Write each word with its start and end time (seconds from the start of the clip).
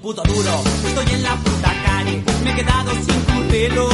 Puto 0.00 0.22
duro, 0.22 0.62
estoy 0.86 1.14
en 1.14 1.22
la 1.22 1.34
puta 1.36 1.72
calle, 1.84 2.22
me 2.44 2.50
he 2.50 2.54
quedado 2.54 2.90
sin 2.92 3.20
currelo. 3.22 3.88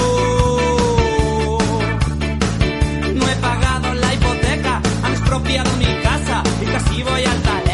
No 3.15 3.29
he 3.29 3.37
pagado 3.37 3.95
la 3.95 4.14
hipoteca, 4.14 4.82
han 5.02 5.12
expropiado 5.12 5.70
mi 5.76 5.87
casa 6.02 6.42
y 6.60 6.64
casi 6.66 7.02
voy 7.02 7.24
al 7.24 7.42
talego. 7.42 7.73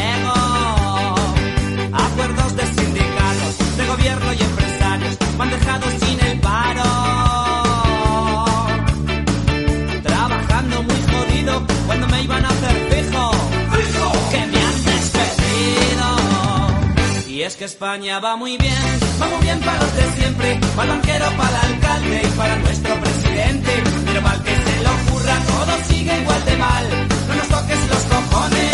España 17.81 18.19
va 18.19 18.35
muy 18.35 18.57
bien, 18.57 18.99
va 19.19 19.25
muy 19.25 19.41
bien 19.41 19.59
para 19.61 19.79
los 19.79 19.95
de 19.95 20.03
siempre, 20.11 20.59
para 20.75 20.83
el 20.83 20.99
banquero, 20.99 21.25
para 21.35 21.61
el 21.61 21.73
alcalde 21.73 22.21
y 22.23 22.37
para 22.37 22.55
nuestro 22.57 22.93
presidente. 23.01 23.71
Pero 24.05 24.21
mal 24.21 24.43
que 24.43 24.55
se 24.55 24.83
le 24.83 24.89
ocurra, 24.97 25.35
todo 25.47 25.83
sigue 25.89 26.21
igual 26.21 26.45
de 26.45 26.57
mal. 26.57 26.85
No 27.27 27.33
nos 27.33 27.47
toques 27.47 27.79
los 27.89 28.03
cojones, 28.03 28.70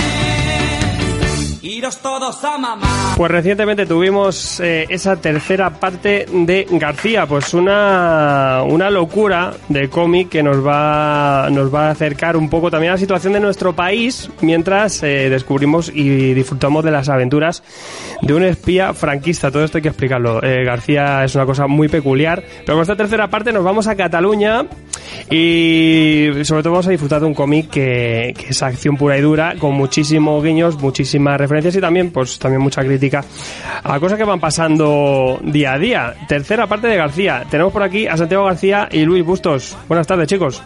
Pues 3.16 3.32
recientemente 3.32 3.86
tuvimos 3.86 4.60
eh, 4.60 4.86
esa 4.90 5.16
tercera 5.16 5.70
parte 5.72 6.26
de 6.32 6.68
García, 6.72 7.26
pues 7.26 7.54
una, 7.54 8.64
una 8.68 8.90
locura 8.90 9.54
de 9.70 9.90
cómic 9.90 10.30
que 10.30 10.44
nos 10.44 10.66
va, 10.66 11.50
nos 11.52 11.74
va 11.74 11.88
a 11.88 11.92
acercar 11.92 12.38
un 12.38 12.50
poco 12.50 12.72
también 12.72 12.92
a 12.92 12.96
la 12.96 13.00
situación 13.00 13.34
de 13.34 13.40
nuestro 13.40 13.74
país 13.74 14.30
mientras 14.42 15.02
eh, 15.04 15.30
descubrimos 15.30 15.92
y 15.94 16.34
disfrutamos 16.34 16.84
de 16.84 16.92
las 16.92 17.10
aventuras 17.10 17.64
de 18.22 18.34
un 18.34 18.44
espía 18.44 18.94
franquista. 18.94 19.52
Todo 19.52 19.64
esto 19.64 19.78
hay 19.78 19.82
que 19.82 19.90
explicarlo. 19.90 20.44
Eh, 20.44 20.64
García 20.64 21.24
es 21.24 21.36
una 21.36 21.46
cosa 21.46 21.68
muy 21.68 21.88
peculiar, 21.90 22.44
pero 22.66 22.76
con 22.76 22.82
esta 22.82 22.96
tercera 22.96 23.30
parte 23.30 23.52
nos 23.52 23.64
vamos 23.64 23.88
a 23.88 23.96
Cataluña 23.96 24.66
y 25.30 26.30
sobre 26.44 26.64
todo 26.64 26.74
vamos 26.74 26.88
a 26.88 26.92
disfrutar 26.92 27.22
de 27.22 27.28
un 27.28 27.34
cómic 27.34 27.70
que, 27.70 28.34
que 28.38 28.48
es 28.50 28.64
acción 28.64 28.98
pura 28.98 29.18
y 29.18 29.22
dura, 29.22 29.56
con 29.60 29.74
muchísimos 29.74 30.44
guiños, 30.44 30.78
muchísimas 30.80 31.40
referencias 31.40 31.67
y 31.76 31.82
también, 31.82 32.12
pues, 32.12 32.40
también 32.40 32.62
mucha 32.62 32.84
crítica 32.84 33.24
a 33.84 34.00
cosas 34.00 34.18
que 34.18 34.24
van 34.24 34.40
pasando 34.40 35.40
día 35.44 35.74
a 35.74 35.80
día. 35.80 36.14
Tercera 36.28 36.68
parte 36.68 36.88
de 36.88 36.98
García. 36.98 37.44
Tenemos 37.50 37.74
por 37.74 37.84
aquí 37.84 38.08
a 38.08 38.18
Santiago 38.18 38.46
García 38.46 38.88
y 38.92 39.04
Luis 39.04 39.26
Bustos. 39.26 39.78
Buenas 39.88 40.08
tardes, 40.08 40.28
chicos. 40.28 40.62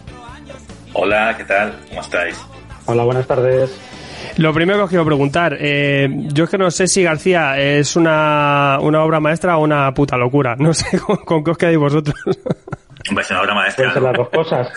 Hola, 0.94 1.34
¿qué 1.36 1.44
tal? 1.44 1.74
¿Cómo 1.88 2.00
estáis? 2.00 2.40
Hola, 2.86 3.04
buenas 3.04 3.26
tardes. 3.26 3.78
Lo 4.38 4.52
primero 4.54 4.78
que 4.78 4.84
os 4.84 4.88
quiero 4.90 5.04
preguntar, 5.04 5.56
eh, 5.58 6.08
yo 6.32 6.44
es 6.44 6.50
que 6.50 6.58
no 6.58 6.70
sé 6.70 6.86
si 6.86 7.02
García 7.02 7.58
es 7.58 7.96
una, 7.96 8.78
una 8.80 9.02
obra 9.02 9.20
maestra 9.20 9.58
o 9.58 9.64
una 9.64 9.92
puta 9.92 10.16
locura. 10.16 10.56
No 10.58 10.72
sé 10.72 10.98
con, 11.06 11.16
con 11.18 11.44
qué 11.44 11.50
os 11.50 11.58
quedáis 11.58 11.78
vosotros. 11.78 12.16
Pues 13.12 13.30
una 13.30 13.42
obra 13.42 13.54
maestra. 13.54 13.92
Pueden 13.92 13.94
ser 13.94 14.02
las 14.02 14.16
dos 14.16 14.28
cosas. 14.30 14.72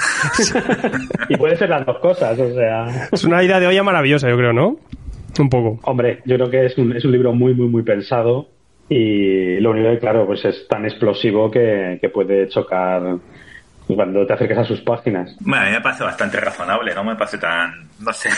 y 1.29 1.37
pueden 1.37 1.57
ser 1.57 1.69
las 1.69 1.85
dos 1.85 1.99
cosas, 1.99 2.39
o 2.39 2.53
sea. 2.53 3.07
es 3.11 3.23
una 3.23 3.43
idea 3.43 3.59
de 3.59 3.67
olla 3.67 3.83
maravillosa, 3.83 4.29
yo 4.29 4.37
creo, 4.37 4.51
¿no? 4.51 4.77
Un 5.37 5.49
poco. 5.49 5.79
Hombre, 5.83 6.21
yo 6.25 6.35
creo 6.35 6.49
que 6.49 6.65
es 6.65 6.77
un, 6.77 6.95
es 6.95 7.03
un 7.05 7.11
libro 7.11 7.33
muy, 7.33 7.53
muy, 7.53 7.67
muy 7.67 7.83
pensado. 7.83 8.49
Y 8.87 9.59
lo 9.59 9.71
único 9.71 9.89
que, 9.89 9.99
claro, 9.99 10.25
pues 10.27 10.45
es 10.45 10.67
tan 10.67 10.85
explosivo 10.85 11.49
que, 11.49 11.97
que 11.99 12.09
puede 12.09 12.47
chocar 12.49 13.17
cuando 13.93 14.25
te 14.25 14.33
acerques 14.33 14.57
a 14.57 14.63
sus 14.63 14.81
páginas. 14.81 15.35
Bueno, 15.41 15.63
a 15.63 15.67
mí 15.67 15.71
me 15.73 15.81
parece 15.81 16.03
bastante 16.03 16.39
razonable, 16.39 16.95
no 16.95 17.03
me 17.03 17.15
parece 17.15 17.37
tan, 17.37 17.87
no 17.99 18.11
sé, 18.13 18.29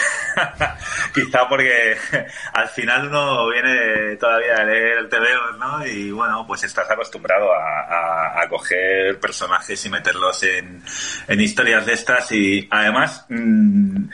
quizá 1.13 1.47
porque 1.47 1.95
al 2.53 2.67
final 2.67 3.07
uno 3.07 3.47
viene 3.49 4.15
todavía 4.17 4.55
a 4.57 4.65
leer 4.65 4.97
el 4.97 5.09
TVO, 5.09 5.57
¿no? 5.57 5.85
Y 5.85 6.11
bueno, 6.11 6.45
pues 6.45 6.63
estás 6.63 6.89
acostumbrado 6.91 7.53
a, 7.53 7.81
a, 7.81 8.41
a 8.41 8.49
coger 8.49 9.19
personajes 9.19 9.85
y 9.85 9.89
meterlos 9.89 10.43
en, 10.43 10.81
en, 11.27 11.41
historias 11.41 11.85
de 11.85 11.93
estas 11.93 12.31
y 12.31 12.67
además... 12.69 13.25
Mmm, 13.29 14.07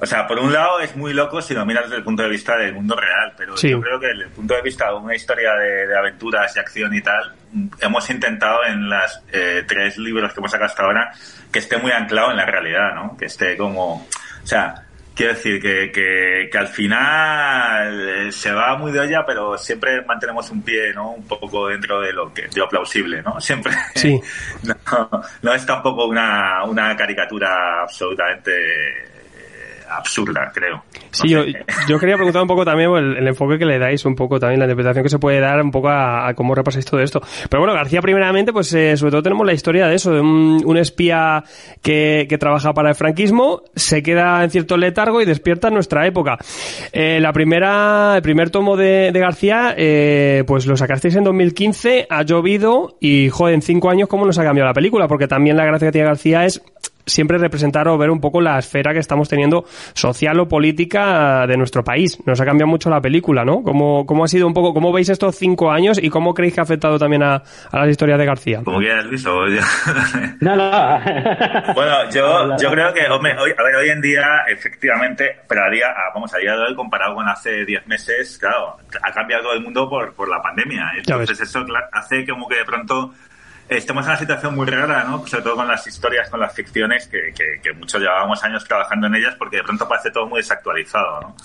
o 0.00 0.06
sea, 0.06 0.26
por 0.26 0.38
un 0.38 0.52
lado 0.52 0.80
es 0.80 0.96
muy 0.96 1.12
loco 1.12 1.42
si 1.42 1.52
lo 1.52 1.66
miras 1.66 1.84
desde 1.84 1.96
el 1.96 2.02
punto 2.02 2.22
de 2.22 2.30
vista 2.30 2.56
del 2.56 2.74
mundo 2.74 2.96
real, 2.96 3.34
pero 3.36 3.56
sí. 3.56 3.70
yo 3.70 3.80
creo 3.80 4.00
que 4.00 4.06
desde 4.06 4.24
el 4.24 4.30
punto 4.30 4.54
de 4.54 4.62
vista 4.62 4.88
de 4.88 4.94
una 4.94 5.14
historia 5.14 5.52
de, 5.54 5.86
de 5.86 5.98
aventuras 5.98 6.56
y 6.56 6.58
acción 6.58 6.94
y 6.94 7.02
tal, 7.02 7.34
hemos 7.80 8.08
intentado 8.10 8.64
en 8.64 8.88
las 8.88 9.22
eh, 9.32 9.64
tres 9.66 9.98
libros 9.98 10.32
que 10.32 10.40
hemos 10.40 10.50
sacado 10.50 10.70
hasta 10.70 10.82
ahora 10.84 11.12
que 11.52 11.58
esté 11.58 11.76
muy 11.76 11.92
anclado 11.92 12.30
en 12.30 12.36
la 12.36 12.46
realidad, 12.46 12.94
¿no? 12.94 13.16
Que 13.16 13.26
esté 13.26 13.56
como, 13.56 14.06
o 14.42 14.46
sea, 14.46 14.86
quiero 15.14 15.34
decir 15.34 15.60
que, 15.60 15.90
que, 15.92 16.48
que 16.50 16.58
al 16.58 16.68
final 16.68 18.32
se 18.32 18.52
va 18.52 18.76
muy 18.78 18.92
de 18.92 19.00
olla, 19.00 19.26
pero 19.26 19.58
siempre 19.58 20.02
mantenemos 20.02 20.48
un 20.50 20.62
pie, 20.62 20.94
¿no? 20.94 21.10
Un 21.10 21.26
poco 21.26 21.68
dentro 21.68 22.00
de 22.00 22.12
lo 22.12 22.32
que, 22.32 22.42
de 22.42 22.58
lo 22.58 22.68
plausible, 22.68 23.22
¿no? 23.22 23.40
Siempre. 23.40 23.72
Sí. 23.94 24.18
No, 24.62 25.10
no 25.42 25.54
es 25.54 25.64
tampoco 25.66 26.06
una, 26.06 26.64
una 26.64 26.96
caricatura 26.96 27.82
absolutamente 27.82 28.52
absurda, 29.90 30.50
creo. 30.54 30.76
No 30.76 30.82
sí, 31.10 31.28
yo, 31.28 31.44
yo, 31.88 31.98
quería 31.98 32.16
preguntar 32.16 32.42
un 32.42 32.48
poco 32.48 32.64
también 32.64 32.90
el, 32.90 33.16
el, 33.16 33.28
enfoque 33.28 33.58
que 33.58 33.64
le 33.64 33.78
dais, 33.78 34.04
un 34.04 34.14
poco 34.14 34.38
también 34.38 34.60
la 34.60 34.66
interpretación 34.66 35.02
que 35.02 35.08
se 35.08 35.18
puede 35.18 35.40
dar 35.40 35.60
un 35.60 35.70
poco 35.70 35.88
a, 35.88 36.28
a 36.28 36.34
cómo 36.34 36.54
repasáis 36.54 36.84
todo 36.84 37.00
esto. 37.00 37.20
Pero 37.48 37.60
bueno, 37.60 37.74
García, 37.74 38.00
primeramente, 38.00 38.52
pues 38.52 38.72
eh, 38.72 38.96
sobre 38.96 39.10
todo 39.10 39.22
tenemos 39.22 39.46
la 39.46 39.52
historia 39.52 39.86
de 39.86 39.94
eso, 39.94 40.12
de 40.12 40.20
un, 40.20 40.62
un 40.64 40.76
espía 40.76 41.42
que, 41.82 42.26
que, 42.28 42.38
trabaja 42.38 42.72
para 42.72 42.90
el 42.90 42.94
franquismo, 42.94 43.62
se 43.74 44.02
queda 44.02 44.42
en 44.42 44.50
cierto 44.50 44.76
letargo 44.76 45.20
y 45.20 45.24
despierta 45.24 45.68
en 45.68 45.74
nuestra 45.74 46.06
época. 46.06 46.38
Eh, 46.92 47.20
la 47.20 47.32
primera, 47.32 48.14
el 48.16 48.22
primer 48.22 48.50
tomo 48.50 48.76
de, 48.76 49.10
de 49.12 49.20
García, 49.20 49.74
eh, 49.76 50.44
pues 50.46 50.66
lo 50.66 50.76
sacasteis 50.76 51.16
en 51.16 51.24
2015, 51.24 52.06
ha 52.08 52.22
llovido 52.22 52.96
y, 53.00 53.28
joder, 53.28 53.54
en 53.54 53.62
cinco 53.62 53.90
años, 53.90 54.08
¿cómo 54.08 54.24
nos 54.24 54.38
ha 54.38 54.44
cambiado 54.44 54.68
la 54.68 54.74
película? 54.74 55.08
Porque 55.08 55.28
también 55.28 55.56
la 55.56 55.64
gracia 55.64 55.88
que 55.88 55.92
tiene 55.92 56.08
García 56.08 56.44
es 56.44 56.62
siempre 57.06 57.38
representar 57.38 57.88
o 57.88 57.98
ver 57.98 58.10
un 58.10 58.20
poco 58.20 58.40
la 58.40 58.58
esfera 58.58 58.92
que 58.92 58.98
estamos 58.98 59.28
teniendo 59.28 59.64
social 59.94 60.38
o 60.40 60.48
política 60.48 61.46
de 61.46 61.56
nuestro 61.56 61.82
país. 61.82 62.18
Nos 62.26 62.40
ha 62.40 62.44
cambiado 62.44 62.68
mucho 62.68 62.90
la 62.90 63.00
película, 63.00 63.44
¿no? 63.44 63.62
¿Cómo, 63.62 64.06
cómo 64.06 64.24
ha 64.24 64.28
sido 64.28 64.46
un 64.46 64.54
poco, 64.54 64.74
cómo 64.74 64.92
veis 64.92 65.08
estos 65.08 65.36
cinco 65.36 65.70
años 65.70 65.98
y 66.02 66.08
cómo 66.08 66.34
creéis 66.34 66.54
que 66.54 66.60
ha 66.60 66.64
afectado 66.64 66.98
también 66.98 67.22
a, 67.22 67.42
a 67.70 67.78
las 67.78 67.88
historias 67.88 68.18
de 68.18 68.26
García? 68.26 68.62
Como 68.64 68.78
quieras, 68.78 69.04
Luis, 69.06 69.26
o 69.26 69.48
yo. 69.48 69.60
no, 70.40 70.56
no. 70.56 70.70
bueno, 71.74 72.10
yo, 72.10 72.56
yo 72.58 72.70
creo 72.70 72.92
que, 72.92 73.06
hombre, 73.08 73.36
hoy, 73.38 73.52
a 73.56 73.62
ver, 73.62 73.76
hoy 73.76 73.88
en 73.90 74.00
día, 74.00 74.24
efectivamente, 74.48 75.40
pero 75.48 75.64
a 75.64 75.70
día, 75.70 75.86
vamos, 76.14 76.32
a 76.34 76.38
día 76.38 76.52
de 76.52 76.62
hoy, 76.64 76.74
comparado 76.74 77.14
con 77.14 77.28
hace 77.28 77.64
diez 77.64 77.86
meses, 77.86 78.38
claro, 78.38 78.76
ha 79.02 79.12
cambiado 79.12 79.44
todo 79.44 79.54
el 79.54 79.62
mundo 79.62 79.88
por, 79.88 80.14
por 80.14 80.28
la 80.28 80.40
pandemia. 80.42 80.92
Entonces 80.96 81.40
eso 81.40 81.64
hace 81.92 82.26
como 82.26 82.48
que 82.48 82.56
de 82.56 82.64
pronto 82.64 83.12
estamos 83.70 84.04
en 84.04 84.10
una 84.10 84.18
situación 84.18 84.54
muy 84.56 84.66
rara, 84.66 85.04
¿no? 85.04 85.24
Sobre 85.26 85.44
todo 85.44 85.54
con 85.54 85.68
las 85.68 85.86
historias, 85.86 86.28
con 86.28 86.40
las 86.40 86.52
ficciones, 86.52 87.06
que, 87.06 87.32
que, 87.32 87.60
que, 87.62 87.72
muchos 87.72 88.00
llevábamos 88.00 88.42
años 88.42 88.64
trabajando 88.64 89.06
en 89.06 89.14
ellas, 89.14 89.36
porque 89.38 89.58
de 89.58 89.62
pronto 89.62 89.88
parece 89.88 90.10
todo 90.10 90.26
muy 90.26 90.40
desactualizado, 90.40 91.20
¿no? 91.20 91.36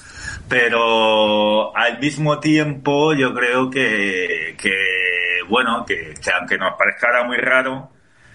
Pero 0.50 1.75
al 1.77 2.00
mismo 2.00 2.39
tiempo 2.39 3.13
yo 3.13 3.33
creo 3.33 3.69
que, 3.69 4.56
que 4.60 4.75
bueno, 5.48 5.86
que, 5.86 6.16
que 6.22 6.31
aunque 6.31 6.57
nos 6.57 6.74
parezca 6.74 7.07
ahora 7.07 7.24
muy 7.25 7.38
raro, 7.38 7.92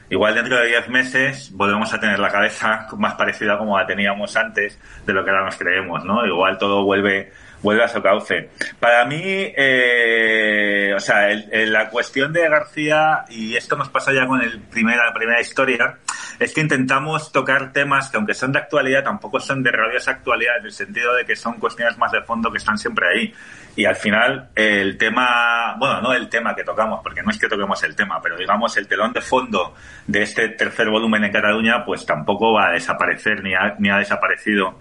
igual 0.08 0.36
dentro 0.36 0.56
de 0.58 0.68
10 0.68 0.88
meses 0.88 1.50
volvemos 1.52 1.92
a 1.92 1.98
tener 1.98 2.20
la 2.20 2.30
cabeza 2.30 2.86
más 2.96 3.14
parecida 3.14 3.58
como 3.58 3.76
la 3.76 3.86
teníamos 3.86 4.36
antes 4.36 4.78
de 5.04 5.12
lo 5.12 5.24
que 5.24 5.30
ahora 5.30 5.46
nos 5.46 5.56
creemos, 5.56 6.04
¿no? 6.04 6.24
Igual 6.24 6.58
todo 6.58 6.84
vuelve 6.84 7.32
vuelve 7.62 7.84
a 7.84 7.88
su 7.88 8.02
cauce. 8.02 8.50
Para 8.78 9.04
mí, 9.04 9.20
eh, 9.22 10.92
o 10.94 11.00
sea, 11.00 11.28
la 11.66 11.88
cuestión 11.90 12.32
de 12.32 12.48
García, 12.48 13.24
y 13.28 13.56
esto 13.56 13.76
nos 13.76 13.88
pasa 13.88 14.12
ya 14.12 14.26
con 14.26 14.40
el 14.40 14.60
primera, 14.60 15.06
la 15.06 15.14
primera 15.14 15.40
historia, 15.40 15.98
es 16.38 16.54
que 16.54 16.60
intentamos 16.62 17.32
tocar 17.32 17.72
temas 17.72 18.10
que 18.10 18.16
aunque 18.16 18.34
son 18.34 18.52
de 18.52 18.58
actualidad, 18.58 19.04
tampoco 19.04 19.40
son 19.40 19.62
de 19.62 19.70
rabiosa 19.70 20.12
actualidad, 20.12 20.58
en 20.58 20.66
el 20.66 20.72
sentido 20.72 21.14
de 21.14 21.24
que 21.24 21.36
son 21.36 21.54
cuestiones 21.54 21.98
más 21.98 22.12
de 22.12 22.22
fondo 22.22 22.50
que 22.50 22.58
están 22.58 22.78
siempre 22.78 23.06
ahí. 23.08 23.34
Y 23.76 23.84
al 23.84 23.94
final, 23.94 24.48
el 24.54 24.98
tema, 24.98 25.76
bueno, 25.78 26.00
no 26.00 26.12
el 26.12 26.28
tema 26.28 26.54
que 26.54 26.64
tocamos, 26.64 27.00
porque 27.02 27.22
no 27.22 27.30
es 27.30 27.38
que 27.38 27.46
toquemos 27.46 27.82
el 27.84 27.94
tema, 27.94 28.20
pero 28.22 28.36
digamos 28.36 28.76
el 28.76 28.88
telón 28.88 29.12
de 29.12 29.20
fondo 29.20 29.74
de 30.06 30.22
este 30.22 30.48
tercer 30.48 30.88
volumen 30.88 31.24
en 31.24 31.32
Cataluña, 31.32 31.84
pues 31.84 32.04
tampoco 32.04 32.54
va 32.54 32.68
a 32.68 32.72
desaparecer 32.72 33.42
ni 33.42 33.54
ha, 33.54 33.76
ni 33.78 33.90
ha 33.90 33.98
desaparecido 33.98 34.78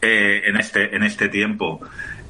eh, 0.00 0.42
en, 0.46 0.56
este, 0.56 0.94
en 0.96 1.02
este 1.02 1.28
tiempo. 1.28 1.80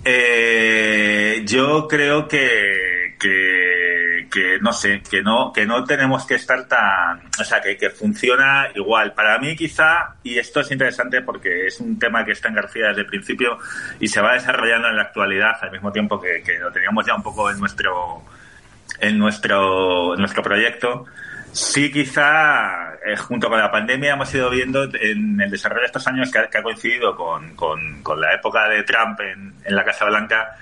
Eh, 0.04 1.42
yo 1.46 1.86
creo 1.86 2.26
que, 2.26 3.14
que, 3.18 4.58
no 4.60 4.72
sé, 4.72 5.02
que 5.08 5.22
no, 5.22 5.52
que 5.52 5.66
no 5.66 5.84
tenemos 5.84 6.26
que 6.26 6.34
estar 6.34 6.66
tan, 6.66 7.22
o 7.38 7.44
sea, 7.44 7.60
que, 7.60 7.90
funciona 7.90 8.68
igual. 8.74 9.12
Para 9.14 9.38
mí 9.38 9.54
quizá, 9.54 10.16
y 10.22 10.38
esto 10.38 10.60
es 10.60 10.70
interesante 10.70 11.22
porque 11.22 11.66
es 11.66 11.80
un 11.80 11.98
tema 11.98 12.24
que 12.24 12.32
está 12.32 12.48
en 12.48 12.54
García 12.54 12.88
desde 12.88 13.02
el 13.02 13.06
principio 13.06 13.58
y 14.00 14.08
se 14.08 14.20
va 14.20 14.34
desarrollando 14.34 14.88
en 14.88 14.96
la 14.96 15.02
actualidad 15.02 15.56
al 15.60 15.70
mismo 15.70 15.92
tiempo 15.92 16.20
que, 16.20 16.42
que 16.42 16.58
lo 16.58 16.72
teníamos 16.72 17.06
ya 17.06 17.14
un 17.14 17.22
poco 17.22 17.50
en 17.50 17.60
nuestro, 17.60 18.22
en 19.00 19.18
nuestro, 19.18 20.14
en 20.14 20.20
nuestro 20.20 20.42
proyecto. 20.42 21.06
Sí, 21.52 21.92
quizá 21.92 22.94
eh, 23.04 23.16
junto 23.16 23.48
con 23.48 23.58
la 23.58 23.70
pandemia 23.70 24.14
hemos 24.14 24.34
ido 24.34 24.48
viendo 24.48 24.84
en 24.84 25.38
el 25.40 25.50
desarrollo 25.50 25.82
de 25.82 25.86
estos 25.86 26.06
años 26.06 26.30
que 26.30 26.38
ha, 26.38 26.62
coincidido 26.62 27.14
con, 27.14 27.54
con, 27.54 28.20
la 28.20 28.34
época 28.34 28.68
de 28.68 28.82
Trump 28.84 29.20
en, 29.20 29.54
en, 29.62 29.76
la 29.76 29.84
Casa 29.84 30.06
Blanca 30.06 30.56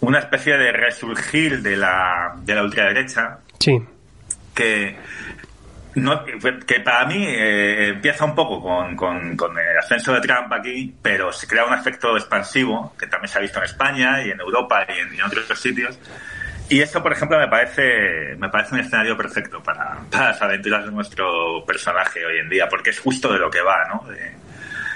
una 0.00 0.18
especie 0.18 0.56
de 0.56 0.72
resurgir 0.72 1.60
de 1.60 1.76
la, 1.76 2.34
de 2.42 2.54
la 2.54 2.62
ultraderecha. 2.62 3.38
Sí. 3.58 3.78
Que, 4.54 4.96
no, 5.96 6.24
que 6.24 6.80
para 6.80 7.04
mí 7.04 7.22
eh, 7.22 7.88
empieza 7.88 8.24
un 8.24 8.34
poco 8.34 8.62
con, 8.62 8.96
con, 8.96 9.36
con, 9.36 9.58
el 9.58 9.76
ascenso 9.76 10.14
de 10.14 10.20
Trump 10.22 10.50
aquí, 10.52 10.94
pero 11.02 11.32
se 11.32 11.46
crea 11.46 11.66
un 11.66 11.74
efecto 11.74 12.16
expansivo 12.16 12.94
que 12.98 13.06
también 13.06 13.28
se 13.28 13.38
ha 13.38 13.42
visto 13.42 13.58
en 13.58 13.66
España 13.66 14.24
y 14.24 14.30
en 14.30 14.40
Europa 14.40 14.86
y 14.88 15.00
en, 15.00 15.14
en 15.14 15.22
otros 15.22 15.46
sitios 15.60 15.98
y 16.70 16.80
eso, 16.80 17.02
por 17.02 17.12
ejemplo, 17.12 17.36
me 17.36 17.48
parece, 17.48 18.36
me 18.38 18.48
parece 18.48 18.74
un 18.74 18.80
escenario 18.80 19.16
perfecto 19.16 19.60
para, 19.60 19.98
las 20.12 20.40
aventuras 20.40 20.84
de 20.84 20.92
nuestro 20.92 21.64
personaje 21.66 22.24
hoy 22.24 22.38
en 22.38 22.48
día, 22.48 22.68
porque 22.68 22.90
es 22.90 23.00
justo 23.00 23.32
de 23.32 23.40
lo 23.40 23.50
que 23.50 23.60
va, 23.60 23.88
¿no? 23.88 24.06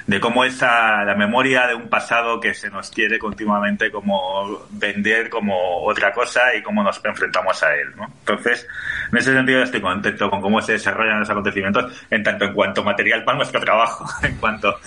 De, 0.06 0.20
cómo 0.20 0.44
esa, 0.44 1.02
la 1.02 1.16
memoria 1.16 1.66
de 1.66 1.74
un 1.74 1.88
pasado 1.88 2.38
que 2.38 2.54
se 2.54 2.70
nos 2.70 2.90
quiere 2.90 3.18
continuamente 3.18 3.90
como 3.90 4.64
vender 4.70 5.28
como 5.28 5.82
otra 5.82 6.12
cosa 6.12 6.54
y 6.54 6.62
cómo 6.62 6.84
nos 6.84 7.04
enfrentamos 7.04 7.60
a 7.64 7.74
él, 7.74 7.88
¿no? 7.96 8.06
Entonces, 8.20 8.68
en 9.10 9.18
ese 9.18 9.32
sentido 9.32 9.62
estoy 9.62 9.80
contento 9.80 10.30
con 10.30 10.40
cómo 10.40 10.62
se 10.62 10.72
desarrollan 10.72 11.18
los 11.18 11.30
acontecimientos, 11.30 12.06
en 12.08 12.22
tanto 12.22 12.44
en 12.44 12.52
cuanto 12.54 12.84
material 12.84 13.24
para 13.24 13.38
nuestro 13.38 13.60
trabajo, 13.60 14.06
en 14.22 14.36
cuanto 14.36 14.78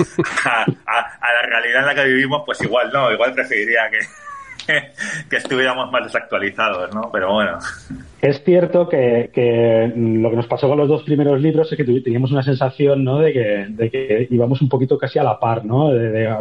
a 0.46 0.66
la 1.34 1.42
realidad 1.48 1.82
en 1.82 1.86
la 1.86 1.96
que 1.96 2.06
vivimos, 2.06 2.44
pues 2.46 2.62
igual 2.62 2.90
no, 2.94 3.12
igual 3.12 3.34
preferiría 3.34 3.90
que 3.90 4.00
que, 5.30 5.38
estuviéramos 5.38 5.92
más 5.92 6.04
desactualizados, 6.04 6.94
¿no? 6.94 7.10
Pero 7.12 7.34
bueno. 7.34 7.58
Es 8.22 8.44
cierto 8.44 8.90
que, 8.90 9.30
lo 9.96 10.30
que 10.30 10.36
nos 10.36 10.48
pasó 10.48 10.68
con 10.68 10.78
los 10.78 10.88
dos 10.88 11.04
primeros 11.04 11.40
libros 11.40 11.72
es 11.72 11.78
que 11.78 11.84
teníamos 11.84 12.32
una 12.32 12.44
sensación 12.44 13.04
¿no? 13.04 13.20
de, 13.20 13.32
que, 13.32 14.28
íbamos 14.32 14.62
un 14.62 14.70
poquito 14.70 14.98
casi 14.98 15.20
a 15.20 15.24
la 15.24 15.40
par 15.40 15.64
¿no? 15.66 15.90
de, 15.92 16.36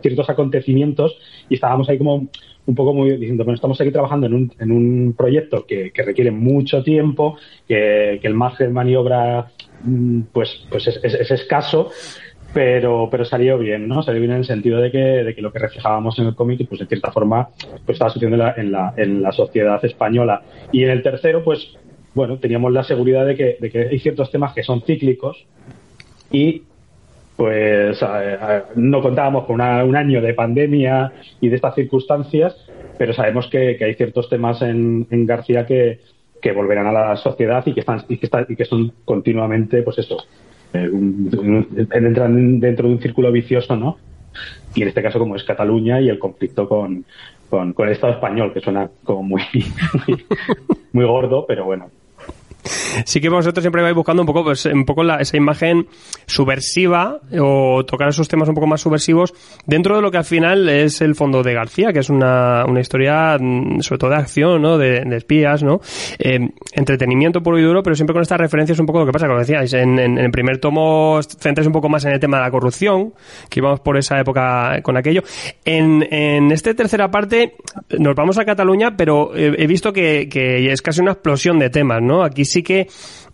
ciertos 0.00 0.30
acontecimientos 0.30 1.16
y 1.48 1.54
estábamos 1.54 1.88
ahí 1.88 1.98
como 1.98 2.28
un 2.66 2.74
poco 2.74 2.94
muy 2.94 3.18
diciendo, 3.18 3.44
bueno, 3.44 3.56
estamos 3.56 3.78
aquí 3.78 3.90
trabajando 3.90 4.26
en 4.26 4.34
un, 4.34 4.52
en 4.58 4.72
un 4.72 5.14
proyecto 5.14 5.66
que, 5.66 5.92
requiere 5.94 6.30
mucho 6.30 6.82
tiempo, 6.82 7.36
que, 7.68 8.18
el 8.22 8.34
margen 8.34 8.68
de 8.68 8.72
maniobra 8.72 9.48
mm, 9.82 10.22
pues, 10.32 10.66
pues 10.70 10.86
es 10.86 11.30
escaso 11.30 11.90
pero, 12.54 13.08
pero 13.10 13.24
salió 13.24 13.58
bien, 13.58 13.88
¿no? 13.88 14.02
Salió 14.04 14.20
bien 14.20 14.30
en 14.30 14.38
el 14.38 14.44
sentido 14.44 14.80
de 14.80 14.92
que, 14.92 14.98
de 14.98 15.34
que 15.34 15.42
lo 15.42 15.52
que 15.52 15.58
reflejábamos 15.58 16.16
en 16.20 16.26
el 16.26 16.36
cómic, 16.36 16.66
pues 16.68 16.80
de 16.80 16.86
cierta 16.86 17.10
forma, 17.10 17.48
pues 17.84 17.96
estaba 17.96 18.10
sucediendo 18.10 18.36
en 18.56 18.70
la, 18.70 18.94
en 18.96 19.20
la, 19.20 19.32
sociedad 19.32 19.84
española. 19.84 20.40
Y 20.70 20.84
en 20.84 20.90
el 20.90 21.02
tercero, 21.02 21.42
pues, 21.42 21.76
bueno, 22.14 22.38
teníamos 22.38 22.72
la 22.72 22.84
seguridad 22.84 23.26
de 23.26 23.34
que, 23.34 23.56
de 23.60 23.70
que 23.70 23.88
hay 23.88 23.98
ciertos 23.98 24.30
temas 24.30 24.54
que 24.54 24.62
son 24.62 24.82
cíclicos 24.82 25.44
y 26.30 26.62
pues 27.36 27.98
no 28.76 29.02
contábamos 29.02 29.46
con 29.46 29.60
un 29.60 29.96
año 29.96 30.22
de 30.22 30.34
pandemia 30.34 31.12
y 31.40 31.48
de 31.48 31.56
estas 31.56 31.74
circunstancias, 31.74 32.54
pero 32.96 33.12
sabemos 33.12 33.48
que, 33.48 33.76
hay 33.84 33.94
ciertos 33.94 34.28
temas 34.28 34.62
en, 34.62 35.08
en 35.10 35.26
García 35.26 35.66
que, 35.66 35.98
que 36.40 36.52
volverán 36.52 36.86
a 36.86 36.92
la 36.92 37.16
sociedad 37.16 37.66
y 37.66 37.74
que 37.74 37.80
están 37.80 38.04
y 38.08 38.18
que, 38.18 38.26
están, 38.26 38.46
y 38.48 38.54
que 38.54 38.64
son 38.64 38.92
continuamente 39.04 39.82
pues 39.82 39.98
eso 39.98 40.18
entran 40.74 42.60
dentro 42.60 42.88
de 42.88 42.94
un 42.94 43.00
círculo 43.00 43.30
vicioso, 43.32 43.76
¿no? 43.76 43.98
Y 44.74 44.82
en 44.82 44.88
este 44.88 45.02
caso, 45.02 45.18
como 45.18 45.36
es 45.36 45.44
Cataluña 45.44 46.00
y 46.00 46.08
el 46.08 46.18
conflicto 46.18 46.68
con, 46.68 47.04
con, 47.48 47.74
el 47.78 47.92
Estado 47.92 48.14
español, 48.14 48.52
que 48.52 48.60
suena 48.60 48.90
como 49.04 49.22
muy, 49.22 49.42
muy 50.92 51.04
gordo, 51.04 51.46
pero 51.46 51.64
bueno, 51.64 51.90
sí 53.04 53.20
que 53.20 53.28
vosotros 53.28 53.62
siempre 53.62 53.82
vais 53.82 53.94
buscando 53.94 54.22
un 54.22 54.26
poco, 54.26 54.44
pues, 54.44 54.66
un 54.66 54.84
poco 54.84 55.02
la, 55.02 55.16
esa 55.16 55.36
imagen 55.36 55.86
subversiva 56.26 57.20
o 57.40 57.84
tocar 57.84 58.08
esos 58.08 58.28
temas 58.28 58.48
un 58.48 58.54
poco 58.54 58.66
más 58.66 58.80
subversivos 58.80 59.34
dentro 59.66 59.96
de 59.96 60.02
lo 60.02 60.10
que 60.10 60.18
al 60.18 60.24
final 60.24 60.68
es 60.68 61.00
el 61.00 61.14
fondo 61.14 61.42
de 61.42 61.54
García, 61.54 61.92
que 61.92 62.00
es 62.00 62.10
una, 62.10 62.64
una 62.66 62.80
historia 62.80 63.36
mm, 63.38 63.80
sobre 63.80 63.98
todo 63.98 64.10
de 64.10 64.16
acción, 64.16 64.62
¿no? 64.62 64.78
De, 64.78 65.04
espías, 65.14 65.62
¿no? 65.62 65.80
Eh, 66.18 66.40
entretenimiento 66.72 67.42
puro 67.42 67.58
y 67.58 67.62
duro, 67.62 67.82
pero 67.82 67.94
siempre 67.94 68.12
con 68.12 68.22
estas 68.22 68.38
referencias 68.38 68.78
un 68.78 68.86
poco 68.86 69.00
lo 69.00 69.06
que 69.06 69.12
pasa, 69.12 69.26
como 69.26 69.38
decíais, 69.38 69.72
en, 69.74 69.98
el 69.98 70.30
primer 70.30 70.58
tomo 70.58 71.20
centráis 71.22 71.66
un 71.66 71.72
poco 71.72 71.88
más 71.88 72.04
en 72.04 72.12
el 72.12 72.20
tema 72.20 72.38
de 72.38 72.44
la 72.44 72.50
corrupción, 72.50 73.14
que 73.48 73.60
íbamos 73.60 73.80
por 73.80 73.96
esa 73.96 74.18
época 74.18 74.80
con 74.82 74.96
aquello. 74.96 75.22
En, 75.64 76.06
en 76.10 76.50
esta 76.50 76.74
tercera 76.74 77.10
parte 77.10 77.54
nos 77.98 78.14
vamos 78.14 78.38
a 78.38 78.44
Cataluña, 78.44 78.96
pero 78.96 79.34
he, 79.36 79.62
he 79.62 79.66
visto 79.66 79.92
que, 79.92 80.28
que 80.28 80.72
es 80.72 80.82
casi 80.82 81.00
una 81.00 81.12
explosión 81.12 81.58
de 81.58 81.70
temas, 81.70 82.02
¿no? 82.02 82.24
Aquí 82.24 82.44
sí 82.54 82.62
que 82.62 82.86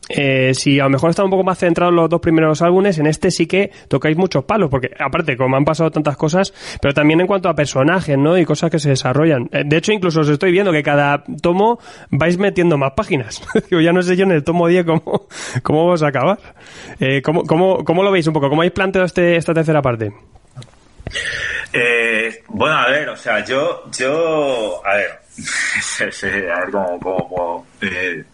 eh, 0.09 0.55
si 0.55 0.81
a 0.81 0.85
lo 0.85 0.91
mejor 0.91 1.11
están 1.11 1.27
un 1.27 1.31
poco 1.31 1.45
más 1.45 1.59
centrados 1.59 1.95
los 1.95 2.09
dos 2.09 2.21
primeros 2.21 2.63
álbumes, 2.63 2.99
en 2.99 3.07
este 3.07 3.31
sí 3.31 3.47
que 3.47 3.71
tocáis 3.87 4.17
muchos 4.17 4.45
palos, 4.45 4.69
porque 4.71 4.91
aparte, 4.99 5.37
como 5.37 5.57
han 5.57 5.65
pasado 5.65 5.91
tantas 5.91 6.17
cosas, 6.17 6.53
pero 6.81 6.95
también 6.95 7.21
en 7.21 7.27
cuanto 7.27 7.49
a 7.49 7.55
personajes, 7.55 8.19
¿no? 8.19 8.37
Y 8.37 8.45
cosas 8.45 8.71
que 8.71 8.79
se 8.79 8.91
desarrollan. 8.91 9.49
Eh, 9.53 9.63
de 9.65 9.77
hecho, 9.77 9.93
incluso 9.93 10.21
os 10.21 10.29
estoy 10.29 10.51
viendo 10.51 10.73
que 10.73 10.83
cada 10.83 11.23
tomo 11.43 11.79
vais 12.11 12.39
metiendo 12.39 12.77
más 12.77 12.93
páginas. 12.97 13.43
ya 13.71 13.93
no 13.93 14.03
sé 14.03 14.17
yo 14.17 14.25
en 14.25 14.33
el 14.33 14.43
tomo 14.43 14.67
10 14.67 14.85
cómo, 14.85 15.03
cómo 15.63 15.85
vamos 15.85 16.03
a 16.03 16.09
acabar. 16.09 16.39
Eh, 16.99 17.23
¿cómo, 17.23 17.45
cómo, 17.45 17.85
cómo, 17.85 18.03
lo 18.03 18.11
veis 18.11 18.27
un 18.27 18.33
poco? 18.33 18.49
¿Cómo 18.49 18.63
habéis 18.63 18.73
planteado 18.73 19.07
este, 19.07 19.37
esta 19.37 19.55
tercera 19.55 19.83
parte? 19.83 20.11
Eh, 21.73 22.43
bueno, 22.49 22.77
a 22.79 22.89
ver, 22.89 23.09
o 23.11 23.17
sea, 23.17 23.45
yo, 23.45 23.89
yo, 23.97 24.83
a 24.85 24.97
ver, 24.97 25.21
a 26.01 26.61
ver 26.61 26.71
cómo, 26.71 26.99
cómo, 26.99 27.67
eh, 27.81 28.25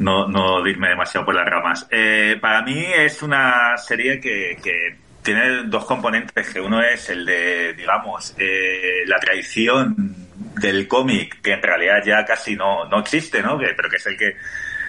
no, 0.00 0.26
no 0.28 0.66
irme 0.66 0.88
demasiado 0.88 1.26
por 1.26 1.34
las 1.34 1.46
ramas. 1.46 1.86
Eh, 1.90 2.38
para 2.40 2.62
mí 2.62 2.84
es 2.84 3.22
una 3.22 3.76
serie 3.76 4.20
que, 4.20 4.56
que 4.62 4.96
tiene 5.22 5.64
dos 5.64 5.84
componentes, 5.84 6.50
que 6.50 6.60
uno 6.60 6.82
es 6.82 7.08
el 7.10 7.24
de, 7.24 7.74
digamos, 7.74 8.34
eh, 8.38 9.04
la 9.06 9.18
tradición 9.18 10.14
del 10.60 10.88
cómic, 10.88 11.40
que 11.40 11.52
en 11.52 11.62
realidad 11.62 12.02
ya 12.04 12.24
casi 12.24 12.56
no, 12.56 12.84
no 12.86 13.00
existe, 13.00 13.42
¿no? 13.42 13.58
pero 13.58 13.88
que 13.88 13.96
es 13.96 14.06
el 14.06 14.16
que 14.16 14.36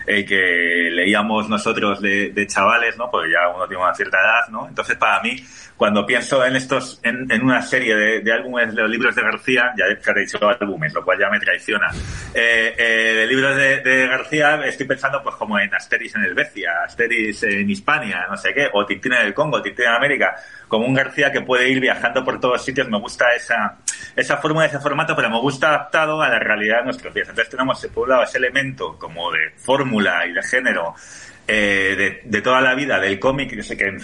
el 0.05 0.25
que 0.25 0.89
leíamos 0.91 1.49
nosotros 1.49 2.01
de, 2.01 2.31
de, 2.31 2.47
chavales, 2.47 2.97
¿no? 2.97 3.09
Porque 3.09 3.31
ya 3.31 3.49
uno 3.53 3.67
tiene 3.67 3.83
una 3.83 3.93
cierta 3.93 4.17
edad, 4.17 4.47
¿no? 4.49 4.67
Entonces, 4.67 4.97
para 4.97 5.21
mí, 5.21 5.35
cuando 5.77 6.05
pienso 6.05 6.45
en 6.45 6.55
estos, 6.55 6.99
en, 7.03 7.29
en 7.31 7.43
una 7.43 7.61
serie 7.61 7.95
de, 7.95 8.21
de, 8.21 8.31
álbumes 8.31 8.73
de 8.75 8.81
los 8.81 8.89
libros 8.89 9.15
de 9.15 9.21
García, 9.21 9.73
ya 9.77 9.85
he 9.85 10.19
dicho 10.19 10.39
álbumes, 10.47 10.93
lo 10.93 11.03
cual 11.03 11.19
ya 11.19 11.29
me 11.29 11.39
traiciona, 11.39 11.89
eh, 12.33 12.75
eh, 12.77 13.13
de 13.17 13.27
libros 13.27 13.55
de, 13.55 13.81
de, 13.81 14.07
García, 14.07 14.61
estoy 14.65 14.85
pensando 14.85 15.21
pues 15.23 15.35
como 15.35 15.57
en 15.59 15.73
Asteris 15.73 16.15
en 16.15 16.23
Helvecia, 16.23 16.71
Asteris 16.85 17.43
en 17.43 17.69
Hispania, 17.69 18.25
no 18.29 18.37
sé 18.37 18.53
qué, 18.53 18.69
o 18.71 18.85
Tintín 18.85 19.13
en 19.13 19.27
el 19.27 19.33
Congo, 19.33 19.61
Tintín 19.61 19.85
en 19.85 19.93
América, 19.93 20.35
como 20.67 20.85
un 20.85 20.93
García 20.93 21.31
que 21.31 21.41
puede 21.41 21.69
ir 21.69 21.79
viajando 21.79 22.23
por 22.23 22.39
todos 22.39 22.63
sitios, 22.63 22.87
me 22.89 22.99
gusta 22.99 23.25
esa, 23.35 23.77
esa 24.15 24.37
fórmula, 24.37 24.65
ese 24.65 24.79
formato, 24.79 25.15
pero 25.15 25.29
me 25.29 25.39
gusta 25.39 25.69
adaptado 25.69 26.21
a 26.21 26.29
la 26.29 26.39
realidad 26.39 26.79
de 26.79 26.85
nuestros 26.85 27.13
días. 27.13 27.29
Entonces 27.29 27.51
tenemos, 27.51 27.85
por 27.87 28.03
un 28.03 28.09
lado, 28.09 28.23
ese 28.23 28.37
elemento 28.37 28.97
como 28.97 29.31
de 29.31 29.51
fórmula 29.57 30.25
y 30.27 30.33
de 30.33 30.43
género, 30.43 30.95
eh, 31.45 32.21
de, 32.23 32.41
toda 32.41 32.61
la 32.61 32.73
vida 32.73 32.99
del 32.99 33.19
cómic, 33.19 33.49
que 33.49 33.63
sé 33.63 33.75
que 33.75 33.87
en 33.87 33.99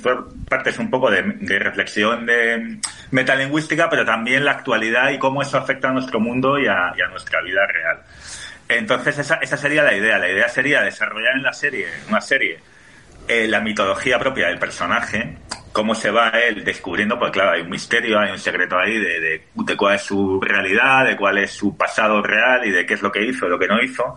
parte 0.47 0.71
es 0.71 0.79
un 0.79 0.89
poco 0.89 1.09
de, 1.09 1.21
reflexión 1.59 2.25
de 2.25 2.79
metalingüística, 3.11 3.89
pero 3.89 4.03
también 4.05 4.43
la 4.43 4.51
actualidad 4.51 5.09
y 5.11 5.19
cómo 5.19 5.41
eso 5.41 5.57
afecta 5.57 5.89
a 5.89 5.93
nuestro 5.93 6.19
mundo 6.19 6.59
y 6.59 6.67
a, 6.67 6.93
nuestra 7.09 7.41
vida 7.41 7.65
real. 7.67 8.01
Entonces 8.67 9.17
esa, 9.19 9.35
esa, 9.35 9.55
sería 9.55 9.83
la 9.83 9.95
idea. 9.95 10.17
La 10.19 10.29
idea 10.29 10.49
sería 10.49 10.81
desarrollar 10.81 11.35
en 11.35 11.43
la 11.43 11.53
serie, 11.53 11.87
una 12.09 12.21
serie, 12.21 12.59
eh, 13.27 13.47
la 13.47 13.61
mitología 13.61 14.19
propia 14.19 14.47
del 14.47 14.59
personaje, 14.59 15.37
cómo 15.71 15.95
se 15.95 16.11
va 16.11 16.29
él 16.29 16.63
descubriendo, 16.63 17.17
pues 17.17 17.31
claro, 17.31 17.51
hay 17.51 17.61
un 17.61 17.69
misterio, 17.69 18.19
hay 18.19 18.31
un 18.31 18.39
secreto 18.39 18.77
ahí 18.77 18.97
de, 18.97 19.19
de, 19.19 19.41
de, 19.53 19.77
cuál 19.77 19.95
es 19.95 20.01
su 20.03 20.39
realidad, 20.41 21.05
de 21.05 21.15
cuál 21.15 21.37
es 21.37 21.51
su 21.51 21.75
pasado 21.77 22.21
real 22.21 22.65
y 22.65 22.71
de 22.71 22.85
qué 22.85 22.95
es 22.95 23.01
lo 23.01 23.11
que 23.11 23.25
hizo 23.25 23.47
lo 23.47 23.59
que 23.59 23.67
no 23.67 23.81
hizo, 23.81 24.15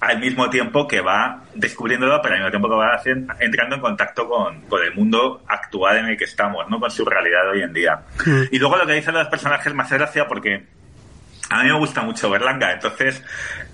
al 0.00 0.18
mismo 0.18 0.48
tiempo 0.48 0.86
que 0.86 1.00
va 1.00 1.42
descubriéndolo, 1.54 2.20
pero 2.22 2.34
al 2.34 2.40
mismo 2.40 2.50
tiempo 2.50 2.68
que 2.68 2.76
va 2.76 3.34
entrando 3.40 3.76
en 3.76 3.80
contacto 3.80 4.28
con, 4.28 4.62
con 4.62 4.82
el 4.82 4.94
mundo 4.94 5.42
actual 5.46 5.98
en 5.98 6.06
el 6.06 6.16
que 6.16 6.24
estamos, 6.24 6.68
¿no? 6.68 6.78
Con 6.78 6.90
su 6.90 7.04
realidad 7.04 7.50
hoy 7.50 7.62
en 7.62 7.72
día. 7.72 8.02
Y 8.50 8.58
luego 8.58 8.76
lo 8.76 8.86
que 8.86 8.94
dicen 8.94 9.14
los 9.14 9.28
personajes 9.28 9.72
hace 9.76 9.98
gracia 9.98 10.28
porque 10.28 10.66
a 11.50 11.62
mí 11.62 11.70
me 11.70 11.78
gusta 11.78 12.02
mucho 12.02 12.28
Berlanga, 12.28 12.72
entonces 12.72 13.22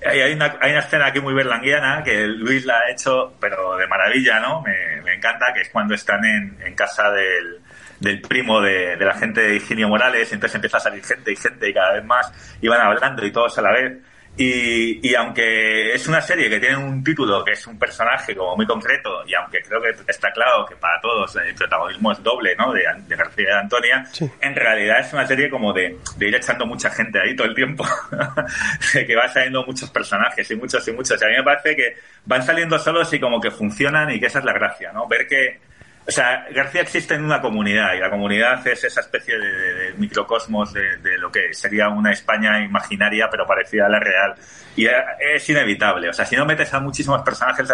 hay 0.07 0.33
una, 0.33 0.57
hay 0.61 0.71
una 0.71 0.81
escena 0.81 1.07
aquí 1.07 1.21
muy 1.21 1.35
berlanguiana 1.35 2.03
que 2.05 2.27
Luis 2.27 2.65
la 2.65 2.79
ha 2.79 2.91
hecho, 2.91 3.35
pero 3.41 3.77
de 3.77 3.87
maravilla, 3.87 4.39
¿no? 4.41 4.63
Me, 4.63 5.15
encanta, 5.15 5.53
que 5.55 5.63
es 5.63 5.71
cuando 5.71 5.95
están 5.95 6.25
en, 6.25 6.75
casa 6.75 7.11
del, 7.11 7.61
del 8.01 8.21
primo 8.21 8.61
de, 8.61 8.97
la 8.97 9.15
gente 9.15 9.41
de 9.41 9.57
Higinio 9.57 9.89
Morales, 9.89 10.33
entonces 10.33 10.55
empieza 10.55 10.77
a 10.77 10.81
salir 10.81 11.05
gente 11.05 11.33
y 11.33 11.37
gente 11.37 11.69
y 11.69 11.75
cada 11.75 11.95
vez 11.95 12.05
más, 12.05 12.33
y 12.61 12.69
van 12.69 12.81
hablando 12.81 13.25
y 13.25 13.33
todos 13.33 13.57
a 13.59 13.63
la 13.63 13.73
vez. 13.73 13.99
Y, 14.37 15.09
y, 15.09 15.15
aunque 15.15 15.95
es 15.95 16.09
una 16.09 16.21
serie 16.21 16.51
que 16.51 16.59
tiene 16.59 16.77
un 16.77 17.05
título 17.05 17.45
que 17.45 17.53
es 17.53 17.67
un 17.69 17.79
personaje 17.79 18.35
como 18.35 18.57
muy 18.57 18.67
concreto, 18.67 19.23
y 19.27 19.35
aunque 19.35 19.63
creo 19.63 19.81
que 19.81 19.95
está 20.09 20.33
claro 20.33 20.67
que 20.67 20.75
para 20.75 21.01
todos 21.01 21.37
el 21.37 21.55
protagonismo 21.55 22.11
es 22.11 22.21
doble, 22.21 22.57
¿no? 22.57 22.73
De, 22.73 22.83
de 23.07 23.15
García 23.15 23.45
y 23.45 23.47
de 23.47 23.55
Antonia, 23.55 24.05
sí. 24.11 24.29
en 24.41 24.57
realidad 24.57 24.99
es 24.99 25.13
una 25.13 25.25
serie 25.25 25.49
como 25.49 25.73
de, 25.73 25.97
de, 26.17 26.29
ir 26.29 26.35
echando 26.35 26.67
mucha 26.67 26.91
gente 26.91 27.21
ahí 27.21 27.37
todo 27.37 27.47
el 27.47 27.55
tiempo, 27.55 27.87
de 28.95 29.07
que 29.07 29.15
va 29.15 29.29
saliendo 29.29 29.65
muchos 29.65 29.89
personajes 29.91 30.51
y 30.51 30.57
muchos 30.57 30.87
y 30.89 30.93
muchos. 30.93 31.23
Y 31.23 31.25
a 31.25 31.29
mí 31.29 31.37
me 31.37 31.45
parece 31.45 31.77
que 31.77 31.97
van 32.27 32.43
saliendo 32.43 32.77
solos 32.81 33.13
y 33.13 33.21
como 33.21 33.41
que 33.41 33.53
funcionan 33.53 34.11
y 34.11 34.19
que 34.19 34.27
esa 34.27 34.41
es 34.41 34.45
la 34.45 34.53
gracia, 34.53 34.93
¿no? 34.93 35.07
Ver 35.07 35.29
que, 35.29 35.61
o 36.07 36.11
sea, 36.11 36.47
García 36.55 36.83
existe 36.83 37.15
en 37.15 37.25
una 37.25 37.41
comunidad 37.41 37.95
y 37.95 37.99
la 37.99 38.11
comunidad 38.11 38.67
es 38.67 38.85
esa 38.85 39.01
especie 39.01 39.39
de, 39.39 39.95
microcosmos 39.97 40.73
de, 40.73 40.99
de, 40.99 41.17
lo 41.19 41.33
que 41.33 41.55
sería 41.55 41.89
una 41.89 42.13
España 42.13 42.63
imaginaria 42.63 43.29
pero 43.31 43.47
parecida 43.47 43.87
a 43.87 43.89
la 43.89 44.01
real. 44.01 44.35
Y 44.77 44.87
es 44.87 45.49
inevitable. 45.49 46.09
O 46.09 46.13
sea, 46.13 46.27
si 46.27 46.37
no 46.37 46.45
metes 46.45 46.75
a 46.75 46.81
muchísimos 46.81 47.23
personajes, 47.23 47.69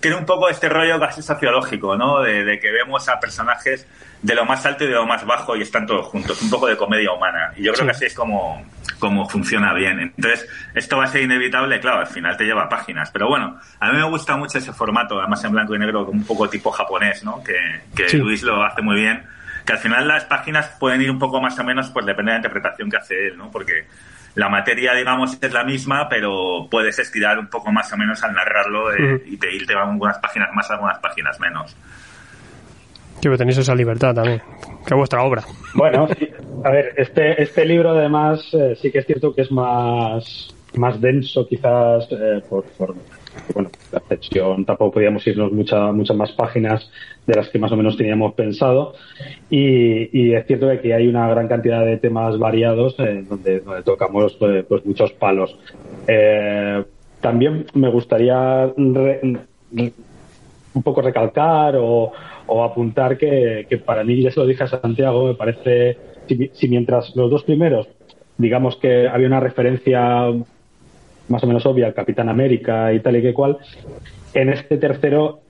tiene 0.00 0.16
un 0.16 0.24
poco 0.24 0.48
este 0.48 0.68
rollo 0.68 0.98
casi 1.00 1.20
sociológico, 1.20 1.96
¿no? 1.96 2.22
De, 2.22 2.58
que 2.60 2.70
vemos 2.70 3.08
a 3.08 3.18
personajes 3.18 3.86
de 4.24 4.34
lo 4.34 4.46
más 4.46 4.64
alto 4.64 4.84
y 4.84 4.86
de 4.86 4.94
lo 4.94 5.06
más 5.06 5.22
bajo 5.26 5.54
y 5.54 5.60
están 5.60 5.86
todos 5.86 6.06
juntos. 6.06 6.40
Un 6.40 6.48
poco 6.48 6.66
de 6.66 6.78
comedia 6.78 7.12
humana. 7.12 7.52
Y 7.56 7.62
yo 7.62 7.74
creo 7.74 7.84
sí. 7.84 7.84
que 7.84 7.90
así 7.90 8.04
es 8.06 8.14
como, 8.14 8.64
como 8.98 9.28
funciona 9.28 9.74
bien. 9.74 10.00
Entonces, 10.00 10.48
esto 10.74 10.96
va 10.96 11.04
a 11.04 11.08
ser 11.08 11.20
inevitable, 11.20 11.78
claro, 11.78 12.00
al 12.00 12.06
final 12.06 12.34
te 12.34 12.44
lleva 12.44 12.66
páginas. 12.66 13.10
Pero 13.10 13.28
bueno, 13.28 13.60
a 13.78 13.92
mí 13.92 13.98
me 13.98 14.08
gusta 14.08 14.34
mucho 14.38 14.56
ese 14.56 14.72
formato, 14.72 15.20
además 15.20 15.44
en 15.44 15.52
blanco 15.52 15.74
y 15.74 15.78
negro, 15.78 16.06
un 16.06 16.24
poco 16.24 16.48
tipo 16.48 16.70
japonés, 16.70 17.22
¿no? 17.22 17.44
Que, 17.44 17.82
que 17.94 18.08
sí. 18.08 18.16
Luis 18.16 18.42
lo 18.42 18.64
hace 18.64 18.80
muy 18.80 18.96
bien. 18.96 19.26
Que 19.66 19.74
al 19.74 19.78
final 19.78 20.08
las 20.08 20.24
páginas 20.24 20.74
pueden 20.80 21.02
ir 21.02 21.10
un 21.10 21.18
poco 21.18 21.38
más 21.42 21.58
o 21.58 21.64
menos, 21.64 21.90
pues 21.90 22.06
depende 22.06 22.32
de 22.32 22.38
la 22.38 22.38
interpretación 22.38 22.90
que 22.90 22.96
hace 22.96 23.26
él, 23.26 23.36
¿no? 23.36 23.50
Porque 23.50 23.86
la 24.36 24.48
materia, 24.48 24.94
digamos, 24.94 25.36
es 25.38 25.52
la 25.52 25.64
misma, 25.64 26.08
pero 26.08 26.66
puedes 26.70 26.98
estirar 26.98 27.38
un 27.38 27.48
poco 27.48 27.70
más 27.70 27.92
o 27.92 27.98
menos 27.98 28.22
al 28.24 28.32
narrarlo 28.32 28.90
eh, 28.90 29.02
uh 29.02 29.06
-huh. 29.06 29.22
y 29.26 29.36
te 29.36 29.54
irte 29.54 29.74
a 29.74 29.82
algunas 29.82 30.18
páginas 30.18 30.48
más, 30.54 30.70
algunas 30.70 30.98
páginas 30.98 31.38
menos. 31.40 31.76
Pero 33.22 33.38
tenéis 33.38 33.58
esa 33.58 33.74
libertad 33.74 34.14
también, 34.14 34.42
que 34.86 34.94
es 34.94 34.96
vuestra 34.96 35.22
obra. 35.22 35.44
Bueno, 35.74 36.08
a 36.64 36.70
ver, 36.70 36.92
este, 36.96 37.42
este 37.42 37.64
libro 37.64 37.90
además 37.90 38.42
eh, 38.52 38.76
sí 38.80 38.90
que 38.90 38.98
es 38.98 39.06
cierto 39.06 39.34
que 39.34 39.42
es 39.42 39.50
más, 39.50 40.54
más 40.74 41.00
denso 41.00 41.46
quizás 41.46 42.06
eh, 42.10 42.42
por, 42.48 42.64
por, 42.64 42.94
bueno, 43.52 43.70
la 43.92 43.98
excepción, 43.98 44.64
tampoco 44.64 44.92
podíamos 44.92 45.26
irnos 45.26 45.52
mucha, 45.52 45.92
muchas 45.92 46.16
más 46.16 46.32
páginas 46.32 46.90
de 47.26 47.34
las 47.34 47.48
que 47.48 47.58
más 47.58 47.72
o 47.72 47.76
menos 47.76 47.96
teníamos 47.96 48.34
pensado. 48.34 48.94
Y, 49.50 50.34
es 50.34 50.46
cierto 50.46 50.68
que 50.68 50.74
aquí 50.74 50.92
hay 50.92 51.06
una 51.06 51.28
gran 51.28 51.48
cantidad 51.48 51.84
de 51.84 51.98
temas 51.98 52.38
variados 52.38 52.94
eh, 52.98 53.24
donde, 53.28 53.62
tocamos 53.84 54.34
pues, 54.34 54.64
pues 54.66 54.84
muchos 54.84 55.12
palos. 55.12 55.56
Eh, 56.06 56.84
también 57.20 57.66
me 57.74 57.88
gustaría 57.88 58.72
un 58.76 59.40
poco 60.82 61.02
recalcar 61.02 61.76
o, 61.76 62.12
o 62.46 62.62
apuntar 62.62 63.16
que, 63.16 63.66
que, 63.68 63.78
para 63.78 64.04
mí, 64.04 64.22
ya 64.22 64.30
se 64.30 64.40
lo 64.40 64.46
dije 64.46 64.64
a 64.64 64.68
Santiago, 64.68 65.26
me 65.26 65.34
parece, 65.34 65.96
si, 66.26 66.50
si 66.52 66.68
mientras 66.68 67.14
los 67.16 67.30
dos 67.30 67.44
primeros, 67.44 67.88
digamos 68.38 68.76
que 68.76 69.08
había 69.08 69.26
una 69.26 69.40
referencia 69.40 70.32
más 71.28 71.42
o 71.42 71.46
menos 71.46 71.64
obvia 71.66 71.86
al 71.86 71.94
Capitán 71.94 72.28
América 72.28 72.92
y 72.92 73.00
tal 73.00 73.16
y 73.16 73.22
que 73.22 73.32
cual, 73.32 73.58
en 74.34 74.50
este 74.50 74.76
tercero 74.76 75.40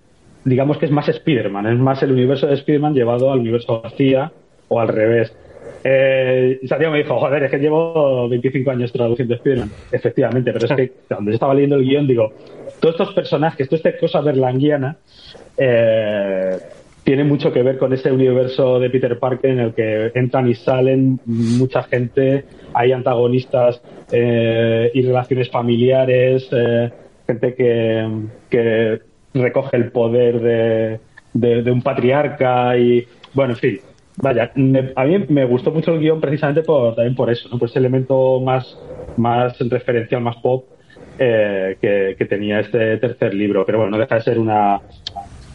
digamos 0.44 0.78
que 0.78 0.86
es 0.86 0.92
más 0.92 1.08
Spider-Man, 1.08 1.66
es 1.66 1.78
más 1.78 2.02
el 2.02 2.12
universo 2.12 2.46
de 2.46 2.54
Spider-Man 2.54 2.94
llevado 2.94 3.32
al 3.32 3.40
universo 3.40 3.80
García 3.80 4.30
o 4.68 4.80
al 4.80 4.88
revés. 4.88 5.34
Eh, 5.82 6.60
Santiago 6.66 6.92
me 6.92 6.98
dijo, 6.98 7.18
joder, 7.18 7.44
es 7.44 7.50
que 7.50 7.58
llevo 7.58 8.28
25 8.28 8.70
años 8.70 8.92
traduciendo 8.92 9.34
Spider-Man. 9.34 9.70
Efectivamente, 9.92 10.52
pero 10.52 10.66
es 10.66 10.72
que 10.72 10.92
cuando 11.08 11.30
yo 11.30 11.34
estaba 11.34 11.54
leyendo 11.54 11.76
el 11.76 11.84
guion, 11.84 12.06
digo, 12.06 12.32
todos 12.80 12.94
estos 12.94 13.14
personajes, 13.14 13.68
toda 13.68 13.76
esta 13.76 13.98
cosa 13.98 14.20
berlanguiana, 14.20 14.96
eh, 15.56 16.58
tiene 17.04 17.22
mucho 17.22 17.52
que 17.52 17.62
ver 17.62 17.78
con 17.78 17.92
ese 17.92 18.10
universo 18.10 18.80
de 18.80 18.88
Peter 18.88 19.18
Parker 19.18 19.50
en 19.50 19.60
el 19.60 19.74
que 19.74 20.10
entran 20.14 20.48
y 20.48 20.54
salen 20.54 21.20
mucha 21.26 21.82
gente, 21.82 22.44
hay 22.72 22.92
antagonistas 22.92 23.82
eh, 24.10 24.90
y 24.94 25.02
relaciones 25.02 25.50
familiares, 25.50 26.48
eh, 26.50 26.90
gente 27.26 27.54
que, 27.54 29.00
recoge 29.34 29.76
el 29.76 29.90
poder 29.90 30.40
de, 30.40 31.00
de, 31.62 31.70
un 31.70 31.82
patriarca 31.82 32.78
y 32.78 33.04
bueno, 33.34 33.54
en 33.54 33.58
fin. 33.58 33.80
Vaya, 34.16 34.52
me, 34.54 34.92
a 34.94 35.04
mí 35.04 35.26
me 35.28 35.44
gustó 35.44 35.72
mucho 35.72 35.92
el 35.92 35.98
guion 35.98 36.20
precisamente 36.20 36.62
por, 36.62 36.94
también 36.94 37.16
por 37.16 37.30
eso, 37.30 37.48
¿no? 37.50 37.58
por 37.58 37.68
ese 37.68 37.80
elemento 37.80 38.40
más, 38.40 38.78
más 39.16 39.58
referencial, 39.58 40.22
más 40.22 40.36
pop 40.36 40.66
eh, 41.18 41.76
que, 41.80 42.24
tenía 42.26 42.60
este 42.60 42.96
tercer 42.98 43.34
libro. 43.34 43.66
Pero 43.66 43.78
bueno, 43.78 43.90
no 43.90 43.98
deja 43.98 44.14
de 44.14 44.20
ser 44.20 44.38
una, 44.38 44.80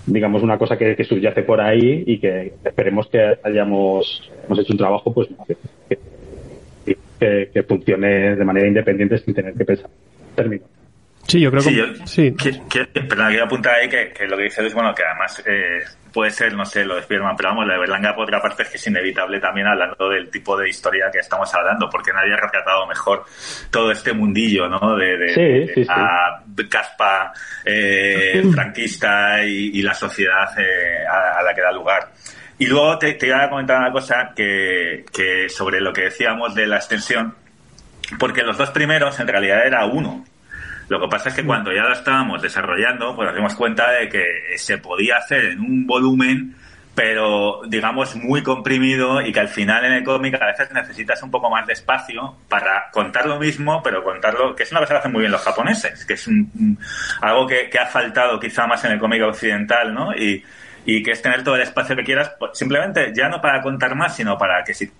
digamos, 0.05 0.43
una 0.43 0.57
cosa 0.57 0.77
que, 0.77 0.95
que 0.95 1.03
subyace 1.03 1.43
por 1.43 1.61
ahí 1.61 2.03
y 2.05 2.19
que 2.19 2.53
esperemos 2.63 3.07
que 3.07 3.37
hayamos 3.43 4.31
hemos 4.45 4.59
hecho 4.59 4.73
un 4.73 4.77
trabajo 4.77 5.13
pues 5.13 5.29
que, 5.87 5.97
que, 7.19 7.49
que 7.53 7.63
funcione 7.63 8.35
de 8.35 8.45
manera 8.45 8.67
independiente 8.67 9.17
sin 9.19 9.33
tener 9.33 9.53
que 9.53 9.65
pensar. 9.65 9.89
Termino. 10.35 10.63
Sí, 11.27 11.39
yo 11.39 11.51
creo 11.51 11.63
que. 11.63 11.69
Sí, 11.69 11.75
yo, 11.75 11.85
sí. 12.05 12.35
Que, 12.35 12.59
que, 12.67 13.01
perdón, 13.01 13.29
quiero 13.29 13.45
apuntar 13.45 13.75
ahí 13.75 13.87
que, 13.87 14.11
que, 14.11 14.25
lo 14.25 14.35
que 14.35 14.43
dices 14.43 14.65
es 14.65 14.73
bueno, 14.73 14.95
que 14.95 15.03
además 15.03 15.43
eh, 15.45 15.83
puede 16.11 16.31
ser, 16.31 16.53
no 16.53 16.65
sé, 16.65 16.85
lo 16.85 16.95
de 16.95 17.03
Spiderman, 17.03 17.35
pero 17.35 17.49
vamos, 17.49 17.67
la 17.67 17.73
de 17.73 17.79
Berlanga 17.79 18.15
por 18.15 18.23
otra 18.23 18.41
parte 18.41 18.63
es 18.63 18.69
que 18.69 18.77
es 18.77 18.87
inevitable 18.87 19.39
también 19.39 19.67
hablando 19.67 20.09
del 20.09 20.29
tipo 20.29 20.57
de 20.57 20.69
historia 20.69 21.09
que 21.11 21.19
estamos 21.19 21.53
hablando, 21.53 21.89
porque 21.89 22.11
nadie 22.13 22.33
ha 22.33 22.37
retratado 22.37 22.85
mejor 22.87 23.25
todo 23.71 23.91
este 23.91 24.13
mundillo, 24.13 24.67
¿no? 24.67 24.95
De, 24.95 25.17
de, 25.17 25.29
sí, 25.29 25.73
de 25.75 26.63
sí, 26.63 26.69
caspa 26.69 27.33
eh, 27.65 28.43
franquista 28.51 29.43
y, 29.43 29.77
y, 29.79 29.81
la 29.81 29.93
sociedad 29.93 30.49
eh, 30.59 31.05
a, 31.07 31.39
a, 31.39 31.43
la 31.43 31.53
que 31.53 31.61
da 31.61 31.71
lugar. 31.71 32.11
Y 32.57 32.67
luego 32.67 32.97
te, 32.97 33.13
te 33.13 33.27
iba 33.27 33.43
a 33.43 33.49
comentar 33.49 33.79
una 33.79 33.91
cosa 33.91 34.33
que, 34.35 35.05
que 35.13 35.47
sobre 35.49 35.79
lo 35.79 35.93
que 35.93 36.03
decíamos 36.03 36.55
de 36.55 36.67
la 36.67 36.77
extensión, 36.77 37.35
porque 38.17 38.43
los 38.43 38.57
dos 38.57 38.71
primeros 38.71 39.19
en 39.19 39.27
realidad 39.27 39.65
era 39.65 39.85
uno. 39.85 40.25
Lo 40.89 40.99
que 40.99 41.07
pasa 41.07 41.29
es 41.29 41.35
que 41.35 41.45
cuando 41.45 41.71
ya 41.71 41.83
lo 41.83 41.93
estábamos 41.93 42.41
desarrollando, 42.41 43.15
pues 43.15 43.27
nos 43.27 43.35
dimos 43.35 43.55
cuenta 43.55 43.91
de 43.91 44.09
que 44.09 44.25
se 44.57 44.79
podía 44.79 45.17
hacer 45.17 45.45
en 45.45 45.59
un 45.59 45.85
volumen, 45.85 46.55
pero 46.95 47.61
digamos 47.67 48.15
muy 48.15 48.41
comprimido 48.41 49.21
y 49.21 49.31
que 49.31 49.39
al 49.39 49.49
final 49.49 49.85
en 49.85 49.93
el 49.93 50.03
cómic 50.03 50.41
a 50.41 50.47
veces 50.47 50.71
necesitas 50.73 51.21
un 51.21 51.29
poco 51.29 51.49
más 51.49 51.67
de 51.67 51.73
espacio 51.73 52.35
para 52.49 52.89
contar 52.91 53.27
lo 53.27 53.39
mismo, 53.39 53.83
pero 53.83 54.03
contarlo, 54.03 54.55
que 54.55 54.63
es 54.63 54.71
una 54.71 54.81
cosa 54.81 54.95
que 54.95 54.99
hacen 54.99 55.11
muy 55.11 55.21
bien 55.21 55.31
los 55.31 55.41
japoneses, 55.41 56.03
que 56.05 56.15
es 56.15 56.27
un, 56.27 56.77
algo 57.21 57.45
que, 57.45 57.69
que, 57.69 57.77
ha 57.77 57.85
faltado 57.85 58.39
quizá 58.39 58.65
más 58.65 58.83
en 58.83 58.93
el 58.93 58.99
cómic 58.99 59.21
occidental, 59.21 59.93
¿no? 59.93 60.15
Y, 60.15 60.43
y 60.85 61.03
que 61.03 61.11
es 61.11 61.21
tener 61.21 61.43
todo 61.43 61.55
el 61.55 61.61
espacio 61.61 61.95
que 61.95 62.03
quieras, 62.03 62.31
pues, 62.39 62.57
simplemente 62.57 63.13
ya 63.15 63.29
no 63.29 63.39
para 63.39 63.61
contar 63.61 63.95
más, 63.95 64.15
sino 64.15 64.37
para 64.39 64.63
que 64.63 64.73
si 64.73 64.91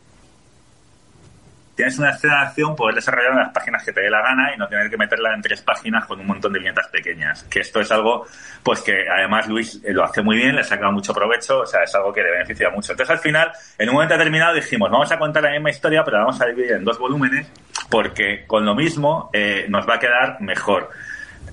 tienes 1.79 1.98
una 1.98 2.09
escena 2.09 2.41
de 2.41 2.48
acción, 2.48 2.75
poder 2.75 2.95
desarrollar 2.95 3.31
en 3.31 3.38
las 3.38 3.53
páginas 3.53 3.86
que 3.86 3.93
te 3.93 4.01
dé 4.01 4.09
la 4.09 4.21
gana 4.21 4.53
y 4.53 4.57
no 4.57 4.67
tener 4.67 4.89
que 4.89 4.98
meterla 4.98 5.33
en 5.33 5.41
tres 5.41 5.62
páginas 5.62 6.05
con 6.05 6.19
un 6.19 6.27
montón 6.27 6.51
de 6.51 6.59
viñetas 6.59 6.89
pequeñas. 6.89 7.43
Que 7.43 7.62
esto 7.62 7.79
es 7.79 7.89
algo, 7.89 8.25
pues 8.62 8.81
que 8.81 9.07
además 9.07 9.48
Luis 9.48 9.81
lo 9.86 10.03
hace 10.03 10.21
muy 10.21 10.36
bien, 10.36 10.57
le 10.57 10.63
saca 10.65 10.91
mucho 10.91 11.13
provecho, 11.13 11.62
o 11.62 11.65
sea, 11.65 11.83
es 11.83 11.95
algo 11.95 12.12
que 12.12 12.21
le 12.21 12.31
beneficia 12.31 12.69
mucho. 12.69 12.91
Entonces 12.91 13.15
al 13.15 13.19
final, 13.19 13.53
en 13.77 13.88
un 13.88 13.95
momento 13.95 14.13
determinado 14.13 14.55
dijimos, 14.55 14.91
vamos 14.91 15.09
a 15.09 15.17
contar 15.17 15.41
la 15.41 15.51
misma 15.51 15.69
historia, 15.69 16.03
pero 16.03 16.17
la 16.17 16.25
vamos 16.25 16.41
a 16.41 16.48
dividir 16.48 16.74
en 16.74 16.83
dos 16.83 17.00
volúmenes, 17.00 17.50
porque 17.89 18.43
con 18.45 18.65
lo 18.65 18.75
mismo 18.75 19.29
eh, 19.31 19.65
nos 19.69 19.88
va 19.88 19.95
a 19.95 20.00
quedar 20.00 20.41
mejor. 20.41 20.89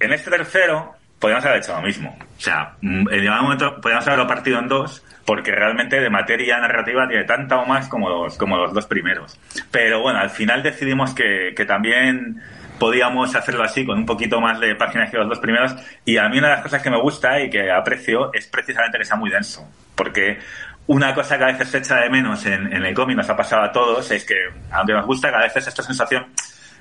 En 0.00 0.12
este 0.12 0.28
tercero, 0.28 0.95
podríamos 1.18 1.44
haber 1.44 1.58
hecho 1.58 1.74
lo 1.74 1.82
mismo. 1.82 2.16
O 2.20 2.40
sea, 2.40 2.74
en 2.82 3.08
un 3.08 3.42
momento 3.42 3.80
podríamos 3.80 4.06
haberlo 4.06 4.26
partido 4.26 4.58
en 4.58 4.68
dos, 4.68 5.04
porque 5.24 5.50
realmente 5.52 6.00
de 6.00 6.10
materia 6.10 6.58
narrativa 6.58 7.08
tiene 7.08 7.24
tanta 7.24 7.56
o 7.58 7.66
más 7.66 7.88
como 7.88 8.08
los, 8.08 8.36
como 8.36 8.56
los 8.56 8.72
dos 8.72 8.86
primeros. 8.86 9.38
Pero 9.70 10.00
bueno, 10.02 10.20
al 10.20 10.30
final 10.30 10.62
decidimos 10.62 11.14
que, 11.14 11.52
que 11.56 11.64
también 11.64 12.40
podíamos 12.78 13.34
hacerlo 13.34 13.64
así, 13.64 13.84
con 13.84 13.98
un 13.98 14.06
poquito 14.06 14.40
más 14.40 14.60
de 14.60 14.74
páginas 14.74 15.10
que 15.10 15.16
los 15.16 15.28
dos 15.28 15.38
primeros. 15.38 15.74
Y 16.04 16.18
a 16.18 16.28
mí 16.28 16.38
una 16.38 16.48
de 16.48 16.54
las 16.54 16.62
cosas 16.62 16.82
que 16.82 16.90
me 16.90 17.00
gusta 17.00 17.40
y 17.40 17.50
que 17.50 17.70
aprecio 17.70 18.32
es 18.32 18.46
precisamente 18.46 18.98
que 18.98 19.04
sea 19.04 19.16
muy 19.16 19.30
denso. 19.30 19.66
Porque 19.94 20.38
una 20.86 21.14
cosa 21.14 21.38
que 21.38 21.44
a 21.44 21.48
veces 21.48 21.68
se 21.68 21.78
echa 21.78 21.96
de 21.96 22.10
menos 22.10 22.44
en, 22.46 22.72
en 22.72 22.84
el 22.84 22.94
cómic, 22.94 23.16
nos 23.16 23.28
ha 23.28 23.36
pasado 23.36 23.62
a 23.62 23.72
todos, 23.72 24.10
es 24.10 24.24
que, 24.24 24.36
aunque 24.70 24.92
nos 24.92 25.06
gusta, 25.06 25.30
que 25.30 25.36
a 25.36 25.40
veces 25.40 25.66
esta 25.66 25.82
sensación 25.82 26.26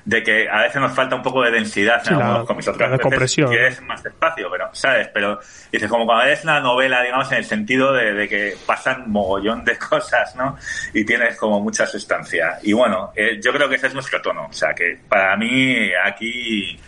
de 0.05 0.21
que 0.23 0.47
a 0.47 0.61
veces 0.61 0.79
nos 0.79 0.93
falta 0.93 1.15
un 1.15 1.23
poco 1.23 1.41
de 1.41 1.49
densidad 1.51 1.97
en 1.97 2.05
Sí, 2.05 2.13
la- 2.13 2.25
algunos 2.27 2.47
cómics, 2.47 2.67
otras 2.67 2.89
la 2.91 2.97
veces 2.97 3.01
compresión. 3.03 3.49
quieres 3.49 3.81
más 3.81 4.05
espacio, 4.05 4.49
pero, 4.51 4.69
¿sabes? 4.71 5.09
Pero 5.13 5.39
dices, 5.71 5.89
como 5.89 6.05
cuando 6.05 6.25
es 6.25 6.43
una 6.43 6.59
novela, 6.59 7.01
digamos, 7.01 7.31
en 7.31 7.39
el 7.39 7.45
sentido 7.45 7.91
de, 7.91 8.13
de 8.13 8.27
que 8.29 8.53
pasan 8.67 9.09
mogollón 9.09 9.65
de 9.65 9.77
cosas, 9.89 10.35
¿no? 10.35 10.57
Y 10.93 11.03
tienes 11.05 11.35
como 11.37 11.59
mucha 11.59 11.87
sustancia. 11.87 12.59
Y 12.61 12.73
bueno, 12.73 13.11
eh, 13.15 13.39
yo 13.43 13.51
creo 13.51 13.67
que 13.67 13.75
ese 13.75 13.87
es 13.87 13.93
nuestro 13.95 14.21
tono. 14.21 14.45
O 14.47 14.53
sea, 14.53 14.73
que 14.75 14.99
para 15.09 15.35
mí 15.37 15.89
aquí 16.03 16.79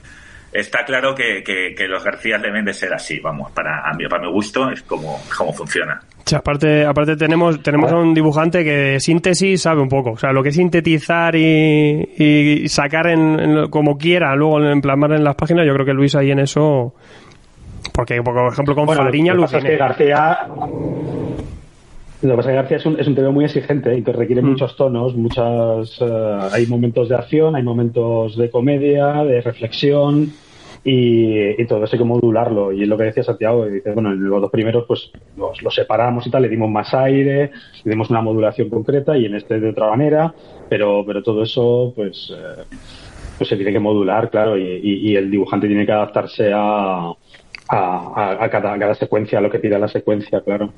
está 0.51 0.85
claro 0.85 1.13
que, 1.13 1.43
que, 1.43 1.73
que 1.75 1.87
los 1.87 2.03
García 2.03 2.37
deben 2.37 2.65
de 2.65 2.73
ser 2.73 2.93
así, 2.93 3.19
vamos, 3.19 3.51
para, 3.51 3.87
a 3.87 3.93
mí, 3.93 4.05
para 4.07 4.23
mi 4.23 4.31
gusto 4.31 4.69
es 4.71 4.81
como, 4.83 5.19
como 5.35 5.53
funciona. 5.53 5.99
Sí, 6.25 6.35
aparte, 6.35 6.85
aparte 6.85 7.15
tenemos, 7.15 7.63
tenemos 7.63 7.89
a 7.91 7.95
un 7.95 8.13
dibujante 8.13 8.63
que 8.63 8.71
de 8.71 8.99
síntesis 8.99 9.61
sabe 9.61 9.81
un 9.81 9.87
poco. 9.87 10.11
O 10.11 10.17
sea, 10.17 10.33
lo 10.33 10.43
que 10.43 10.49
es 10.49 10.55
sintetizar 10.55 11.33
y, 11.35 12.09
y 12.17 12.67
sacar 12.67 13.07
en, 13.07 13.39
en 13.39 13.69
como 13.69 13.97
quiera, 13.97 14.35
luego 14.35 14.61
en 14.61 14.81
plasmar 14.81 15.13
en 15.13 15.23
las 15.23 15.35
páginas, 15.35 15.65
yo 15.65 15.73
creo 15.73 15.85
que 15.85 15.93
Luis 15.93 16.15
ahí 16.15 16.31
en 16.31 16.39
eso. 16.39 16.93
Porque, 17.93 18.21
por 18.21 18.51
ejemplo, 18.51 18.75
con 18.75 18.85
Bueno, 18.85 19.03
Fariña 19.03 19.33
lo 19.33 19.43
que 19.43 19.45
pasa 19.45 19.57
es 19.59 19.63
que 19.63 19.81
aluciné. 19.81 19.87
García 19.87 20.47
lo 22.21 22.29
que 22.31 22.35
pasa 22.37 22.49
es 22.49 22.53
que 22.53 22.55
García 22.55 22.77
es 22.77 22.85
un, 22.85 22.99
es 22.99 23.07
un 23.07 23.15
TVO 23.15 23.31
muy 23.31 23.45
exigente 23.45 23.95
y 23.97 24.03
que 24.03 24.11
requiere 24.11 24.41
Mm. 24.41 24.49
muchos 24.49 24.75
tonos, 24.75 25.15
muchas 25.15 25.97
eh, 26.01 26.49
hay 26.51 26.65
momentos 26.67 27.09
de 27.09 27.15
acción, 27.15 27.55
hay 27.55 27.63
momentos 27.63 28.35
de 28.37 28.49
comedia, 28.49 29.23
de 29.23 29.41
reflexión 29.41 30.33
y, 30.83 31.61
y 31.61 31.67
todo 31.67 31.83
eso 31.83 31.95
hay 31.95 31.99
que 31.99 32.05
modularlo. 32.05 32.71
Y 32.71 32.83
es 32.83 32.87
lo 32.87 32.97
que 32.97 33.03
decía 33.05 33.23
Santiago, 33.23 33.67
y 33.67 33.71
dice, 33.73 33.91
bueno, 33.91 34.11
en 34.13 34.23
los 34.29 34.41
dos 34.41 34.49
primeros 34.51 34.85
pues 34.87 35.11
los, 35.35 35.61
los 35.61 35.75
separamos 35.75 36.25
y 36.25 36.31
tal, 36.31 36.41
le 36.43 36.49
dimos 36.49 36.69
más 36.71 36.93
aire, 36.93 37.51
le 37.83 37.89
dimos 37.91 38.09
una 38.09 38.21
modulación 38.21 38.69
concreta 38.69 39.15
y 39.17 39.25
en 39.25 39.35
este 39.35 39.59
de 39.59 39.69
otra 39.69 39.89
manera, 39.89 40.33
pero, 40.69 41.03
pero 41.05 41.21
todo 41.21 41.43
eso 41.43 41.93
pues, 41.95 42.31
eh, 42.35 42.63
pues 43.37 43.47
se 43.49 43.55
tiene 43.57 43.71
que 43.73 43.79
modular, 43.79 44.29
claro, 44.31 44.57
y, 44.57 44.63
y- 44.63 45.11
y 45.11 45.15
el 45.15 45.29
dibujante 45.29 45.67
tiene 45.67 45.85
que 45.85 45.91
adaptarse 45.91 46.51
a, 46.53 47.11
a, 47.69 48.43
a- 48.43 48.49
cada, 48.49 48.73
a 48.73 48.79
cada 48.79 48.95
secuencia, 48.95 49.37
a 49.37 49.41
lo 49.41 49.51
que 49.51 49.59
pida 49.59 49.77
la 49.77 49.87
secuencia, 49.87 50.41
claro. 50.41 50.73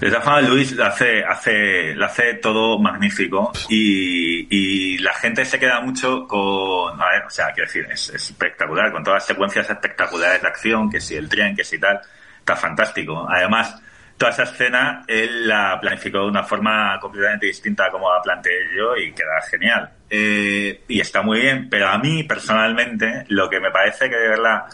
De 0.00 0.10
todas 0.10 0.48
Luis 0.48 0.72
lo 0.72 0.86
hace, 0.86 1.22
hace, 1.22 1.94
lo 1.94 2.06
hace 2.06 2.34
todo 2.34 2.78
magnífico 2.78 3.52
y, 3.68 4.96
la 4.98 5.12
gente 5.14 5.44
se 5.44 5.58
queda 5.58 5.80
mucho 5.80 6.26
con, 6.26 7.00
a 7.00 7.10
ver, 7.10 7.24
o 7.24 7.30
sea, 7.30 7.52
quiero 7.52 7.66
decir, 7.66 7.86
es, 7.90 8.08
es 8.10 8.30
espectacular, 8.30 8.92
con 8.92 9.02
todas 9.02 9.18
las 9.18 9.26
secuencias 9.26 9.68
espectaculares 9.68 10.42
de 10.42 10.48
acción, 10.48 10.90
que 10.90 11.00
si 11.00 11.16
el 11.16 11.28
tren, 11.28 11.54
que 11.54 11.64
si 11.64 11.78
tal, 11.78 12.00
está 12.38 12.56
fantástico. 12.56 13.26
Además, 13.28 13.80
toda 14.16 14.32
esa 14.32 14.42
escena 14.44 15.04
él 15.06 15.48
la 15.48 15.78
planificó 15.80 16.20
de 16.20 16.26
una 16.26 16.44
forma 16.44 16.98
completamente 17.00 17.46
distinta 17.46 17.86
a 17.86 17.90
como 17.90 18.12
la 18.12 18.22
planteé 18.22 18.74
yo 18.76 18.96
y 18.96 19.12
queda 19.12 19.40
genial. 19.50 19.90
Eh, 20.08 20.84
y 20.88 21.00
está 21.00 21.22
muy 21.22 21.40
bien, 21.40 21.68
pero 21.70 21.88
a 21.88 21.98
mí 21.98 22.24
personalmente 22.24 23.24
lo 23.28 23.48
que 23.48 23.60
me 23.60 23.70
parece 23.70 24.08
que 24.08 24.16
de 24.16 24.28
verdad 24.28 24.64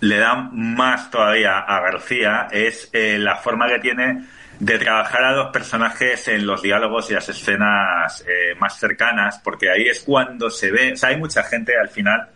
le 0.00 0.18
da 0.18 0.34
más 0.34 1.10
todavía 1.10 1.58
a 1.58 1.80
García 1.80 2.48
es 2.50 2.90
eh, 2.92 3.18
la 3.18 3.36
forma 3.36 3.68
que 3.68 3.78
tiene 3.78 4.24
de 4.58 4.78
trabajar 4.78 5.24
a 5.24 5.32
los 5.32 5.52
personajes 5.52 6.28
en 6.28 6.46
los 6.46 6.62
diálogos 6.62 7.10
y 7.10 7.14
las 7.14 7.28
escenas 7.28 8.24
eh, 8.26 8.54
más 8.58 8.78
cercanas, 8.78 9.40
porque 9.42 9.70
ahí 9.70 9.88
es 9.88 10.00
cuando 10.00 10.50
se 10.50 10.70
ve, 10.70 10.92
o 10.92 10.96
sea, 10.96 11.10
hay 11.10 11.16
mucha 11.16 11.42
gente 11.42 11.76
al 11.78 11.88
final 11.88 12.28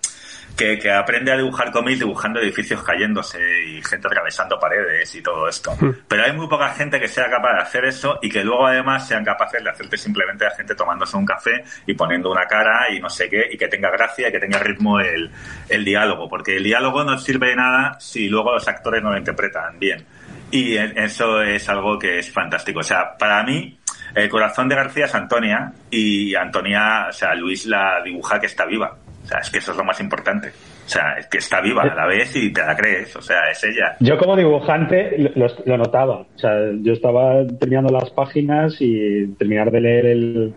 que, 0.56 0.78
que 0.78 0.92
aprende 0.92 1.32
a 1.32 1.36
dibujar 1.36 1.70
cómics 1.70 2.00
dibujando 2.00 2.40
edificios 2.40 2.82
cayéndose 2.82 3.38
y 3.66 3.82
gente 3.82 4.08
atravesando 4.08 4.58
paredes 4.58 5.14
y 5.14 5.22
todo 5.22 5.48
esto. 5.48 5.76
Pero 6.06 6.22
hay 6.22 6.32
muy 6.32 6.48
poca 6.48 6.68
gente 6.70 7.00
que 7.00 7.08
sea 7.08 7.30
capaz 7.30 7.54
de 7.54 7.60
hacer 7.60 7.84
eso 7.86 8.18
y 8.20 8.28
que 8.28 8.44
luego 8.44 8.66
además 8.66 9.06
sean 9.06 9.24
capaces 9.24 9.62
de 9.62 9.70
hacerte 9.70 9.96
simplemente 9.96 10.46
a 10.46 10.50
gente 10.50 10.74
tomándose 10.74 11.16
un 11.16 11.24
café 11.24 11.64
y 11.86 11.94
poniendo 11.94 12.30
una 12.30 12.44
cara 12.46 12.92
y 12.92 13.00
no 13.00 13.08
sé 13.08 13.28
qué, 13.28 13.48
y 13.50 13.56
que 13.56 13.68
tenga 13.68 13.90
gracia 13.90 14.28
y 14.28 14.32
que 14.32 14.40
tenga 14.40 14.58
ritmo 14.58 15.00
el, 15.00 15.30
el 15.68 15.84
diálogo, 15.84 16.28
porque 16.28 16.56
el 16.56 16.64
diálogo 16.64 17.04
no 17.04 17.18
sirve 17.18 17.48
de 17.48 17.56
nada 17.56 17.98
si 17.98 18.28
luego 18.28 18.52
los 18.52 18.68
actores 18.68 19.02
no 19.02 19.10
lo 19.10 19.18
interpretan 19.18 19.78
bien. 19.78 20.04
Y 20.50 20.76
eso 20.76 21.42
es 21.42 21.68
algo 21.68 21.98
que 21.98 22.18
es 22.18 22.30
fantástico. 22.30 22.80
O 22.80 22.84
sea, 22.84 23.16
para 23.18 23.42
mí, 23.44 23.78
el 24.14 24.28
corazón 24.28 24.68
de 24.68 24.74
García 24.74 25.04
es 25.04 25.14
Antonia 25.14 25.72
y 25.90 26.34
Antonia, 26.34 27.06
o 27.08 27.12
sea, 27.12 27.34
Luis 27.34 27.66
la 27.66 28.02
dibuja 28.04 28.40
que 28.40 28.46
está 28.46 28.66
viva. 28.66 28.96
O 29.22 29.26
sea, 29.26 29.38
es 29.38 29.50
que 29.50 29.58
eso 29.58 29.72
es 29.72 29.76
lo 29.76 29.84
más 29.84 30.00
importante. 30.00 30.48
O 30.48 30.88
sea, 30.88 31.14
es 31.18 31.28
que 31.28 31.38
está 31.38 31.60
viva, 31.60 31.84
la 31.84 32.06
ves 32.06 32.34
y 32.34 32.52
te 32.52 32.62
la 32.62 32.76
crees. 32.76 33.14
O 33.14 33.22
sea, 33.22 33.38
es 33.50 33.62
ella. 33.62 33.96
Yo 34.00 34.18
como 34.18 34.36
dibujante 34.36 35.16
lo, 35.36 35.76
notaba. 35.76 36.16
O 36.16 36.38
sea, 36.38 36.52
yo 36.82 36.92
estaba 36.92 37.46
terminando 37.60 37.92
las 37.92 38.10
páginas 38.10 38.74
y 38.80 39.28
terminar 39.38 39.70
de 39.70 39.80
leer 39.80 40.06
el 40.06 40.54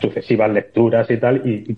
sucesivas 0.00 0.50
lecturas 0.50 1.10
y 1.10 1.16
tal. 1.16 1.48
Y 1.48 1.76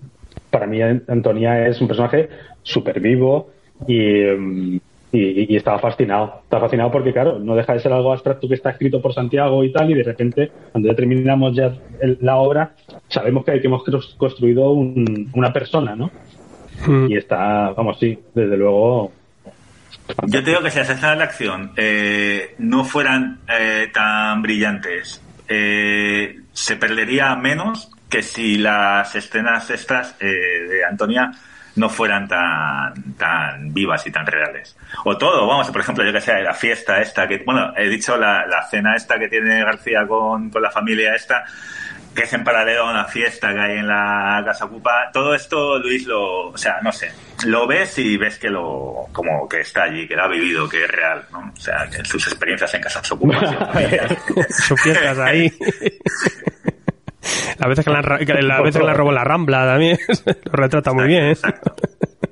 para 0.49 0.67
mí 0.67 0.81
Antonia 0.81 1.65
es 1.67 1.79
un 1.79 1.87
personaje 1.87 2.29
súper 2.61 2.99
vivo 2.99 3.51
y, 3.87 4.21
mm, 4.37 4.79
y, 5.11 5.53
y 5.53 5.55
estaba 5.57 5.79
fascinado. 5.79 6.41
Estaba 6.43 6.61
fascinado 6.63 6.91
porque, 6.91 7.11
claro, 7.13 7.37
no 7.39 7.55
deja 7.55 7.73
de 7.73 7.79
ser 7.79 7.91
algo 7.93 8.11
abstracto 8.13 8.47
que 8.47 8.55
está 8.55 8.69
escrito 8.71 9.01
por 9.01 9.13
Santiago 9.13 9.63
y 9.63 9.71
tal. 9.71 9.89
Y 9.91 9.95
de 9.95 10.03
repente, 10.03 10.51
cuando 10.71 10.89
ya 10.89 10.95
terminamos 10.95 11.55
ya 11.55 11.73
el- 12.01 12.17
la 12.21 12.37
obra, 12.37 12.71
sabemos 13.09 13.43
que, 13.45 13.59
que 13.59 13.67
hemos 13.67 13.83
construido 14.17 14.71
un- 14.71 15.29
una 15.33 15.51
persona, 15.51 15.95
¿no? 15.95 16.11
Mm. 16.87 17.11
Y 17.11 17.17
está, 17.17 17.71
vamos, 17.71 17.99
sí, 17.99 18.17
desde 18.33 18.57
luego. 18.57 19.11
Yo 20.27 20.43
te 20.43 20.49
digo 20.49 20.61
que 20.61 20.71
si 20.71 20.79
las 20.79 20.89
escenas 20.89 21.17
de 21.17 21.23
acción 21.23 21.71
eh, 21.77 22.55
no 22.59 22.83
fueran 22.83 23.39
eh, 23.47 23.87
tan 23.93 24.41
brillantes, 24.41 25.21
eh, 25.47 26.37
se 26.53 26.75
perdería 26.77 27.35
menos 27.35 27.91
que 28.09 28.21
si 28.23 28.57
las 28.57 29.13
escenas 29.15 29.69
estas 29.69 30.15
eh, 30.21 30.25
de 30.27 30.85
Antonia 30.85 31.31
no 31.75 31.89
fueran 31.89 32.27
tan 32.27 33.15
tan 33.17 33.73
vivas 33.73 34.05
y 34.07 34.11
tan 34.11 34.25
reales. 34.25 34.75
O 35.05 35.17
todo, 35.17 35.47
vamos, 35.47 35.69
por 35.69 35.81
ejemplo, 35.81 36.05
yo 36.05 36.11
que 36.11 36.21
sé, 36.21 36.41
la 36.41 36.53
fiesta 36.53 37.01
esta, 37.01 37.27
que, 37.27 37.43
bueno, 37.45 37.73
he 37.77 37.87
dicho 37.87 38.17
la, 38.17 38.45
la 38.45 38.63
cena 38.67 38.95
esta 38.95 39.17
que 39.17 39.27
tiene 39.27 39.63
García 39.63 40.05
con, 40.07 40.49
con 40.49 40.61
la 40.61 40.71
familia 40.71 41.15
esta, 41.15 41.45
que 42.13 42.23
es 42.23 42.33
en 42.33 42.43
paralelo 42.43 42.87
a 42.87 42.91
una 42.91 43.05
fiesta 43.05 43.53
que 43.53 43.59
hay 43.59 43.77
en 43.77 43.87
la 43.87 44.41
Casa 44.45 44.65
Ocupa. 44.65 45.09
Todo 45.13 45.33
esto, 45.33 45.79
Luis, 45.79 46.05
lo, 46.05 46.49
o 46.49 46.57
sea, 46.57 46.79
no 46.81 46.91
sé, 46.91 47.11
lo 47.45 47.67
ves 47.67 47.97
y 47.99 48.17
ves 48.17 48.37
que 48.37 48.49
lo, 48.49 49.07
como 49.11 49.47
que 49.47 49.61
está 49.61 49.83
allí, 49.83 50.07
que 50.07 50.15
lo 50.15 50.23
ha 50.23 50.27
vivido, 50.27 50.67
que 50.67 50.83
es 50.83 50.91
real, 50.91 51.25
¿no? 51.31 51.51
O 51.55 51.59
sea, 51.59 51.87
que 51.89 52.03
sus 52.03 52.27
experiencias 52.27 52.73
en 52.73 52.81
Casa 52.81 53.01
Ocupa. 53.11 53.39
Sus 54.49 54.81
fiestas 54.81 55.17
ahí. 55.19 55.51
Las 57.59 57.69
veces 57.69 57.85
que 57.85 57.91
la, 57.91 58.01
la 58.01 58.61
veces 58.61 58.81
que 58.81 58.87
la 58.87 58.93
robó 58.93 59.11
la 59.11 59.23
Rambla 59.23 59.65
también. 59.65 59.97
Lo 60.45 60.51
retrata 60.53 60.93
muy 60.93 61.07
bien. 61.07 61.25
¿eh? 61.25 61.31
Exacto. 61.31 61.75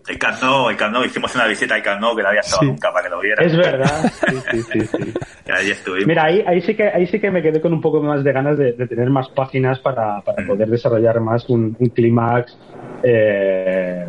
El 0.07 0.17
Camp 0.17 0.41
Nou, 0.41 0.69
el 0.69 0.75
Camp 0.77 0.91
Nou, 0.93 1.03
hicimos 1.05 1.35
una 1.35 1.45
visita 1.45 1.75
al 1.75 1.83
Camp 1.83 2.01
Nou 2.01 2.15
que 2.15 2.23
no 2.23 2.29
había 2.29 2.39
estado 2.41 2.61
Sí. 2.61 2.65
nunca 2.67 2.91
para 2.91 3.03
que 3.03 3.09
lo 3.11 3.19
viera. 3.21 3.45
Es 3.45 3.55
verdad. 3.55 4.11
Sí, 4.27 4.35
sí, 4.51 4.61
sí, 4.63 4.79
sí. 4.87 5.13
Allí 5.51 5.71
estuvimos. 5.71 6.07
Mira, 6.07 6.23
ahí, 6.25 6.43
ahí 6.47 6.61
sí 6.61 6.75
que 6.75 6.87
ahí 6.87 7.05
sí 7.07 7.19
que 7.19 7.29
me 7.29 7.41
quedé 7.43 7.61
con 7.61 7.73
un 7.73 7.81
poco 7.81 8.01
más 8.01 8.23
de 8.23 8.31
ganas 8.33 8.57
de, 8.57 8.73
de 8.73 8.87
tener 8.87 9.09
más 9.11 9.29
páginas 9.29 9.77
para, 9.79 10.21
para 10.21 10.45
poder 10.47 10.67
desarrollar 10.67 11.19
más 11.19 11.47
un, 11.49 11.75
un 11.77 11.89
clímax 11.89 12.57
eh, 13.03 14.05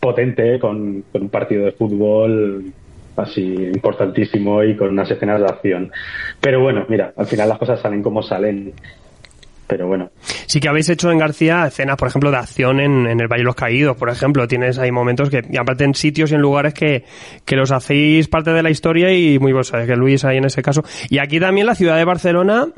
potente 0.00 0.58
con, 0.58 1.02
con 1.10 1.22
un 1.22 1.28
partido 1.30 1.64
de 1.64 1.72
fútbol 1.72 2.72
así 3.16 3.42
importantísimo 3.74 4.62
y 4.62 4.76
con 4.76 4.90
unas 4.90 5.10
escenas 5.10 5.40
de 5.40 5.46
acción. 5.46 5.90
Pero 6.40 6.60
bueno, 6.60 6.84
mira, 6.88 7.12
al 7.16 7.26
final 7.26 7.48
las 7.48 7.58
cosas 7.58 7.80
salen 7.80 8.02
como 8.02 8.22
salen. 8.22 8.72
Pero 9.68 9.86
bueno, 9.86 10.10
Sí 10.46 10.60
que 10.60 10.68
habéis 10.68 10.88
hecho 10.88 11.10
en 11.10 11.18
García 11.18 11.66
escenas, 11.66 11.96
por 11.96 12.08
ejemplo, 12.08 12.30
de 12.30 12.38
acción 12.38 12.80
en, 12.80 13.06
en 13.06 13.20
el 13.20 13.28
Valle 13.28 13.42
de 13.42 13.44
los 13.44 13.54
Caídos, 13.54 13.98
por 13.98 14.08
ejemplo. 14.08 14.48
Tienes 14.48 14.78
ahí 14.78 14.90
momentos 14.90 15.28
que, 15.28 15.42
y 15.48 15.58
aparte 15.58 15.84
en 15.84 15.94
sitios 15.94 16.32
y 16.32 16.36
en 16.36 16.40
lugares 16.40 16.72
que, 16.72 17.04
que 17.44 17.54
los 17.54 17.70
hacéis 17.70 18.28
parte 18.28 18.50
de 18.52 18.62
la 18.62 18.70
historia 18.70 19.12
y 19.12 19.38
muy 19.38 19.52
vos 19.52 19.68
sabes 19.68 19.86
que 19.86 19.94
Luis 19.94 20.24
ahí 20.24 20.38
en 20.38 20.46
ese 20.46 20.62
caso. 20.62 20.82
Y 21.10 21.18
aquí 21.18 21.38
también 21.38 21.66
la 21.66 21.74
ciudad 21.74 21.98
de 21.98 22.04
Barcelona 22.04 22.68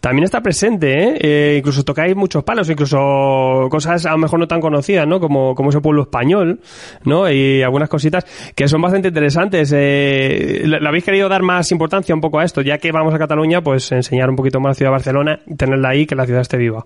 también 0.00 0.24
está 0.24 0.40
presente, 0.42 0.92
¿eh? 0.92 1.18
Eh, 1.20 1.56
incluso 1.58 1.84
tocáis 1.84 2.16
muchos 2.16 2.44
palos, 2.44 2.68
incluso 2.70 3.68
cosas 3.70 4.06
a 4.06 4.12
lo 4.12 4.18
mejor 4.18 4.38
no 4.38 4.48
tan 4.48 4.60
conocidas, 4.60 5.06
¿no? 5.06 5.20
Como, 5.20 5.54
como 5.54 5.70
ese 5.70 5.80
pueblo 5.80 6.02
español, 6.02 6.60
¿no? 7.04 7.30
Y 7.30 7.62
algunas 7.62 7.88
cositas 7.88 8.24
que 8.54 8.68
son 8.68 8.80
bastante 8.80 9.08
interesantes. 9.08 9.72
Eh, 9.76 10.62
¿le, 10.64 10.88
habéis 10.88 11.04
querido 11.04 11.28
dar 11.28 11.42
más 11.42 11.70
importancia 11.72 12.14
un 12.14 12.20
poco 12.20 12.38
a 12.38 12.44
esto? 12.44 12.62
Ya 12.62 12.78
que 12.78 12.90
vamos 12.90 13.14
a 13.14 13.18
Cataluña, 13.18 13.60
pues 13.60 13.92
enseñar 13.92 14.30
un 14.30 14.36
poquito 14.36 14.60
más 14.60 14.70
la 14.70 14.74
ciudad 14.74 14.90
de 14.90 14.92
Barcelona 14.92 15.40
tenerla 15.56 15.90
ahí, 15.90 16.06
que 16.06 16.14
la 16.14 16.24
ciudad 16.24 16.37
esté 16.42 16.56
viva. 16.56 16.84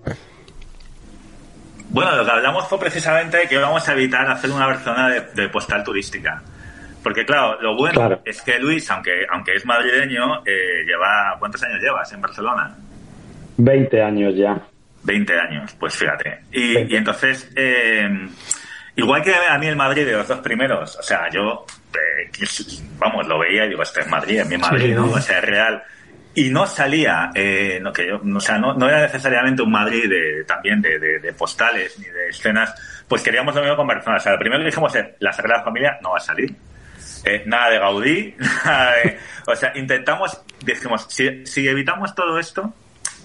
Bueno, 1.89 2.15
lo 2.15 2.25
que 2.25 2.31
hablamos 2.31 2.67
fue 2.67 2.79
precisamente 2.79 3.47
que 3.47 3.57
vamos 3.57 3.87
a 3.87 3.91
evitar 3.93 4.29
hacer 4.29 4.49
una 4.51 4.65
Barcelona 4.67 5.09
de, 5.09 5.21
de 5.35 5.49
postal 5.49 5.83
turística. 5.83 6.41
Porque 7.03 7.25
claro, 7.25 7.61
lo 7.61 7.75
bueno 7.75 7.93
Claro. 7.95 8.21
es 8.25 8.41
que 8.41 8.57
Luis, 8.59 8.89
aunque 8.89 9.25
aunque 9.29 9.55
es 9.55 9.65
madrileño, 9.65 10.41
eh, 10.45 10.83
lleva 10.85 11.35
¿cuántos 11.37 11.61
años 11.63 11.81
llevas 11.81 12.11
en 12.13 12.21
Barcelona? 12.21 12.75
20 13.57 14.01
años 14.01 14.33
ya. 14.35 14.59
20 15.03 15.33
años, 15.39 15.75
pues 15.77 15.95
fíjate. 15.95 16.39
Y, 16.53 16.95
entonces, 16.95 17.51
eh, 17.57 18.07
igual 18.95 19.21
que 19.21 19.35
a 19.35 19.57
mí 19.57 19.67
el 19.67 19.75
Madrid 19.75 20.05
de 20.05 20.13
los 20.13 20.27
dos 20.27 20.39
primeros, 20.39 20.95
o 20.97 21.03
sea, 21.03 21.29
yo, 21.29 21.65
eh, 21.93 22.31
vamos, 22.97 23.27
lo 23.27 23.37
veía 23.37 23.65
y 23.65 23.69
digo, 23.69 23.83
este 23.83 23.99
es 23.99 24.07
Madrid, 24.07 24.39
es 24.39 24.47
mi 24.47 24.57
Madrid, 24.57 24.85
Sí. 24.85 24.93
¿no? 24.93 25.11
O 25.11 25.19
sea, 25.19 25.39
es 25.39 25.43
real. 25.43 25.83
Y 26.35 26.49
no 26.49 26.65
salía, 26.65 27.31
eh, 27.35 27.79
no, 27.81 27.93
que 27.93 28.07
yo, 28.07 28.21
o 28.21 28.39
sea, 28.39 28.57
no, 28.57 28.87
era 28.87 29.01
necesariamente 29.01 29.61
un 29.61 29.71
Madrid 29.71 30.09
de, 30.09 30.43
también 30.45 30.81
de, 30.81 30.97
de, 30.97 31.33
postales 31.33 31.97
ni 31.99 32.05
de 32.05 32.29
escenas, 32.29 32.73
pues 33.07 33.21
queríamos 33.21 33.53
lo 33.53 33.61
mismo 33.61 33.77
con 33.77 33.87
Barcelona. 33.87 34.17
O 34.17 34.19
sea, 34.19 34.31
lo 34.33 34.39
primero 34.39 34.61
que 34.61 34.67
dijimos 34.67 34.95
es, 34.95 35.05
la 35.19 35.31
Sagrada 35.31 35.63
Familia 35.63 35.99
no 36.01 36.11
va 36.11 36.17
a 36.17 36.21
salir. 36.21 36.55
Eh, 37.25 37.43
nada 37.45 37.69
de 37.69 37.79
Gaudí, 37.79 38.35
nada 38.65 38.93
de, 38.95 39.19
o 39.47 39.55
sea, 39.55 39.71
intentamos, 39.75 40.41
dijimos, 40.65 41.05
si, 41.09 41.45
si 41.45 41.67
evitamos 41.67 42.15
todo 42.15 42.37
esto, 42.39 42.73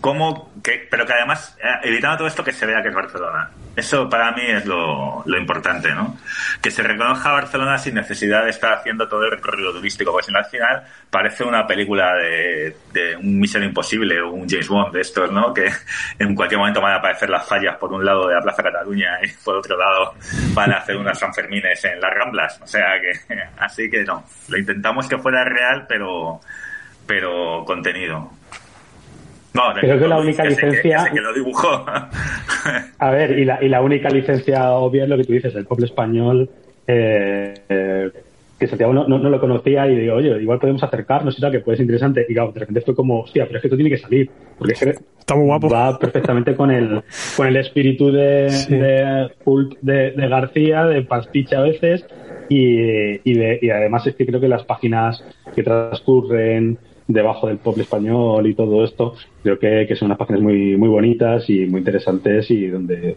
¿cómo, 0.01 0.53
que, 0.63 0.87
pero 0.91 1.07
que 1.07 1.13
además, 1.13 1.57
eh, 1.63 1.89
evitando 1.89 2.19
todo 2.19 2.29
esto, 2.29 2.45
que 2.45 2.53
se 2.53 2.67
vea 2.67 2.83
que 2.83 2.89
es 2.89 2.95
Barcelona? 2.95 3.51
Eso 3.77 4.09
para 4.09 4.33
mí 4.33 4.43
es 4.45 4.67
lo, 4.67 5.23
lo, 5.25 5.39
importante, 5.39 5.95
¿no? 5.95 6.19
Que 6.61 6.71
se 6.71 6.83
reconozca 6.83 7.31
Barcelona 7.31 7.79
sin 7.79 7.95
necesidad 7.95 8.43
de 8.43 8.51
estar 8.51 8.73
haciendo 8.73 9.07
todo 9.07 9.25
el 9.25 9.31
recorrido 9.31 9.73
turístico, 9.73 10.11
porque 10.11 10.27
si 10.27 10.33
no 10.33 10.39
al 10.39 10.47
final 10.47 10.83
parece 11.11 11.45
una 11.45 11.65
película 11.65 12.13
de, 12.15 12.77
de 12.93 13.17
un 13.17 13.39
Misión 13.39 13.63
Imposible 13.63 14.21
o 14.21 14.33
un 14.33 14.49
James 14.49 14.67
Bond 14.67 14.93
de 14.93 15.01
estos, 15.01 15.31
¿no? 15.31 15.55
Que 15.55 15.71
en 16.19 16.35
cualquier 16.35 16.59
momento 16.59 16.81
van 16.81 16.95
a 16.95 16.97
aparecer 16.97 17.31
las 17.31 17.47
fallas 17.47 17.77
por 17.77 17.93
un 17.93 18.05
lado 18.05 18.27
de 18.27 18.35
la 18.35 18.41
Plaza 18.41 18.65
Cataluña 18.65 19.21
y 19.23 19.29
por 19.45 19.57
otro 19.57 19.77
lado 19.77 20.15
van 20.55 20.73
a 20.73 20.79
hacer 20.79 20.97
unas 20.97 21.17
Sanfermines 21.17 21.85
en 21.85 22.01
las 22.01 22.13
Ramblas. 22.13 22.61
O 22.61 22.67
sea 22.67 23.01
que, 23.01 23.35
así 23.59 23.89
que 23.89 24.03
no. 24.03 24.25
Lo 24.49 24.59
intentamos 24.59 25.07
que 25.07 25.19
fuera 25.19 25.45
real, 25.45 25.87
pero, 25.89 26.41
pero 27.07 27.65
contenido. 27.65 28.38
No, 29.59 29.81
Creo 29.81 29.99
que 29.99 30.09
la 30.09 30.19
única 30.19 30.45
que 30.45 30.51
licencia. 30.51 31.05
Que, 31.05 31.15
que, 31.17 31.21
lo 31.21 31.35
dibujó. 31.35 31.85
a 32.99 33.11
ver, 33.11 33.39
y 33.39 33.45
la, 33.45 33.63
y 33.63 33.69
la 33.69 33.83
única 33.83 34.09
licencia 34.09 34.71
obvia 34.73 35.03
es 35.05 35.09
lo 35.09 35.17
que 35.17 35.25
tú 35.25 35.33
dices, 35.33 35.55
el 35.55 35.67
pueblo 35.67 35.87
español. 35.87 36.49
Eh, 36.87 37.55
eh, 37.69 38.11
que 38.59 38.67
Santiago 38.67 38.93
no, 38.93 39.07
no, 39.07 39.19
no, 39.19 39.31
lo 39.31 39.41
conocía 39.41 39.87
y 39.87 39.95
digo, 39.95 40.17
oye, 40.17 40.41
igual 40.41 40.59
podemos 40.59 40.83
acercarnos 40.83 41.39
y 41.39 41.41
tal, 41.41 41.53
que 41.53 41.61
puede 41.61 41.77
ser 41.77 41.85
interesante. 41.85 42.27
Y 42.29 42.35
claro, 42.35 42.53
de 42.53 42.61
repente 42.61 42.81
fue 42.81 42.95
como, 42.95 43.21
hostia, 43.21 43.47
pero 43.47 43.59
es 43.59 43.63
que 43.63 43.69
esto 43.69 43.77
tiene 43.77 43.91
que 43.91 43.99
salir. 43.99 44.31
Porque 44.59 44.73
es 44.73 44.81
que 44.81 44.95
Está 45.19 45.37
muy 45.37 45.45
guapo. 45.45 45.69
va 45.69 45.99
perfectamente 45.99 46.57
con 46.57 46.71
el, 46.71 47.03
con 47.37 47.47
el 47.47 47.57
espíritu 47.57 48.11
de, 48.11 48.51
sí. 48.51 48.75
de, 48.75 49.31
de, 49.83 50.11
de, 50.13 50.29
García, 50.29 50.87
de 50.87 51.03
pastiche 51.03 51.55
a 51.55 51.61
veces. 51.61 52.07
Y, 52.49 53.31
y, 53.31 53.35
de, 53.35 53.59
y 53.61 53.71
además 53.71 54.07
es 54.07 54.17
que 54.17 54.27
creo 54.27 54.41
que 54.41 54.49
las 54.49 54.65
páginas 54.65 55.23
que 55.55 55.63
transcurren 55.63 56.79
debajo 57.09 57.49
del 57.49 57.57
pop 57.57 57.77
español 57.79 58.47
y 58.47 58.55
todo 58.55 58.85
esto, 58.85 59.15
creo 59.43 59.59
que, 59.59 59.87
que, 59.89 59.97
son 59.97 60.07
unas 60.07 60.19
páginas 60.19 60.43
muy, 60.43 60.77
muy 60.77 60.89
bonitas 60.89 61.49
y 61.49 61.67
muy 61.67 61.79
interesantes 61.79 62.51
y 62.51 62.67
donde 62.69 63.17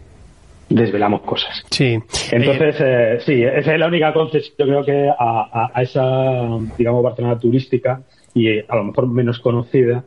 desvelamos 0.69 1.21
cosas. 1.21 1.63
Sí. 1.69 1.99
Entonces, 2.31 2.75
eh, 2.79 3.17
sí, 3.19 3.43
esa 3.43 3.73
es 3.73 3.79
la 3.79 3.87
única 3.87 4.13
concesión, 4.13 4.55
yo 4.57 4.65
creo 4.65 4.85
que 4.85 5.09
a, 5.09 5.15
a, 5.19 5.71
a, 5.73 5.81
esa, 5.81 6.47
digamos, 6.77 7.03
Barcelona 7.03 7.37
turística 7.37 8.01
y 8.33 8.59
a 8.59 8.75
lo 8.75 8.85
mejor 8.85 9.07
menos 9.07 9.39
conocida, 9.39 10.05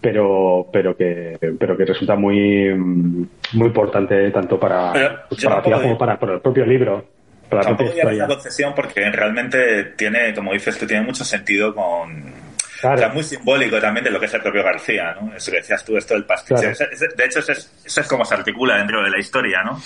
pero 0.00 0.66
pero 0.72 0.96
que 0.96 1.36
pero 1.58 1.76
que 1.76 1.84
resulta 1.84 2.16
muy 2.16 2.74
muy 2.74 3.66
importante 3.66 4.30
tanto 4.30 4.58
para, 4.58 5.26
pues, 5.28 5.44
para 5.44 5.56
la 5.56 5.62
ciudad 5.62 5.82
como 5.82 5.98
para, 5.98 6.18
para 6.18 6.34
el 6.34 6.40
propio 6.40 6.64
libro. 6.64 7.04
Para 7.50 7.62
tampoco 7.62 7.90
la 7.94 8.02
propia 8.02 8.26
concesión 8.28 8.72
porque 8.74 9.10
realmente 9.10 9.92
tiene, 9.96 10.32
como 10.34 10.52
dices 10.52 10.78
tú, 10.78 10.86
tiene 10.86 11.04
mucho 11.04 11.24
sentido 11.24 11.74
con, 11.74 12.32
Claro. 12.80 12.96
O 12.96 12.98
sea, 12.98 13.08
muy 13.10 13.22
simbólico 13.22 13.80
también 13.80 14.04
de 14.04 14.10
lo 14.10 14.18
que 14.18 14.26
es 14.26 14.34
el 14.34 14.40
propio 14.40 14.62
García, 14.62 15.14
¿no? 15.20 15.34
Eso 15.34 15.50
que 15.50 15.58
decías 15.58 15.84
tú, 15.84 15.96
esto 15.96 16.14
del 16.14 16.24
pastiche. 16.24 16.72
Claro. 16.72 17.14
De 17.16 17.24
hecho, 17.24 17.40
eso 17.40 17.52
es, 17.52 17.72
eso 17.84 18.00
es, 18.00 18.08
como 18.08 18.24
se 18.24 18.34
articula 18.34 18.76
dentro 18.76 19.02
de 19.02 19.10
la 19.10 19.18
historia, 19.18 19.62
¿no? 19.62 19.80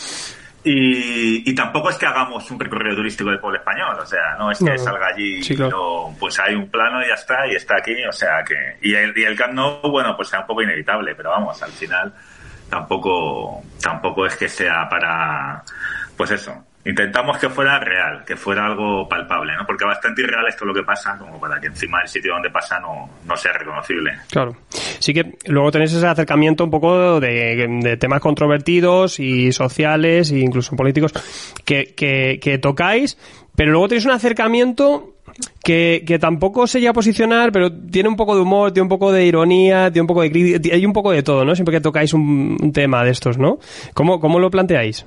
Y, 0.63 1.51
y, 1.51 1.55
tampoco 1.55 1.91
es 1.91 1.97
que 1.97 2.07
hagamos 2.07 2.51
un 2.51 2.59
recorrido 2.59 2.97
turístico 2.97 3.29
del 3.29 3.39
pueblo 3.39 3.59
español, 3.59 3.99
o 4.01 4.07
sea, 4.07 4.35
no 4.39 4.51
es 4.51 4.59
que 4.59 4.71
no. 4.71 4.79
salga 4.79 5.09
allí 5.09 5.43
sí, 5.43 5.55
claro. 5.55 6.09
no, 6.09 6.17
pues 6.19 6.39
hay 6.39 6.55
un 6.55 6.71
plano 6.71 7.05
y 7.05 7.09
ya 7.09 7.15
está, 7.15 7.47
y 7.47 7.55
está 7.55 7.77
aquí, 7.77 7.95
o 8.09 8.13
sea 8.13 8.43
que... 8.43 8.79
Y 8.81 8.95
el, 8.95 9.13
y 9.15 9.25
el 9.25 9.37
Camp 9.37 9.53
Nou, 9.53 9.83
bueno, 9.91 10.17
pues 10.17 10.31
sea 10.31 10.41
un 10.41 10.47
poco 10.47 10.63
inevitable, 10.63 11.15
pero 11.15 11.29
vamos, 11.31 11.63
al 11.63 11.71
final 11.71 12.15
tampoco, 12.71 13.63
tampoco 13.83 14.25
es 14.25 14.37
que 14.37 14.49
sea 14.49 14.89
para... 14.89 15.63
Pues 16.17 16.31
eso, 16.31 16.65
intentamos 16.85 17.39
que 17.39 17.49
fuera 17.49 17.79
real, 17.79 18.25
que 18.27 18.37
fuera 18.37 18.67
algo 18.67 19.09
palpable, 19.09 19.55
¿no? 19.57 19.65
Porque 19.67 19.85
bastante 19.85 20.23
irreal 20.23 20.47
es 20.49 20.61
lo 20.61 20.75
que 20.75 20.83
pasa, 20.83 21.17
como 21.19 21.41
para 21.41 21.61
que 21.61 21.69
encima 21.69 21.99
del 22.01 22.09
sitio 22.09 22.33
donde 22.33 22.51
pasa 22.51 22.79
no, 22.79 23.09
no 23.27 23.37
sea 23.37 23.53
reconocible. 23.53 24.13
Claro. 24.31 24.57
Sí 24.99 25.15
que 25.15 25.37
luego 25.47 25.71
tenéis 25.71 25.93
ese 25.93 26.07
acercamiento 26.07 26.65
un 26.65 26.71
poco 26.71 27.21
de, 27.21 27.67
de 27.83 27.97
temas 27.97 28.21
controvertidos 28.21 29.19
y 29.19 29.53
sociales 29.53 30.31
e 30.31 30.39
incluso 30.39 30.77
políticos 30.77 31.13
que, 31.65 31.95
que, 31.95 32.39
que 32.41 32.59
tocáis, 32.59 33.19
pero 33.57 33.71
luego 33.71 33.89
tenéis 33.89 34.05
un 34.05 34.13
acercamiento 34.13 35.11
que, 35.65 36.05
que, 36.07 36.19
tampoco 36.19 36.67
se 36.67 36.79
llega 36.81 36.91
a 36.91 36.95
posicionar, 36.95 37.51
pero 37.51 37.73
tiene 37.73 38.09
un 38.09 38.17
poco 38.17 38.37
de 38.37 38.43
humor, 38.43 38.73
tiene 38.73 38.85
un 38.85 38.89
poco 38.89 39.11
de 39.11 39.25
ironía, 39.25 39.91
tiene 39.91 40.03
un 40.03 40.07
poco 40.07 40.23
de 40.23 40.71
hay 40.73 40.87
un 40.87 40.93
poco 40.93 41.11
de 41.11 41.23
todo, 41.23 41.45
¿no? 41.45 41.55
Siempre 41.55 41.75
que 41.75 41.81
tocáis 41.81 42.13
un, 42.13 42.57
un 42.61 42.73
tema 42.73 43.03
de 43.05 43.11
estos, 43.11 43.39
¿no? 43.39 43.59
¿Cómo, 43.95 44.21
cómo 44.21 44.39
lo 44.39 44.51
planteáis? 44.51 45.07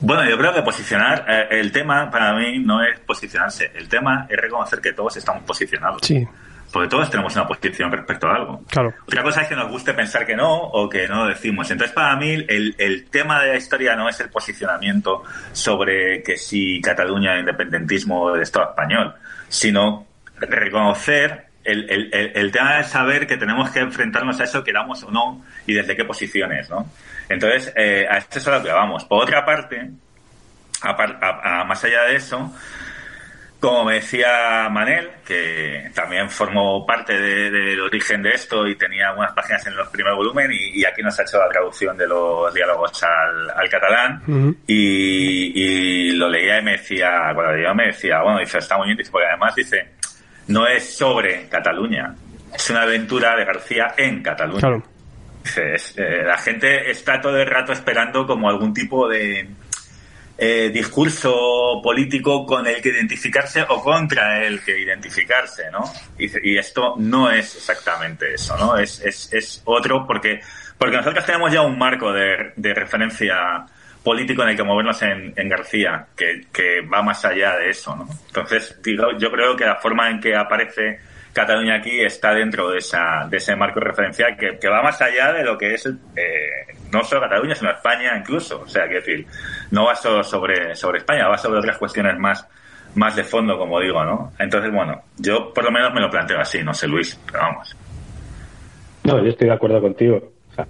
Bueno, 0.00 0.28
yo 0.28 0.38
creo 0.38 0.54
que 0.54 0.62
posicionar 0.62 1.24
eh, 1.28 1.48
el 1.50 1.72
tema 1.72 2.10
para 2.10 2.34
mí 2.34 2.58
no 2.58 2.82
es 2.82 3.00
posicionarse. 3.00 3.72
El 3.74 3.88
tema 3.88 4.26
es 4.28 4.36
reconocer 4.36 4.80
que 4.80 4.92
todos 4.92 5.16
estamos 5.16 5.42
posicionados. 5.42 6.00
Sí. 6.02 6.26
Porque 6.72 6.88
todos 6.88 7.10
tenemos 7.10 7.34
una 7.34 7.46
posición 7.46 7.90
respecto 7.90 8.28
a 8.28 8.36
algo. 8.36 8.62
Claro. 8.68 8.92
Otra 9.06 9.22
cosa 9.22 9.42
es 9.42 9.48
que 9.48 9.56
nos 9.56 9.70
guste 9.70 9.94
pensar 9.94 10.26
que 10.26 10.36
no 10.36 10.54
o 10.54 10.88
que 10.88 11.08
no 11.08 11.24
lo 11.24 11.28
decimos. 11.28 11.70
Entonces, 11.70 11.94
para 11.94 12.14
mí, 12.16 12.32
el, 12.46 12.74
el 12.78 13.06
tema 13.06 13.42
de 13.42 13.48
la 13.48 13.56
historia 13.56 13.96
no 13.96 14.08
es 14.08 14.20
el 14.20 14.28
posicionamiento 14.28 15.22
sobre 15.52 16.22
que 16.22 16.36
si 16.36 16.80
Cataluña 16.82 17.34
es 17.34 17.40
independentismo 17.40 18.22
o 18.22 18.34
el 18.34 18.42
Estado 18.42 18.68
español, 18.68 19.14
sino 19.48 20.06
reconocer 20.40 21.46
el, 21.64 21.90
el, 21.90 22.14
el, 22.14 22.32
el, 22.34 22.52
tema 22.52 22.80
es 22.80 22.88
saber 22.88 23.26
que 23.26 23.36
tenemos 23.36 23.70
que 23.70 23.80
enfrentarnos 23.80 24.40
a 24.40 24.44
eso, 24.44 24.64
queramos 24.64 25.02
o 25.02 25.10
no, 25.10 25.44
y 25.66 25.74
desde 25.74 25.96
qué 25.96 26.04
posiciones, 26.04 26.70
¿no? 26.70 26.86
Entonces, 27.28 27.72
eh, 27.76 28.06
a 28.10 28.18
esto 28.18 28.38
es 28.38 28.48
a 28.48 28.58
lo 28.58 28.64
que 28.64 28.70
vamos. 28.72 29.04
Por 29.04 29.22
otra 29.22 29.44
parte, 29.44 29.90
a, 30.82 30.90
a, 30.90 31.60
a, 31.60 31.64
más 31.64 31.84
allá 31.84 32.04
de 32.04 32.16
eso, 32.16 32.52
como 33.60 33.84
me 33.84 33.94
decía 33.94 34.68
Manel, 34.70 35.10
que 35.26 35.90
también 35.92 36.30
formó 36.30 36.86
parte 36.86 37.12
del 37.18 37.52
de, 37.52 37.60
de 37.76 37.80
origen 37.80 38.22
de 38.22 38.30
esto 38.30 38.66
y 38.68 38.76
tenía 38.76 39.08
algunas 39.08 39.32
páginas 39.32 39.66
en 39.66 39.76
los 39.76 39.88
primeros 39.88 40.16
volumen 40.16 40.50
y, 40.52 40.80
y, 40.80 40.84
aquí 40.84 41.02
nos 41.02 41.18
ha 41.18 41.22
hecho 41.22 41.38
la 41.38 41.48
traducción 41.48 41.96
de 41.96 42.06
los 42.06 42.54
diálogos 42.54 43.02
al, 43.02 43.50
al 43.50 43.68
catalán 43.68 44.22
uh 44.26 44.30
-huh. 44.30 44.56
y, 44.66 45.52
y, 45.54 46.12
lo 46.12 46.28
leía 46.28 46.60
y 46.60 46.62
me 46.62 46.72
decía, 46.72 47.32
cuando 47.34 47.52
leía 47.52 47.74
me 47.74 47.86
decía, 47.86 48.22
bueno, 48.22 48.38
dice, 48.38 48.58
está 48.58 48.76
muy 48.76 48.86
bien, 48.86 48.98
dice, 48.98 49.10
porque 49.10 49.26
además 49.26 49.54
dice, 49.56 49.94
no 50.46 50.66
es 50.66 50.96
sobre 50.96 51.48
Cataluña, 51.48 52.14
es 52.54 52.70
una 52.70 52.82
aventura 52.82 53.34
de 53.36 53.44
García 53.44 53.94
en 53.96 54.22
Cataluña. 54.22 54.60
Claro. 54.60 54.82
Eh, 55.56 56.22
la 56.24 56.36
gente 56.38 56.90
está 56.90 57.20
todo 57.20 57.36
el 57.36 57.46
rato 57.46 57.72
esperando 57.72 58.26
como 58.26 58.48
algún 58.48 58.72
tipo 58.72 59.08
de 59.08 59.48
eh, 60.40 60.70
discurso 60.72 61.80
político 61.82 62.46
con 62.46 62.66
el 62.66 62.80
que 62.80 62.90
identificarse 62.90 63.62
o 63.68 63.82
contra 63.82 64.44
el 64.44 64.60
que 64.62 64.78
identificarse, 64.78 65.70
¿no? 65.70 65.82
Y, 66.16 66.50
y 66.50 66.58
esto 66.58 66.94
no 66.96 67.30
es 67.30 67.56
exactamente 67.56 68.34
eso, 68.34 68.56
¿no? 68.56 68.76
Es, 68.76 69.00
es, 69.00 69.32
es 69.32 69.62
otro 69.64 70.06
porque, 70.06 70.40
porque 70.78 70.96
nosotros 70.96 71.26
tenemos 71.26 71.52
ya 71.52 71.62
un 71.62 71.76
marco 71.76 72.12
de, 72.12 72.52
de 72.54 72.74
referencia 72.74 73.66
político 74.04 74.42
en 74.44 74.50
el 74.50 74.56
que 74.56 74.62
movernos 74.62 75.02
en, 75.02 75.32
en 75.34 75.48
García, 75.48 76.06
que, 76.16 76.46
que, 76.52 76.82
va 76.82 77.02
más 77.02 77.24
allá 77.24 77.56
de 77.56 77.70
eso, 77.70 77.96
¿no? 77.96 78.08
Entonces, 78.28 78.80
digo, 78.82 79.18
yo 79.18 79.30
creo 79.30 79.56
que 79.56 79.64
la 79.64 79.76
forma 79.76 80.08
en 80.08 80.20
que 80.20 80.36
aparece 80.36 81.00
Cataluña 81.38 81.76
aquí 81.76 82.00
está 82.00 82.34
dentro 82.34 82.70
de, 82.70 82.78
esa, 82.78 83.28
de 83.30 83.36
ese 83.36 83.54
marco 83.54 83.78
referencial 83.78 84.36
que, 84.36 84.68
va 84.68 84.82
más 84.82 85.00
allá 85.00 85.32
de 85.32 85.44
lo 85.44 85.56
que 85.56 85.74
es 85.74 85.86
eh, 85.86 85.94
no 86.92 87.04
solo 87.04 87.20
Cataluña, 87.20 87.54
sino 87.54 87.70
España 87.70 88.16
incluso. 88.18 88.62
O 88.62 88.66
sea, 88.66 88.88
que 88.88 88.94
decir, 88.94 89.24
no 89.70 89.84
va 89.84 89.94
solo 89.94 90.24
sobre, 90.24 90.74
sobre 90.74 90.98
España, 90.98 91.28
va 91.28 91.38
sobre 91.38 91.60
otras 91.60 91.78
cuestiones 91.78 92.18
más, 92.18 92.44
más 92.96 93.14
de 93.14 93.22
fondo, 93.22 93.56
como 93.56 93.78
digo, 93.78 94.04
¿no? 94.04 94.32
Entonces, 94.36 94.72
bueno, 94.72 95.00
yo 95.16 95.52
por 95.54 95.62
lo 95.62 95.70
menos 95.70 95.94
me 95.94 96.00
lo 96.00 96.10
planteo 96.10 96.40
así, 96.40 96.60
no 96.64 96.74
sé 96.74 96.88
Luis, 96.88 97.16
pero 97.26 97.38
vamos. 97.38 97.76
No, 99.04 99.22
yo 99.22 99.30
estoy 99.30 99.46
de 99.46 99.54
acuerdo 99.54 99.80
contigo. 99.80 100.32
O 100.50 100.54
sea, 100.56 100.66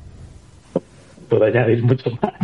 puedo 1.30 1.44
añadir 1.46 1.82
mucho 1.82 2.10
más. 2.20 2.34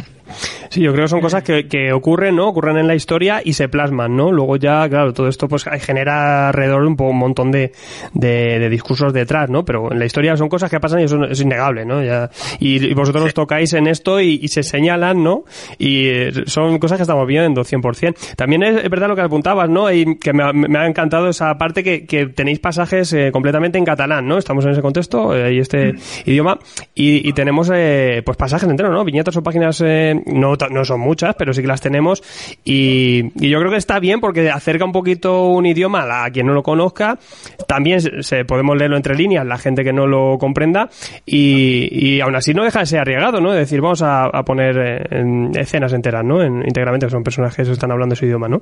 Sí, 0.75 0.81
yo 0.81 0.93
creo 0.93 1.05
que 1.05 1.09
son 1.09 1.21
cosas 1.21 1.45
que, 1.45 1.69
que, 1.69 1.93
ocurren, 1.93 2.35
¿no? 2.35 2.49
Ocurren 2.49 2.77
en 2.79 2.89
la 2.89 2.97
historia 2.97 3.41
y 3.45 3.53
se 3.53 3.69
plasman, 3.69 4.17
¿no? 4.17 4.33
Luego 4.33 4.57
ya, 4.57 4.89
claro, 4.89 5.13
todo 5.13 5.29
esto 5.29 5.47
pues 5.47 5.63
genera 5.63 6.49
alrededor 6.49 6.83
un, 6.83 6.97
un 6.99 7.17
montón 7.17 7.53
de, 7.53 7.71
de, 8.13 8.59
de, 8.59 8.69
discursos 8.69 9.13
detrás, 9.13 9.49
¿no? 9.49 9.65
Pero 9.65 9.93
en 9.93 10.01
la 10.01 10.05
historia 10.05 10.37
son 10.37 10.49
cosas 10.49 10.69
que 10.73 10.81
pasan 10.81 10.99
y 10.99 11.05
eso 11.05 11.23
es 11.27 11.41
innegable, 11.41 11.85
¿no? 11.85 12.03
Ya, 12.03 12.29
y, 12.59 12.85
y 12.87 12.93
vosotros 12.93 13.23
sí. 13.23 13.29
os 13.29 13.35
tocáis 13.35 13.73
en 13.75 13.87
esto 13.87 14.21
y, 14.21 14.41
y, 14.43 14.49
se 14.49 14.65
señalan, 14.65 15.23
¿no? 15.23 15.45
Y 15.79 16.09
son 16.47 16.81
cosas 16.81 16.99
que 16.99 17.03
estamos 17.03 17.25
viendo 17.29 17.63
100%. 17.63 18.35
También 18.35 18.65
es, 18.65 18.83
es 18.83 18.91
verdad 18.91 19.07
lo 19.07 19.15
que 19.15 19.23
apuntabas, 19.23 19.71
¿no? 19.71 19.93
Y 19.93 20.19
que 20.19 20.33
me, 20.33 20.53
me 20.53 20.77
ha 20.77 20.89
encantado 20.89 21.29
esa 21.29 21.57
parte 21.57 21.85
que, 21.85 22.05
que 22.05 22.27
tenéis 22.27 22.59
pasajes 22.59 23.13
eh, 23.13 23.31
completamente 23.31 23.79
en 23.79 23.85
catalán, 23.85 24.27
¿no? 24.27 24.39
Estamos 24.39 24.65
en 24.65 24.73
ese 24.73 24.83
contexto 24.83 25.37
eh, 25.37 25.55
y 25.55 25.61
este 25.61 25.93
mm. 25.93 25.99
idioma 26.27 26.59
y, 26.97 27.29
y 27.29 27.33
tenemos 27.33 27.71
eh, 27.73 28.23
pues 28.27 28.37
pasajes 28.37 28.69
enteros, 28.69 28.91
¿no? 28.91 29.05
Viñetas 29.05 29.37
o 29.37 29.43
páginas 29.45 29.81
eh, 29.85 30.21
no 30.27 30.57
no 30.71 30.85
son 30.85 31.01
muchas, 31.01 31.35
pero 31.37 31.53
sí 31.53 31.63
que 31.63 31.69
las 31.69 31.81
tenemos. 31.81 32.23
Y, 32.65 33.33
y, 33.41 33.49
yo 33.49 33.59
creo 33.59 33.71
que 33.71 33.77
está 33.77 33.99
bien 33.99 34.21
porque 34.21 34.51
acerca 34.51 34.85
un 34.85 34.93
poquito 34.93 35.49
un 35.49 35.67
idioma 35.67 36.25
a 36.25 36.31
quien 36.31 36.47
no 36.47 36.53
lo 36.53 36.63
conozca. 36.63 37.19
También 37.67 38.01
se, 38.01 38.45
podemos 38.45 38.77
leerlo 38.77 38.97
entre 38.97 39.15
líneas, 39.15 39.47
la 39.47 39.59
gente 39.59 39.85
que 39.85 39.93
no 39.93 40.07
lo 40.07 40.39
comprenda. 40.39 40.89
Y, 41.27 41.89
y 41.91 42.21
aún 42.21 42.37
así 42.37 42.55
no 42.55 42.65
deja 42.65 42.81
de 42.81 42.87
ser 42.87 43.01
arriesgado, 43.01 43.41
¿no? 43.41 43.53
Es 43.53 43.61
decir, 43.61 43.81
vamos 43.81 44.03
a, 44.03 44.25
a 44.25 44.43
poner 44.45 44.77
eh, 44.79 45.03
en 45.11 45.51
escenas 45.57 45.93
enteras, 45.93 46.25
¿no? 46.25 46.43
En, 46.43 46.59
íntegramente, 46.59 47.07
que 47.07 47.11
son 47.11 47.23
personajes 47.23 47.67
que 47.67 47.73
están 47.73 47.91
hablando 47.91 48.15
su 48.15 48.27
idioma, 48.27 48.49
¿no? 48.49 48.61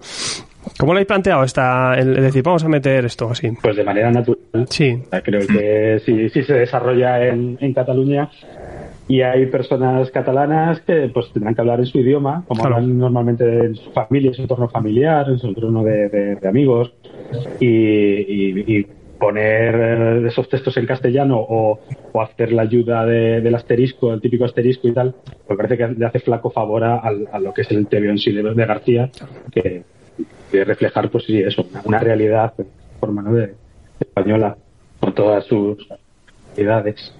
¿Cómo 0.78 0.92
lo 0.92 0.98
habéis 0.98 1.08
planteado 1.08 1.44
esta, 1.44 1.94
el, 1.94 2.14
decir, 2.14 2.42
vamos 2.42 2.64
a 2.64 2.68
meter 2.68 3.04
esto 3.04 3.30
así? 3.30 3.50
Pues 3.60 3.76
de 3.76 3.84
manera 3.84 4.10
natural. 4.10 4.66
Sí. 4.68 4.96
Creo 5.24 5.46
que 5.46 6.00
sí, 6.04 6.28
sí 6.30 6.42
se 6.42 6.54
desarrolla 6.54 7.26
en, 7.26 7.58
en 7.60 7.74
Cataluña 7.74 8.30
y 9.08 9.20
hay 9.22 9.46
personas 9.46 10.10
catalanas 10.10 10.80
que 10.82 11.10
pues 11.12 11.32
tendrán 11.32 11.54
que 11.54 11.60
hablar 11.60 11.80
en 11.80 11.86
su 11.86 11.98
idioma, 11.98 12.44
como 12.46 12.64
hablan 12.64 12.98
normalmente 12.98 13.44
en 13.44 13.74
su 13.74 13.90
familia, 13.90 14.28
en 14.28 14.34
su 14.34 14.42
entorno 14.42 14.68
familiar, 14.68 15.28
en 15.28 15.38
su 15.38 15.48
entorno 15.48 15.82
de, 15.82 16.08
de, 16.08 16.48
amigos, 16.48 16.92
y, 17.60 18.78
y, 18.78 18.86
poner 19.18 20.26
esos 20.26 20.48
textos 20.48 20.76
en 20.78 20.86
castellano 20.86 21.36
o, 21.38 21.78
o 22.10 22.22
hacer 22.22 22.50
la 22.50 22.62
ayuda 22.62 23.06
del 23.06 23.54
asterisco, 23.54 24.12
el 24.12 24.20
típico 24.20 24.44
asterisco 24.44 24.88
y 24.88 24.92
tal, 24.92 25.14
pues 25.46 25.56
parece 25.56 25.78
que 25.78 25.86
le 25.86 26.06
hace 26.06 26.18
flaco 26.18 26.50
favor 26.50 26.82
a, 26.82 26.96
a 26.96 27.38
lo 27.38 27.54
que 27.54 27.60
es 27.60 27.70
el 27.70 27.86
TVO 27.86 28.10
en 28.10 28.18
sí 28.18 28.32
de, 28.32 28.42
García, 28.66 29.10
que, 29.52 29.84
que, 30.50 30.64
reflejar 30.64 31.08
pues 31.08 31.22
sí 31.22 31.38
eso, 31.38 31.64
una, 31.84 32.00
realidad 32.00 32.52
en 32.58 32.66
forma 32.98 33.22
¿no? 33.22 33.32
de, 33.34 33.54
española, 34.00 34.56
con 34.98 35.14
todas 35.14 35.44
sus 35.44 35.86
edades. 36.56 37.14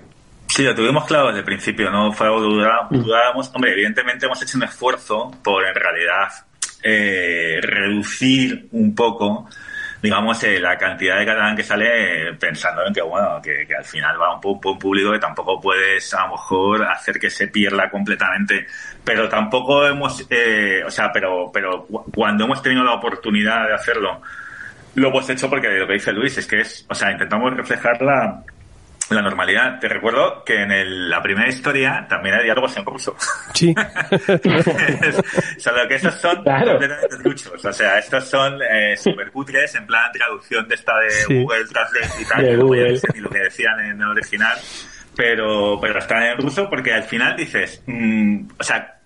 Sí, 0.55 0.65
lo 0.65 0.75
tuvimos 0.75 1.07
claro 1.07 1.29
desde 1.29 1.39
el 1.39 1.47
principio, 1.47 1.91
no 1.91 2.13
fue 2.13 2.27
algo 2.27 2.43
que 2.43 2.47
mm. 2.99 3.03
dudábamos. 3.03 3.51
Hombre, 3.55 3.73
evidentemente 3.73 4.27
hemos 4.27 4.43
hecho 4.43 4.59
un 4.59 4.65
esfuerzo 4.65 5.31
por 5.43 5.65
en 5.65 5.75
realidad 5.75 6.29
eh, 6.83 7.59
reducir 7.63 8.69
un 8.73 8.95
poco 8.95 9.49
digamos, 10.03 10.43
eh, 10.43 10.59
la 10.61 10.77
cantidad 10.77 11.17
de 11.17 11.25
catalán 11.25 11.57
que 11.57 11.63
sale 11.63 12.35
pensando 12.35 12.85
en 12.85 12.93
que, 12.93 13.01
bueno, 13.01 13.41
que, 13.41 13.67
al 13.75 13.85
final 13.85 14.21
va 14.21 14.35
un, 14.35 14.41
poco 14.43 14.73
un 14.73 14.79
público 14.79 15.13
que 15.13 15.21
tampoco 15.21 15.59
puedes 15.59 16.13
a 16.13 16.27
lo 16.27 16.33
mejor 16.33 16.85
hacer 16.85 17.19
que 17.19 17.31
se 17.31 17.49
pierda 17.49 17.89
completamente, 17.89 18.67
pero 19.05 19.29
tampoco 19.29 19.87
hemos, 19.87 20.27
eh, 20.29 20.83
o 20.85 20.91
sea, 20.91 21.11
pero, 21.13 21.51
pero 21.55 21.87
cuando 22.13 22.45
hemos 22.45 22.61
tenido 22.61 22.83
la 22.83 22.95
oportunidad 22.95 23.69
de 23.69 23.75
hacerlo, 23.75 24.21
lo 24.97 25.09
hemos 25.09 25.31
hecho 25.31 25.49
porque 25.49 25.69
lo 25.69 25.87
que 25.87 25.95
dice 25.95 26.13
Luis 26.13 26.37
es 26.37 26.47
que 26.49 26.61
es, 26.61 26.85
o 26.91 26.95
sea, 26.95 27.13
intentamos 27.13 27.55
reflejar 27.55 28.03
la, 28.03 28.43
la 29.15 29.23
normalidad. 29.23 29.79
Te 29.79 29.89
recuerdo 29.89 30.45
que 30.45 30.63
en 30.63 31.09
la 31.09 31.23
primera 31.23 31.49
historia 31.49 32.07
también 32.09 32.37
hay 32.37 32.45
diálogos 32.45 32.77
en 32.77 32.85
curso. 32.85 33.17
Sí. 33.55 33.75
Solo 35.59 35.89
que 35.89 35.95
esos 35.95 36.15
son 36.15 36.37
completamente 36.37 37.17
truchos. 37.23 37.65
O 37.65 37.73
sea, 37.73 37.99
estos 37.99 38.29
son 38.29 38.59
eh, 38.63 38.97
super 38.97 39.31
cutres, 39.31 39.75
en 39.75 39.87
plan 39.87 40.11
traducción 40.13 40.69
de 40.69 40.75
esta 40.75 40.93
de 40.99 41.43
Google 41.43 41.65
Translate 41.67 42.23
y 42.23 42.25
tal, 42.25 42.45
que 42.45 42.57
no 42.57 43.13
ni 43.15 43.21
lo 43.21 43.31
que 43.31 43.39
decían 43.39 43.81
en 43.81 44.01
el 44.01 44.09
original. 44.09 44.59
Pero, 45.15 45.79
pero 45.81 45.99
están 45.99 46.23
en 46.23 46.39
ruso 46.39 46.69
porque 46.71 46.93
al 46.93 47.03
final 47.03 47.37
dices, 47.37 47.83
mm, 47.87 48.49
o 48.59 48.63
sea, 48.63 49.02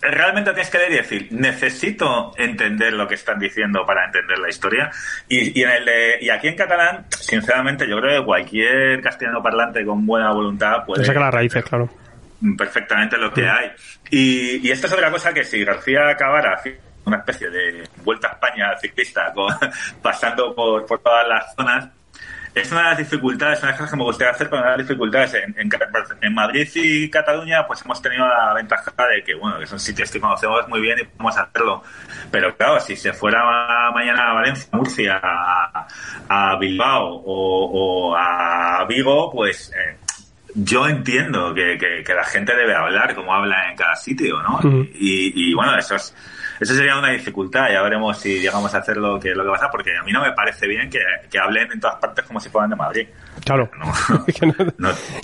realmente 0.00 0.50
tienes 0.52 0.70
que 0.70 0.78
leer 0.78 0.92
y 0.92 0.96
decir, 0.96 1.28
necesito 1.30 2.32
entender 2.36 2.92
lo 2.92 3.06
que 3.06 3.14
están 3.14 3.38
diciendo 3.38 3.84
para 3.86 4.06
entender 4.06 4.38
la 4.38 4.48
historia. 4.48 4.90
Y, 5.28 5.58
y, 5.58 5.62
en 5.62 5.70
el 5.70 5.88
y 6.20 6.30
aquí 6.30 6.48
en 6.48 6.56
catalán, 6.56 7.06
sinceramente, 7.10 7.88
yo 7.88 8.00
creo 8.00 8.20
que 8.20 8.26
cualquier 8.26 9.02
castellano 9.02 9.42
parlante 9.42 9.84
con 9.84 10.04
buena 10.06 10.32
voluntad 10.32 10.84
puede... 10.86 11.04
Saca 11.04 11.20
las 11.20 11.34
raíces, 11.34 11.64
claro. 11.64 11.88
Perfectamente 12.56 13.16
lo 13.16 13.32
que 13.32 13.48
hay. 13.48 13.70
Y, 14.10 14.66
y 14.66 14.70
esta 14.70 14.86
es 14.86 14.92
otra 14.92 15.10
cosa 15.10 15.32
que 15.32 15.44
si 15.44 15.64
García 15.64 16.08
acabara 16.08 16.60
una 17.04 17.18
especie 17.18 17.50
de 17.50 17.88
vuelta 18.04 18.28
a 18.28 18.32
España 18.32 18.76
ciclista, 18.80 19.32
pasando 20.02 20.54
por, 20.54 20.86
por 20.86 21.00
todas 21.00 21.26
las 21.28 21.54
zonas, 21.54 21.88
es 22.54 22.70
una 22.70 22.82
de 22.82 22.88
las 22.88 22.98
dificultades, 22.98 23.58
una 23.60 23.68
de 23.68 23.72
las 23.72 23.78
cosas 23.78 23.90
que 23.90 23.96
me 23.96 24.04
gustaría 24.04 24.32
hacer, 24.32 24.50
pero 24.50 24.62
una 24.62 24.72
de 24.72 24.78
las 24.78 24.86
dificultades 24.86 25.34
en, 25.34 25.70
en, 26.20 26.34
Madrid 26.34 26.68
y 26.74 27.08
Cataluña, 27.08 27.66
pues 27.66 27.82
hemos 27.84 28.02
tenido 28.02 28.26
la 28.26 28.52
ventaja 28.52 28.92
de 29.08 29.24
que, 29.24 29.34
bueno, 29.34 29.58
que 29.58 29.66
son 29.66 29.80
sitios 29.80 30.10
que 30.10 30.20
conocemos 30.20 30.68
muy 30.68 30.80
bien 30.80 30.98
y 31.00 31.04
podemos 31.04 31.36
hacerlo. 31.38 31.82
Pero 32.30 32.54
claro, 32.56 32.78
si 32.80 32.94
se 32.96 33.12
fuera 33.12 33.90
mañana 33.94 34.30
a 34.30 34.34
Valencia, 34.34 34.68
a 34.70 34.76
Murcia, 34.76 35.20
a, 36.28 36.56
Bilbao 36.58 37.22
o, 37.24 38.14
a 38.14 38.84
Vigo, 38.86 39.30
pues 39.32 39.72
eh, 39.74 39.96
yo 40.54 40.86
entiendo 40.86 41.54
que, 41.54 41.78
que, 41.78 42.14
la 42.14 42.24
gente 42.24 42.54
debe 42.54 42.74
hablar 42.74 43.14
como 43.14 43.34
habla 43.34 43.70
en 43.70 43.76
cada 43.76 43.96
sitio, 43.96 44.42
¿no? 44.42 44.60
y, 44.94 45.50
y, 45.50 45.54
bueno, 45.54 45.76
eso 45.78 45.96
es 45.96 46.14
eso 46.62 46.74
sería 46.74 46.98
una 46.98 47.10
dificultad. 47.10 47.70
Ya 47.72 47.82
veremos 47.82 48.18
si 48.18 48.40
llegamos 48.40 48.74
a 48.74 48.78
hacer 48.78 48.96
lo 48.96 49.18
que, 49.18 49.34
lo 49.34 49.44
que 49.44 49.50
pasa, 49.50 49.68
porque 49.70 49.90
a 49.96 50.02
mí 50.04 50.12
no 50.12 50.22
me 50.22 50.32
parece 50.32 50.66
bien 50.66 50.88
que, 50.88 51.00
que 51.30 51.38
hablen 51.38 51.70
en 51.72 51.80
todas 51.80 51.96
partes 51.96 52.24
como 52.24 52.40
si 52.40 52.48
fueran 52.48 52.70
de 52.70 52.76
Madrid. 52.76 53.08
Claro. 53.44 53.68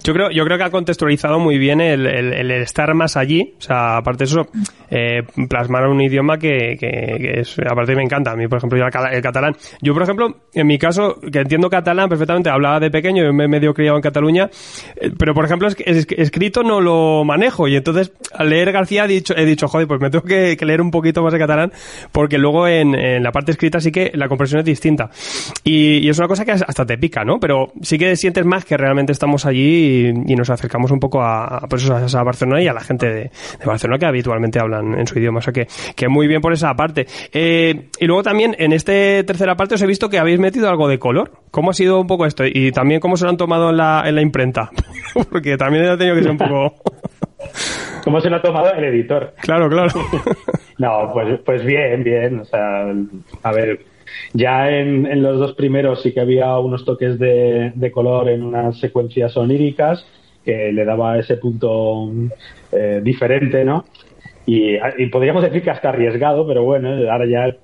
Yo, 0.02 0.14
creo, 0.14 0.30
yo 0.30 0.44
creo 0.44 0.58
que 0.58 0.64
ha 0.64 0.70
contextualizado 0.70 1.38
muy 1.38 1.58
bien 1.58 1.80
el, 1.80 2.06
el, 2.06 2.50
estar 2.50 2.92
más 2.94 3.16
allí. 3.16 3.54
O 3.58 3.60
sea, 3.60 3.98
aparte 3.98 4.24
de 4.24 4.30
eso, 4.30 4.46
eh, 4.90 5.22
plasmar 5.48 5.86
un 5.88 6.00
idioma 6.00 6.38
que, 6.38 6.76
que, 6.78 7.40
es, 7.40 7.58
aparte 7.58 7.94
me 7.94 8.02
encanta. 8.02 8.32
A 8.32 8.36
mí, 8.36 8.48
por 8.48 8.58
ejemplo, 8.58 8.78
yo 8.78 8.84
el 8.84 9.22
catalán. 9.22 9.56
Yo, 9.80 9.92
por 9.92 10.02
ejemplo, 10.02 10.36
en 10.54 10.66
mi 10.66 10.78
caso, 10.78 11.18
que 11.20 11.40
entiendo 11.40 11.68
catalán 11.68 12.08
perfectamente, 12.08 12.50
hablaba 12.50 12.80
de 12.80 12.90
pequeño, 12.90 13.24
yo 13.24 13.32
me 13.32 13.44
he 13.44 13.48
medio 13.48 13.74
criado 13.74 13.96
en 13.96 14.02
Cataluña, 14.02 14.50
eh, 14.96 15.10
pero 15.18 15.34
por 15.34 15.44
ejemplo, 15.44 15.68
es, 15.68 16.06
escrito 16.16 16.62
no 16.62 16.80
lo 16.80 17.24
manejo. 17.24 17.68
Y 17.68 17.76
entonces, 17.76 18.12
al 18.32 18.50
leer 18.50 18.72
García 18.72 19.04
he 19.04 19.08
dicho, 19.08 19.34
he 19.36 19.44
dicho 19.44 19.68
joder, 19.68 19.86
pues 19.86 20.00
me 20.00 20.10
tengo 20.10 20.24
que, 20.24 20.56
leer 20.60 20.80
un 20.80 20.90
poquito 20.90 21.22
más 21.22 21.27
de 21.32 21.38
catalán, 21.38 21.72
porque 22.12 22.38
luego 22.38 22.66
en, 22.66 22.94
en, 22.94 23.22
la 23.22 23.32
parte 23.32 23.52
escrita 23.52 23.80
sí 23.80 23.90
que 23.90 24.10
la 24.14 24.28
compresión 24.28 24.60
es 24.60 24.64
distinta. 24.66 25.10
Y, 25.64 25.98
y, 25.98 26.08
es 26.08 26.18
una 26.18 26.28
cosa 26.28 26.44
que 26.44 26.52
hasta 26.52 26.86
te 26.86 26.98
pica, 26.98 27.24
¿no? 27.24 27.38
Pero 27.40 27.72
sí 27.82 27.98
que 27.98 28.16
sientes 28.16 28.44
más 28.44 28.64
que 28.64 28.76
realmente 28.76 29.12
estamos 29.12 29.46
allí 29.46 30.08
y, 30.08 30.36
nos 30.38 30.50
acercamos 30.50 30.90
un 30.92 31.00
poco 31.00 31.22
a, 31.22 31.66
pues 31.68 31.88
a, 31.90 32.22
Barcelona 32.22 32.62
y 32.62 32.68
a 32.68 32.72
la 32.72 32.80
gente 32.80 33.06
de, 33.08 33.30
Barcelona 33.64 33.98
que 33.98 34.06
habitualmente 34.06 34.60
hablan 34.60 34.98
en 34.98 35.06
su 35.06 35.18
idioma. 35.18 35.38
O 35.38 35.42
sea 35.42 35.52
que, 35.52 35.66
que 35.96 36.08
muy 36.08 36.26
bien 36.26 36.40
por 36.40 36.52
esa 36.52 36.74
parte. 36.74 37.06
Eh, 37.32 37.88
y 37.98 38.06
luego 38.06 38.22
también 38.22 38.54
en 38.58 38.72
esta 38.72 38.92
tercera 38.92 39.56
parte 39.56 39.74
os 39.74 39.82
he 39.82 39.86
visto 39.86 40.08
que 40.08 40.18
habéis 40.18 40.38
metido 40.38 40.68
algo 40.68 40.88
de 40.88 40.98
color. 40.98 41.32
¿Cómo 41.50 41.70
ha 41.70 41.74
sido 41.74 42.00
un 42.00 42.06
poco 42.06 42.26
esto? 42.26 42.44
Y 42.46 42.72
también 42.72 43.00
cómo 43.00 43.16
se 43.16 43.24
lo 43.24 43.30
han 43.30 43.36
tomado 43.36 43.70
en 43.70 43.76
la, 43.76 44.04
en 44.06 44.14
la 44.14 44.22
imprenta. 44.22 44.70
Porque 45.30 45.56
también 45.56 45.86
ha 45.86 45.96
tenido 45.96 46.16
que 46.16 46.22
ser 46.22 46.30
un 46.30 46.38
poco... 46.38 46.74
¿Cómo 48.04 48.20
se 48.20 48.30
lo 48.30 48.36
ha 48.36 48.42
tomado 48.42 48.72
el 48.72 48.84
editor? 48.84 49.34
Claro, 49.40 49.68
claro. 49.68 49.90
no, 50.78 51.10
pues, 51.12 51.40
pues 51.44 51.64
bien, 51.64 52.04
bien. 52.04 52.40
O 52.40 52.44
sea, 52.44 52.86
a 53.42 53.52
ver, 53.52 53.80
ya 54.32 54.70
en, 54.70 55.22
los 55.22 55.38
dos 55.38 55.54
primeros 55.54 56.02
sí 56.02 56.12
que 56.12 56.20
había 56.20 56.58
unos 56.58 56.84
toques 56.84 57.18
de, 57.18 57.90
color 57.92 58.28
en 58.28 58.42
unas 58.42 58.78
secuencias 58.78 59.36
oníricas 59.36 60.06
que 60.44 60.72
le 60.72 60.84
daba 60.84 61.18
ese 61.18 61.36
punto 61.36 62.10
eh, 62.72 63.00
diferente, 63.02 63.64
¿no? 63.64 63.84
Y, 64.46 64.78
podríamos 65.10 65.42
decir 65.42 65.62
que 65.62 65.70
hasta 65.70 65.90
arriesgado, 65.90 66.46
pero 66.46 66.62
bueno, 66.62 66.88
ahora 67.10 67.26
ya 67.26 67.54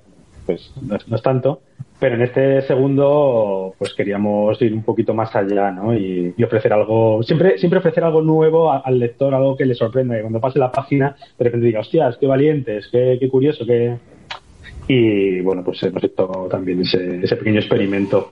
pues 0.45 0.71
no 0.81 0.95
es, 0.95 1.21
tanto. 1.23 1.61
Pero 1.99 2.15
en 2.15 2.21
este 2.23 2.61
segundo, 2.63 3.73
pues 3.77 3.93
queríamos 3.93 4.61
ir 4.61 4.73
un 4.73 4.83
poquito 4.83 5.13
más 5.13 5.33
allá, 5.35 5.71
¿no? 5.71 5.95
Y, 5.95 6.33
ofrecer 6.43 6.73
algo, 6.73 7.23
siempre, 7.23 7.57
siempre 7.57 7.79
ofrecer 7.79 8.03
algo 8.03 8.21
nuevo 8.21 8.71
al 8.71 8.99
lector, 8.99 9.33
algo 9.33 9.55
que 9.55 9.65
le 9.65 9.75
sorprenda, 9.75 10.15
que 10.15 10.21
cuando 10.21 10.41
pase 10.41 10.59
la 10.59 10.71
página, 10.71 11.15
de 11.37 11.45
repente 11.45 11.67
diga, 11.67 11.79
hostias, 11.79 12.17
qué 12.17 12.27
valientes, 12.27 12.89
qué, 12.91 13.17
qué 13.19 13.29
curioso, 13.29 13.65
qué, 13.65 13.97
y 14.87 15.41
bueno, 15.41 15.63
pues 15.63 15.81
hemos 15.83 16.03
hecho 16.03 16.47
también 16.49 16.81
ese, 16.81 17.23
ese 17.23 17.35
pequeño 17.35 17.59
experimento. 17.59 18.31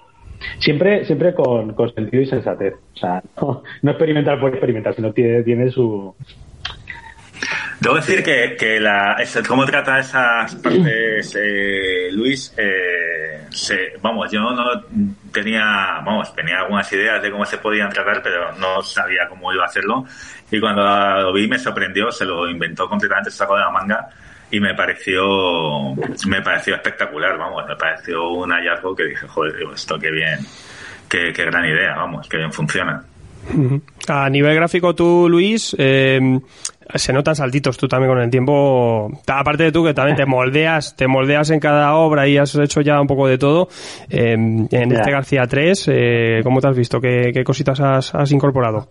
Siempre, 0.60 1.06
siempre 1.06 1.34
con, 1.34 1.74
con, 1.74 1.94
sentido 1.94 2.22
y 2.22 2.26
sensatez. 2.26 2.76
O 2.94 2.98
sea, 2.98 3.24
no, 3.82 3.92
experimentar 3.92 4.40
por 4.40 4.52
experimentar, 4.52 4.94
sino 4.94 5.14
tiene, 5.14 5.44
tiene 5.44 5.72
su, 5.72 6.14
Debo 7.80 7.96
decir 7.96 8.24
que, 8.24 8.56
que 8.58 8.80
la, 8.80 9.18
cómo 9.48 9.66
trata 9.66 10.00
esas 10.00 10.56
partes 10.56 11.36
eh, 11.36 12.10
Luis, 12.12 12.54
eh, 12.58 13.46
se, 13.50 13.94
vamos, 14.02 14.32
yo 14.32 14.42
no 14.42 14.84
tenía, 15.32 16.02
vamos, 16.06 16.34
tenía 16.36 16.60
algunas 16.60 16.92
ideas 16.94 17.22
de 17.22 17.32
cómo 17.32 17.46
se 17.46 17.58
podían 17.58 17.90
tratar, 17.90 18.22
pero 18.22 18.54
no 18.54 18.82
sabía 18.82 19.28
cómo 19.28 19.54
iba 19.54 19.64
a 19.64 19.68
hacerlo. 19.68 20.06
Y 20.52 20.60
cuando 20.60 20.84
lo 20.84 21.34
vi 21.34 21.48
me 21.48 21.60
sorprendió, 21.60 22.12
se 22.12 22.26
lo 22.26 22.50
inventó 22.50 22.88
completamente, 22.88 23.32
se 23.32 23.38
sacó 23.38 23.56
de 23.56 23.62
la 23.62 23.72
manga 23.72 24.10
y 24.54 24.60
me 24.60 24.76
pareció 24.76 25.96
me 26.28 26.42
pareció 26.42 26.76
espectacular, 26.76 27.36
vamos, 27.38 27.66
me 27.68 27.76
pareció 27.76 28.30
un 28.30 28.52
hallazgo 28.52 28.96
que 28.96 29.06
dije, 29.06 29.28
joder, 29.28 29.56
esto 29.74 29.98
qué 29.98 30.12
bien, 30.12 30.40
qué, 31.10 31.32
gran 31.32 31.66
idea, 31.66 31.96
vamos, 31.96 32.30
qué 32.30 32.38
bien 32.38 32.54
funciona. 32.54 33.04
A 34.08 34.30
nivel 34.30 34.56
gráfico 34.56 34.96
tú, 34.96 35.28
Luis, 35.30 35.76
eh, 35.78 36.20
se 36.96 37.14
notan 37.14 37.36
saltitos 37.36 37.78
tú 37.78 37.88
también 37.88 38.12
con 38.12 38.22
el 38.22 38.30
tiempo. 38.30 39.10
Aparte 39.28 39.64
de 39.64 39.72
tú 39.72 39.84
que 39.84 39.94
también 39.94 40.18
te 40.18 40.26
moldeas, 40.28 40.96
te 40.96 41.08
moldeas 41.08 41.50
en 41.50 41.60
cada 41.60 41.96
obra 41.96 42.28
y 42.28 42.38
has 42.38 42.56
hecho 42.56 42.82
ya 42.82 43.00
un 43.00 43.08
poco 43.08 43.28
de 43.28 43.38
todo. 43.38 43.68
Eh, 44.10 44.34
en 44.34 44.68
este 44.72 45.12
García 45.12 45.46
3, 45.48 45.88
eh, 45.92 46.40
¿cómo 46.44 46.62
te 46.62 46.68
has 46.68 46.78
visto? 46.78 47.00
¿Qué, 47.00 47.44
cositas 47.46 47.80
has, 47.80 48.14
has 48.16 48.32
incorporado? 48.32 48.90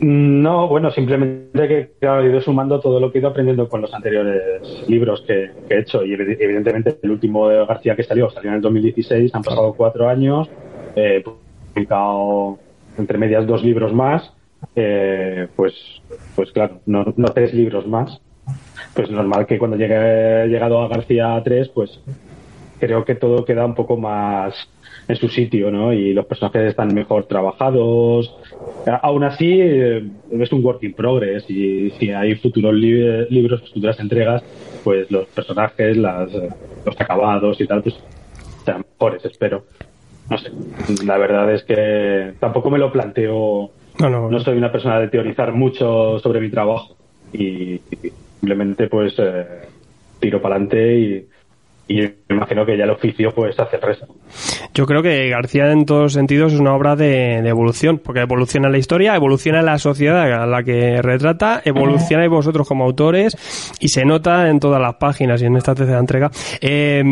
No, 0.00 0.68
bueno, 0.68 0.90
simplemente 0.90 1.68
que 1.68 1.92
claro, 2.00 2.22
he 2.22 2.28
ido 2.28 2.40
sumando 2.40 2.80
todo 2.80 2.98
lo 2.98 3.10
que 3.10 3.18
he 3.18 3.20
ido 3.20 3.30
aprendiendo 3.30 3.68
con 3.68 3.80
los 3.80 3.94
anteriores 3.94 4.84
libros 4.88 5.22
que, 5.26 5.50
que 5.68 5.74
he 5.74 5.80
hecho. 5.80 6.04
Y 6.04 6.12
evidentemente 6.14 6.98
el 7.02 7.10
último 7.10 7.48
de 7.48 7.64
García 7.64 7.94
que 7.94 8.02
salió, 8.02 8.28
salió 8.30 8.50
en 8.50 8.56
el 8.56 8.60
2016, 8.60 9.34
han 9.34 9.42
pasado 9.42 9.72
cuatro 9.72 10.08
años, 10.08 10.50
eh, 10.96 11.18
he 11.18 11.24
publicado 11.74 12.58
entre 12.98 13.18
medias 13.18 13.46
dos 13.46 13.62
libros 13.62 13.92
más, 13.92 14.32
eh, 14.76 15.48
pues, 15.56 15.74
pues 16.34 16.50
claro, 16.52 16.80
no, 16.86 17.04
no 17.16 17.28
tres 17.28 17.52
libros 17.54 17.86
más. 17.86 18.20
Pues 18.94 19.10
normal 19.10 19.46
que 19.46 19.58
cuando 19.58 19.76
llegue 19.76 20.46
llegado 20.48 20.80
a 20.80 20.88
García 20.88 21.40
3, 21.42 21.68
pues 21.70 22.00
creo 22.78 23.04
que 23.04 23.14
todo 23.14 23.44
queda 23.44 23.64
un 23.64 23.74
poco 23.74 23.96
más 23.96 24.54
en 25.08 25.16
su 25.16 25.28
sitio, 25.28 25.70
¿no? 25.70 25.92
Y 25.92 26.12
los 26.12 26.26
personajes 26.26 26.70
están 26.70 26.94
mejor 26.94 27.24
trabajados. 27.26 28.34
Aún 29.02 29.24
así, 29.24 29.58
eh, 29.60 30.06
es 30.30 30.52
un 30.52 30.64
work 30.64 30.82
in 30.82 30.94
progress 30.94 31.48
y 31.50 31.90
si 31.92 32.10
hay 32.10 32.34
futuros 32.36 32.74
libros, 32.74 33.68
futuras 33.72 33.98
entregas, 34.00 34.42
pues 34.82 35.10
los 35.10 35.26
personajes, 35.26 35.96
las, 35.96 36.30
los 36.32 37.00
acabados 37.00 37.60
y 37.60 37.66
tal, 37.66 37.82
pues 37.82 37.96
sean 38.64 38.84
mejores, 38.92 39.24
espero. 39.24 39.64
No 40.30 40.38
sé, 40.38 40.50
la 41.04 41.18
verdad 41.18 41.52
es 41.52 41.64
que 41.64 42.34
tampoco 42.40 42.70
me 42.70 42.78
lo 42.78 42.90
planteo. 42.90 43.70
No, 43.98 44.10
no, 44.10 44.30
no 44.30 44.40
soy 44.40 44.56
una 44.56 44.72
persona 44.72 44.98
de 44.98 45.08
teorizar 45.08 45.52
mucho 45.52 46.18
sobre 46.18 46.40
mi 46.40 46.50
trabajo 46.50 46.96
y, 47.32 47.80
simplemente 48.40 48.88
pues 48.88 49.14
eh, 49.18 49.46
tiro 50.20 50.40
para 50.40 50.56
adelante 50.56 50.98
y, 50.98 51.26
y 51.86 52.00
me 52.00 52.36
imagino 52.36 52.64
que 52.64 52.76
ya 52.76 52.84
el 52.84 52.90
oficio 52.90 53.32
pues 53.34 53.58
hace 53.58 53.76
el 53.76 53.82
resto. 53.82 54.06
Yo 54.72 54.86
creo 54.86 55.02
que 55.02 55.28
García 55.28 55.70
en 55.70 55.84
todos 55.84 56.14
sentidos 56.14 56.52
es 56.52 56.60
una 56.60 56.74
obra 56.74 56.96
de, 56.96 57.36
evolución, 57.36 57.98
porque 57.98 58.20
evoluciona 58.20 58.68
la 58.68 58.78
historia, 58.78 59.14
evoluciona 59.14 59.62
la 59.62 59.78
sociedad 59.78 60.20
a 60.32 60.46
la 60.46 60.62
que 60.62 61.00
retrata, 61.02 61.62
evoluciona 61.64 62.26
vosotros 62.28 62.66
como 62.66 62.84
autores 62.84 63.36
y 63.80 63.88
se 63.88 64.04
nota 64.04 64.48
en 64.48 64.60
todas 64.60 64.80
las 64.80 64.94
páginas 64.94 65.42
y 65.42 65.46
en 65.46 65.56
esta 65.56 65.74
tercera 65.74 66.00
entrega. 66.00 66.30
Eh, 66.60 67.02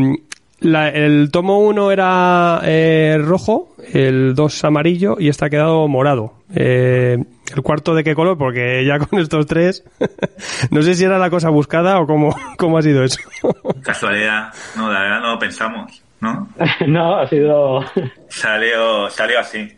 el 0.62 1.30
tomo 1.30 1.58
1 1.58 1.90
era 1.90 2.60
eh, 2.64 3.18
rojo, 3.20 3.74
el 3.92 4.34
2 4.34 4.64
amarillo 4.64 5.16
y 5.18 5.28
este 5.28 5.46
ha 5.46 5.50
quedado 5.50 5.88
morado. 5.88 6.34
Eh, 6.54 7.18
¿El 7.54 7.62
cuarto 7.62 7.94
de 7.94 8.04
qué 8.04 8.14
color? 8.14 8.38
Porque 8.38 8.84
ya 8.84 8.98
con 8.98 9.18
estos 9.18 9.46
tres, 9.46 9.84
no 10.70 10.82
sé 10.82 10.94
si 10.94 11.04
era 11.04 11.18
la 11.18 11.30
cosa 11.30 11.50
buscada 11.50 12.00
o 12.00 12.06
cómo, 12.06 12.34
cómo 12.58 12.78
ha 12.78 12.82
sido 12.82 13.02
eso. 13.04 13.20
Casualidad, 13.82 14.52
no, 14.76 14.90
la 14.90 15.00
verdad 15.00 15.20
no 15.20 15.32
lo 15.32 15.38
pensamos, 15.38 16.02
¿no? 16.20 16.48
no, 16.86 17.16
ha 17.16 17.26
sido... 17.28 17.84
Salió, 18.28 19.10
salió 19.10 19.40
así. 19.40 19.70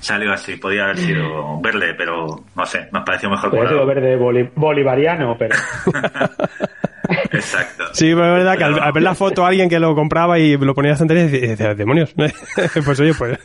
Salió 0.00 0.32
así, 0.32 0.56
podía 0.56 0.84
haber 0.84 0.98
sido 0.98 1.60
verde, 1.60 1.94
pero 1.94 2.44
no 2.54 2.66
sé, 2.66 2.86
nos 2.92 3.02
pareció 3.02 3.28
mejor 3.28 3.50
Podría 3.50 3.70
sido 3.70 3.86
verde 3.86 4.50
bolivariano, 4.54 5.36
pero... 5.36 5.56
Exacto. 7.32 7.84
Sí, 7.92 8.12
pero 8.14 8.38
es 8.38 8.44
verdad 8.44 8.58
que 8.58 8.64
al, 8.64 8.92
ver 8.92 9.02
la 9.02 9.14
foto 9.16 9.46
alguien 9.46 9.68
que 9.68 9.78
lo 9.78 9.94
compraba 9.94 10.38
y 10.38 10.56
lo 10.56 10.74
ponía 10.74 10.92
en 10.92 11.10
y 11.10 11.14
decía, 11.14 11.74
demonios. 11.74 12.14
pues 12.84 13.00
oye, 13.00 13.12
pues. 13.14 13.38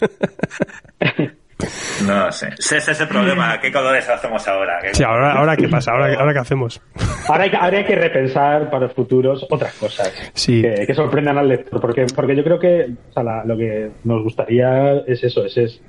No 2.05 2.31
sé. 2.31 2.49
Ese 2.57 2.77
es 2.77 3.01
el 3.01 3.07
problema. 3.07 3.59
¿Qué 3.59 3.71
colores 3.71 4.07
hacemos 4.09 4.47
ahora? 4.47 4.79
Sí, 4.93 5.03
ahora, 5.03 5.33
ahora 5.33 5.55
qué 5.55 5.67
pasa, 5.67 5.91
ahora, 5.91 6.13
ahora 6.19 6.33
qué 6.33 6.39
hacemos. 6.39 6.81
Ahora 7.27 7.43
hay, 7.43 7.85
que 7.85 7.95
repensar 7.95 8.69
para 8.69 8.85
los 8.85 8.93
futuros 8.93 9.45
otras 9.49 9.73
cosas 9.75 10.11
sí. 10.33 10.61
que, 10.61 10.93
sorprendan 10.93 11.37
al 11.37 11.47
lector. 11.47 11.79
Porque, 11.79 12.07
porque 12.15 12.35
yo 12.35 12.43
creo 12.43 12.59
que 12.59 12.91
lo 13.45 13.57
que 13.57 13.91
nos 14.03 14.23
gustaría 14.23 14.97
es 15.07 15.23
eso, 15.23 15.45
es, 15.45 15.57
es 15.57 15.81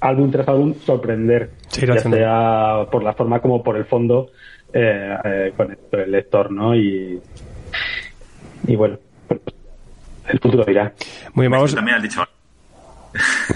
álbum 0.00 0.30
tras 0.30 0.48
álbum 0.48 0.74
sorprender. 0.74 1.50
ya 1.70 1.98
sea 1.98 2.86
por 2.90 3.02
la 3.02 3.12
forma 3.12 3.40
como 3.40 3.62
por 3.62 3.76
el 3.76 3.84
fondo 3.84 4.30
eh, 4.72 5.16
eh, 5.24 5.52
con 5.56 5.76
el 5.92 6.10
lector, 6.10 6.50
¿no? 6.50 6.74
Y, 6.74 7.20
y 8.66 8.76
bueno, 8.76 8.98
pues, 9.28 9.40
el 10.28 10.38
futuro 10.38 10.64
dirá. 10.64 10.92
Muy 11.34 11.44
bien, 11.44 11.52
vamos. 11.52 11.74
También 11.74 11.96
has 11.96 12.02
dicho 12.02 12.24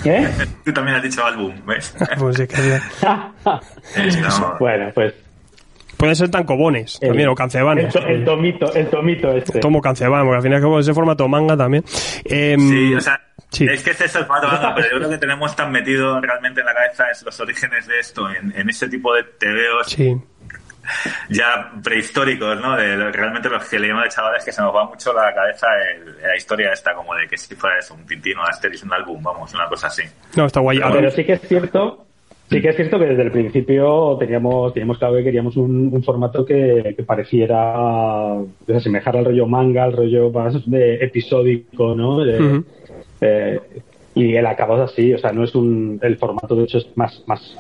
¿Qué? 0.02 0.28
Tú 0.64 0.72
también 0.72 0.96
has 0.96 1.02
dicho 1.02 1.24
álbum, 1.24 1.54
¿ves? 1.66 1.94
pues 2.18 2.36
sí, 2.36 2.46
que 2.46 2.80
Bueno, 4.60 4.90
pues. 4.94 5.14
Pueden 5.96 6.14
ser 6.14 6.30
tan 6.30 6.44
cobones 6.44 7.00
también, 7.00 7.28
o 7.28 7.34
cancebanes. 7.34 7.94
El, 7.94 8.22
tomito, 8.22 8.70
el 8.74 8.88
tomito 8.88 9.32
este. 9.32 9.60
Tomo 9.60 9.80
canceban, 9.80 10.24
porque 10.24 10.36
al 10.36 10.42
final 10.42 10.78
es 10.78 10.80
ese 10.80 10.92
formato 10.92 11.26
manga 11.26 11.56
también. 11.56 11.84
Em, 12.26 12.60
sí, 12.60 12.94
o 12.94 13.00
sea, 13.00 13.18
es 13.50 13.82
que 13.82 13.92
este 13.92 14.04
es 14.04 14.14
el 14.14 14.26
formato 14.26 14.48
manga, 14.48 14.74
pero 14.74 14.90
yo 14.90 14.98
creo 14.98 15.08
que 15.08 15.16
tenemos 15.16 15.56
tan 15.56 15.72
metido 15.72 16.20
realmente 16.20 16.60
en 16.60 16.66
la 16.66 16.74
cabeza 16.74 17.10
es 17.10 17.22
los 17.22 17.40
orígenes 17.40 17.86
de 17.86 17.98
esto, 17.98 18.28
en, 18.28 18.52
en 18.54 18.68
ese 18.68 18.90
tipo 18.90 19.14
de 19.14 19.22
tebeos. 19.22 19.86
Sí 19.88 20.14
ya 21.28 21.72
prehistóricos, 21.82 22.60
¿no? 22.60 22.76
De 22.76 22.96
realmente 23.12 23.48
los 23.48 23.64
que 23.68 23.78
leímos 23.78 24.04
de 24.04 24.10
chavales 24.10 24.44
que 24.44 24.52
se 24.52 24.62
nos 24.62 24.74
va 24.74 24.84
mucho 24.84 25.12
la 25.12 25.34
cabeza 25.34 25.66
la 26.22 26.36
historia 26.36 26.72
esta 26.72 26.94
como 26.94 27.14
de 27.14 27.26
que 27.26 27.36
si 27.36 27.54
fuera 27.54 27.78
eso, 27.78 27.94
un 27.94 28.06
Tintín 28.06 28.38
o 28.38 28.42
Asterix, 28.42 28.82
un 28.82 28.92
álbum, 28.92 29.22
vamos, 29.22 29.52
una 29.54 29.66
cosa 29.66 29.88
así. 29.88 30.02
No, 30.36 30.46
está 30.46 30.60
guay. 30.60 30.80
Pero, 30.80 31.10
sí 31.10 31.24
que 31.24 31.34
es 31.34 31.40
cierto 31.42 32.06
Sí 32.48 32.62
que 32.62 32.68
es 32.68 32.76
cierto 32.76 32.98
que 32.98 33.06
desde 33.06 33.22
el 33.22 33.32
principio 33.32 34.16
teníamos, 34.18 34.72
teníamos 34.72 34.98
claro 34.98 35.16
que 35.16 35.24
queríamos 35.24 35.56
un, 35.56 36.00
formato 36.04 36.44
que, 36.44 36.94
pareciera 37.04 38.36
que 38.64 38.76
asemejar 38.76 39.16
al 39.16 39.24
rollo 39.24 39.46
manga, 39.46 39.82
al 39.82 39.92
rollo 39.92 40.30
más 40.30 40.70
de 40.70 40.94
episódico, 40.94 41.96
¿no? 41.96 42.24
Eh, 43.20 43.60
y 44.14 44.36
el 44.36 44.46
acabado 44.46 44.84
es 44.84 44.92
así, 44.92 45.12
o 45.12 45.18
sea, 45.18 45.32
no 45.32 45.42
es 45.42 45.54
un, 45.56 45.98
el 46.02 46.16
formato 46.16 46.54
de 46.54 46.64
hecho 46.64 46.78
es 46.78 46.86
más, 46.96 47.22
más, 47.26 47.56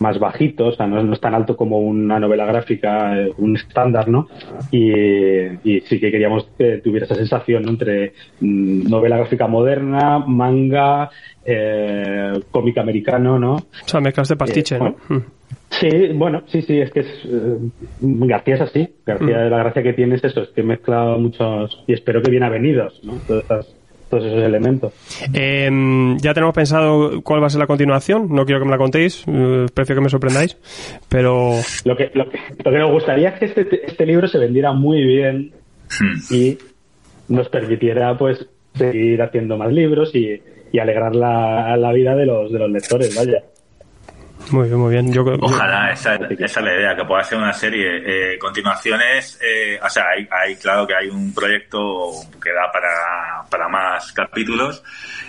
más 0.00 0.18
bajito, 0.18 0.66
o 0.66 0.72
sea, 0.72 0.86
no, 0.86 1.12
es 1.12 1.20
tan 1.20 1.34
alto 1.34 1.56
como 1.56 1.78
una 1.78 2.18
novela 2.18 2.46
gráfica, 2.46 3.18
eh, 3.18 3.32
un 3.38 3.56
estándar, 3.56 4.08
¿no? 4.08 4.28
Y, 4.70 5.80
sí 5.80 6.00
que 6.00 6.10
queríamos 6.10 6.48
que 6.56 6.78
tuviera 6.78 7.06
esa 7.06 7.14
sensación 7.14 7.68
entre 7.68 8.12
mm, 8.40 8.88
novela 8.88 9.16
gráfica 9.16 9.46
moderna, 9.46 10.18
manga, 10.18 11.10
eh, 11.44 12.32
cómic 12.50 12.78
americano, 12.78 13.38
¿no? 13.38 13.54
O 13.54 13.88
sea, 13.88 14.00
mezclas 14.00 14.28
de 14.28 14.36
pastiche, 14.36 14.76
eh, 14.76 14.78
¿no? 14.78 14.96
Mm. 15.08 15.22
Sí, 15.70 16.08
bueno, 16.14 16.42
sí, 16.46 16.62
sí, 16.62 16.80
es 16.80 16.90
que 16.90 17.00
es, 17.00 17.28
García 18.00 18.54
es 18.54 18.60
así. 18.60 18.88
García, 19.04 19.38
mm. 19.38 19.50
la 19.50 19.58
gracia 19.58 19.82
que 19.82 19.92
tiene 19.92 20.16
es 20.16 20.24
eso, 20.24 20.42
es 20.42 20.48
que 20.50 20.62
mezcla 20.62 21.16
muchos, 21.18 21.84
y 21.86 21.92
espero 21.92 22.22
que 22.22 22.30
bien 22.30 22.42
avenidos, 22.42 23.00
¿no? 23.04 23.14
Todas 23.26 23.77
todos 24.08 24.24
esos 24.24 24.42
elementos. 24.42 24.92
Em, 25.32 26.16
ya 26.18 26.34
tenemos 26.34 26.54
pensado 26.54 27.22
cuál 27.22 27.42
va 27.42 27.46
a 27.46 27.50
ser 27.50 27.60
la 27.60 27.66
continuación. 27.66 28.28
No 28.30 28.44
quiero 28.44 28.60
que 28.60 28.66
me 28.66 28.70
la 28.70 28.78
contéis, 28.78 29.24
eh, 29.26 29.66
prefiero 29.72 30.00
que 30.00 30.04
me 30.04 30.10
sorprendáis, 30.10 30.56
pero... 31.08 31.54
Lo 31.84 31.96
que, 31.96 32.10
lo 32.14 32.28
que, 32.30 32.38
lo 32.64 32.70
que 32.70 32.78
nos 32.78 32.90
gustaría 32.90 33.30
es 33.30 33.38
que 33.38 33.44
este, 33.46 33.86
este 33.86 34.06
libro 34.06 34.28
se 34.28 34.38
vendiera 34.38 34.72
muy 34.72 35.02
bien 35.02 35.52
hmm. 36.00 36.34
y 36.34 36.58
nos 37.28 37.48
permitiera 37.48 38.16
pues 38.16 38.46
seguir 38.74 39.20
haciendo 39.22 39.56
más 39.56 39.72
libros 39.72 40.14
y, 40.14 40.40
y 40.72 40.78
alegrar 40.78 41.14
la, 41.14 41.76
la 41.76 41.92
vida 41.92 42.14
de 42.14 42.26
los, 42.26 42.52
de 42.52 42.58
los 42.58 42.70
lectores, 42.70 43.14
vaya. 43.16 43.42
Muy 44.50 44.68
bien, 44.68 44.78
muy 44.78 44.92
bien. 44.92 45.38
Ojalá, 45.40 45.92
esa, 45.92 46.14
es 46.14 46.56
la 46.56 46.74
idea, 46.74 46.96
que 46.96 47.04
pueda 47.04 47.22
ser 47.22 47.38
una 47.38 47.52
serie. 47.52 48.34
Eh, 48.34 48.38
continuaciones, 48.38 49.38
eh, 49.42 49.78
o 49.82 49.90
sea, 49.90 50.04
hay, 50.16 50.26
hay, 50.30 50.56
claro 50.56 50.86
que 50.86 50.94
hay 50.94 51.08
un 51.08 51.34
proyecto 51.34 52.12
que 52.42 52.52
da 52.52 52.70
para, 52.72 53.44
para 53.50 53.68
más 53.68 54.12
capítulos 54.12 54.82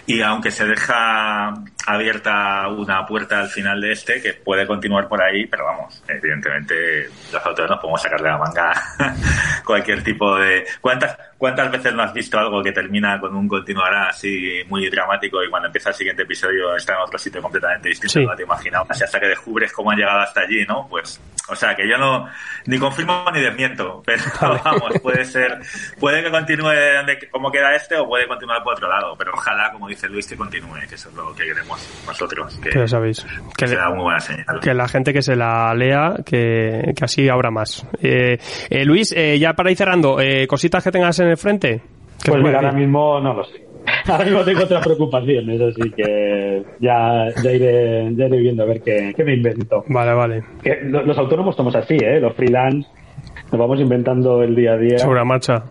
y 0.06 0.22
aunque 0.22 0.52
se 0.52 0.66
deja 0.66 1.54
abierta 1.94 2.68
una 2.68 3.06
puerta 3.06 3.40
al 3.40 3.48
final 3.48 3.82
de 3.82 3.92
este, 3.92 4.22
que 4.22 4.34
puede 4.34 4.68
continuar 4.68 5.08
por 5.08 5.22
ahí, 5.22 5.48
pero 5.48 5.66
vamos, 5.66 6.04
evidentemente 6.08 7.10
los 7.34 7.46
autores 7.46 7.70
nos 7.70 7.80
podemos 7.80 8.02
sacar 8.02 8.22
de 8.22 8.30
la 8.30 8.38
manga 8.38 8.74
cualquier 9.66 10.04
tipo 10.04 10.36
de... 10.38 10.66
¿Cuántas, 10.82 11.18
¿Cuántas 11.38 11.72
veces 11.72 11.94
no 11.94 12.04
has 12.04 12.14
visto 12.14 12.38
algo 12.38 12.62
que 12.62 12.72
termina 12.72 13.20
con 13.20 13.36
un 13.36 13.48
continuará 13.48 14.10
así 14.10 14.62
muy 14.68 14.90
dramático 14.90 15.44
y 15.44 15.50
cuando 15.50 15.68
empieza 15.68 15.90
el 15.90 15.96
siguiente 15.96 16.24
episodio 16.24 16.76
está 16.76 16.94
en 16.94 17.00
otro 17.00 17.18
sitio 17.18 17.42
completamente 17.42 17.90
distinto 17.90 18.20
no 18.30 18.36
te 18.36 18.44
imaginabas? 18.44 19.02
hasta 19.02 19.20
que 19.20 19.28
descubres 19.28 19.72
cómo 19.72 19.92
han 19.92 19.98
llegado 19.98 20.20
hasta 20.20 20.42
allí, 20.42 20.66
¿no? 20.66 20.88
Pues, 20.90 21.20
o 21.48 21.56
sea, 21.56 21.76
que 21.76 21.88
yo 21.88 21.98
no, 21.98 22.28
ni 22.66 22.78
confirmo 22.78 23.26
ni 23.34 23.42
desmiento, 23.42 24.04
pero 24.06 24.24
vamos, 24.64 25.00
puede 25.02 25.26
ser, 25.26 25.60
puede 26.00 26.24
que 26.24 26.30
continúe 26.30 26.72
como 27.32 27.52
queda 27.52 27.76
este 27.76 27.98
o 27.98 28.08
puede 28.08 28.28
continuar 28.28 28.62
por 28.64 28.74
otro 28.74 28.90
lado, 28.90 29.16
pero 29.18 29.34
ojalá, 29.34 29.72
como 29.72 29.88
dice 29.88 30.08
Luis, 30.08 30.28
que 30.28 30.36
continúe, 30.36 30.88
que 30.88 30.96
eso 30.96 31.10
es 31.10 31.16
lo 31.16 31.34
que 31.34 31.46
queremos 31.46 31.79
Que, 32.62 32.88
sabéis. 32.88 33.26
Que, 33.58 33.68
sea 33.68 33.90
muy 33.90 34.04
buena 34.04 34.20
señal. 34.20 34.60
Que 34.62 34.74
la 34.74 34.88
gente 34.88 35.14
que 35.14 35.22
se 35.22 35.36
la 35.36 35.74
lea, 35.74 36.16
que, 36.26 36.94
así 37.02 37.30
habrá 37.30 37.52
más. 37.52 37.86
Eh, 38.02 38.38
eh, 38.70 38.86
Luis, 38.86 39.14
eh, 39.16 39.38
ya 39.40 39.54
para 39.54 39.72
ir 39.72 39.78
cerrando, 39.78 40.18
cositas 40.48 40.84
que 40.84 40.92
tengas 40.92 41.20
en 41.20 41.28
el 41.28 41.38
frente. 41.38 41.82
Pues 42.26 42.42
mira, 42.42 42.58
ahora 42.58 42.72
mismo 42.72 43.20
no 43.20 43.34
lo 43.34 43.44
sé. 43.44 43.66
Ahora 44.08 44.26
mismo 44.26 44.44
tengo 44.44 44.64
otras 44.64 44.86
preocupaciones, 44.86 45.60
así 45.62 45.90
que 45.92 46.64
ya, 46.80 47.28
ya, 47.44 47.52
iré, 47.52 48.14
ya 48.14 48.26
iré 48.26 48.38
viendo 48.38 48.62
a 48.64 48.66
ver 48.68 48.82
qué, 48.82 49.14
qué 49.16 49.24
me 49.24 49.34
invento. 49.34 49.84
Vale, 49.88 50.14
vale. 50.14 50.44
Que 50.62 50.82
los 50.84 51.18
autónomos 51.18 51.56
somos 51.56 51.76
así, 51.76 51.96
¿eh? 51.96 52.20
Los 52.20 52.36
freelance 52.36 52.88
nos 53.52 53.60
vamos 53.60 53.80
inventando 53.80 54.44
el 54.44 54.56
día 54.56 54.74
a 54.74 54.78
día. 54.78 55.00
Sobre 55.00 55.20
la 55.20 55.26
marcha. 55.26 55.64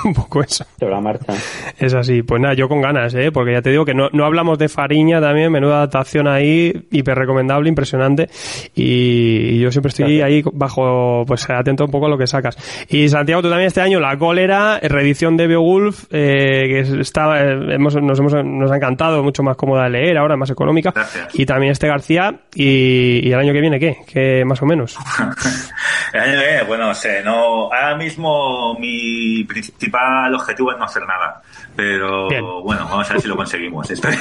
un 0.04 0.14
poco 0.14 0.42
eso. 0.42 0.64
Sobre 0.78 0.92
la 0.92 1.00
marcha. 1.00 1.32
Es 1.78 1.94
así. 1.94 2.22
Pues 2.22 2.40
nada, 2.40 2.54
yo 2.54 2.68
con 2.68 2.80
ganas, 2.80 3.14
¿eh? 3.14 3.30
Porque 3.32 3.52
ya 3.52 3.62
te 3.62 3.70
digo 3.70 3.84
que 3.84 3.94
no, 3.94 4.08
no 4.12 4.24
hablamos 4.24 4.58
de 4.58 4.68
Fariña 4.68 5.20
también, 5.20 5.50
menuda 5.52 5.76
adaptación 5.78 6.28
ahí, 6.28 6.72
hiper 6.90 7.16
recomendable, 7.16 7.68
impresionante. 7.68 8.28
Y, 8.74 9.56
y 9.56 9.58
yo 9.60 9.70
siempre 9.70 9.88
estoy 9.90 10.18
Gracias. 10.18 10.26
ahí 10.26 10.42
bajo, 10.52 11.24
pues 11.26 11.48
atento 11.50 11.84
un 11.84 11.90
poco 11.90 12.06
a 12.06 12.08
lo 12.08 12.18
que 12.18 12.26
sacas. 12.26 12.56
Y 12.88 13.08
Santiago, 13.08 13.42
tú 13.42 13.48
también 13.48 13.68
este 13.68 13.80
año, 13.80 14.00
La 14.00 14.16
Cólera, 14.16 14.78
reedición 14.80 15.36
de 15.36 15.46
Beowulf, 15.46 16.04
eh, 16.10 16.64
que 16.68 16.80
es- 16.80 16.90
está, 16.92 17.42
eh, 17.44 17.74
hemos, 17.74 17.94
nos, 17.96 18.18
hemos, 18.18 18.34
nos 18.44 18.70
ha 18.70 18.76
encantado, 18.76 19.22
mucho 19.22 19.42
más 19.42 19.56
cómoda 19.56 19.84
de 19.84 19.90
leer, 19.90 20.18
ahora 20.18 20.36
más 20.36 20.50
económica. 20.50 20.92
Gracias. 20.94 21.28
Y 21.34 21.46
también 21.46 21.72
este 21.72 21.86
García, 21.88 22.40
y, 22.54 23.26
y 23.28 23.32
el 23.32 23.38
año 23.38 23.52
que 23.52 23.60
viene, 23.60 23.78
¿qué? 23.80 23.96
¿Qué 24.06 24.44
más 24.44 24.60
o 24.62 24.66
menos? 24.66 24.96
El 26.12 26.20
año 26.20 26.40
que 26.40 26.46
viene, 26.48 26.62
bueno, 26.64 26.86
no 26.88 26.94
sé, 26.94 27.22
no, 27.22 27.64
ahora 27.72 27.96
mismo 27.96 28.76
mi 28.80 29.44
principal 29.90 30.34
objetivo 30.34 30.72
es 30.72 30.78
no 30.78 30.84
hacer 30.84 31.02
nada. 31.06 31.42
Pero 31.76 32.28
Bien. 32.28 32.42
bueno, 32.62 32.84
vamos 32.88 33.08
a 33.10 33.12
ver 33.14 33.22
si 33.22 33.28
lo 33.28 33.36
conseguimos. 33.36 33.90
Estoy, 33.90 34.12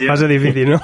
yo- 0.00 0.08
Va 0.08 0.14
a 0.14 0.16
ser 0.16 0.28
difícil, 0.28 0.70
¿no? 0.70 0.80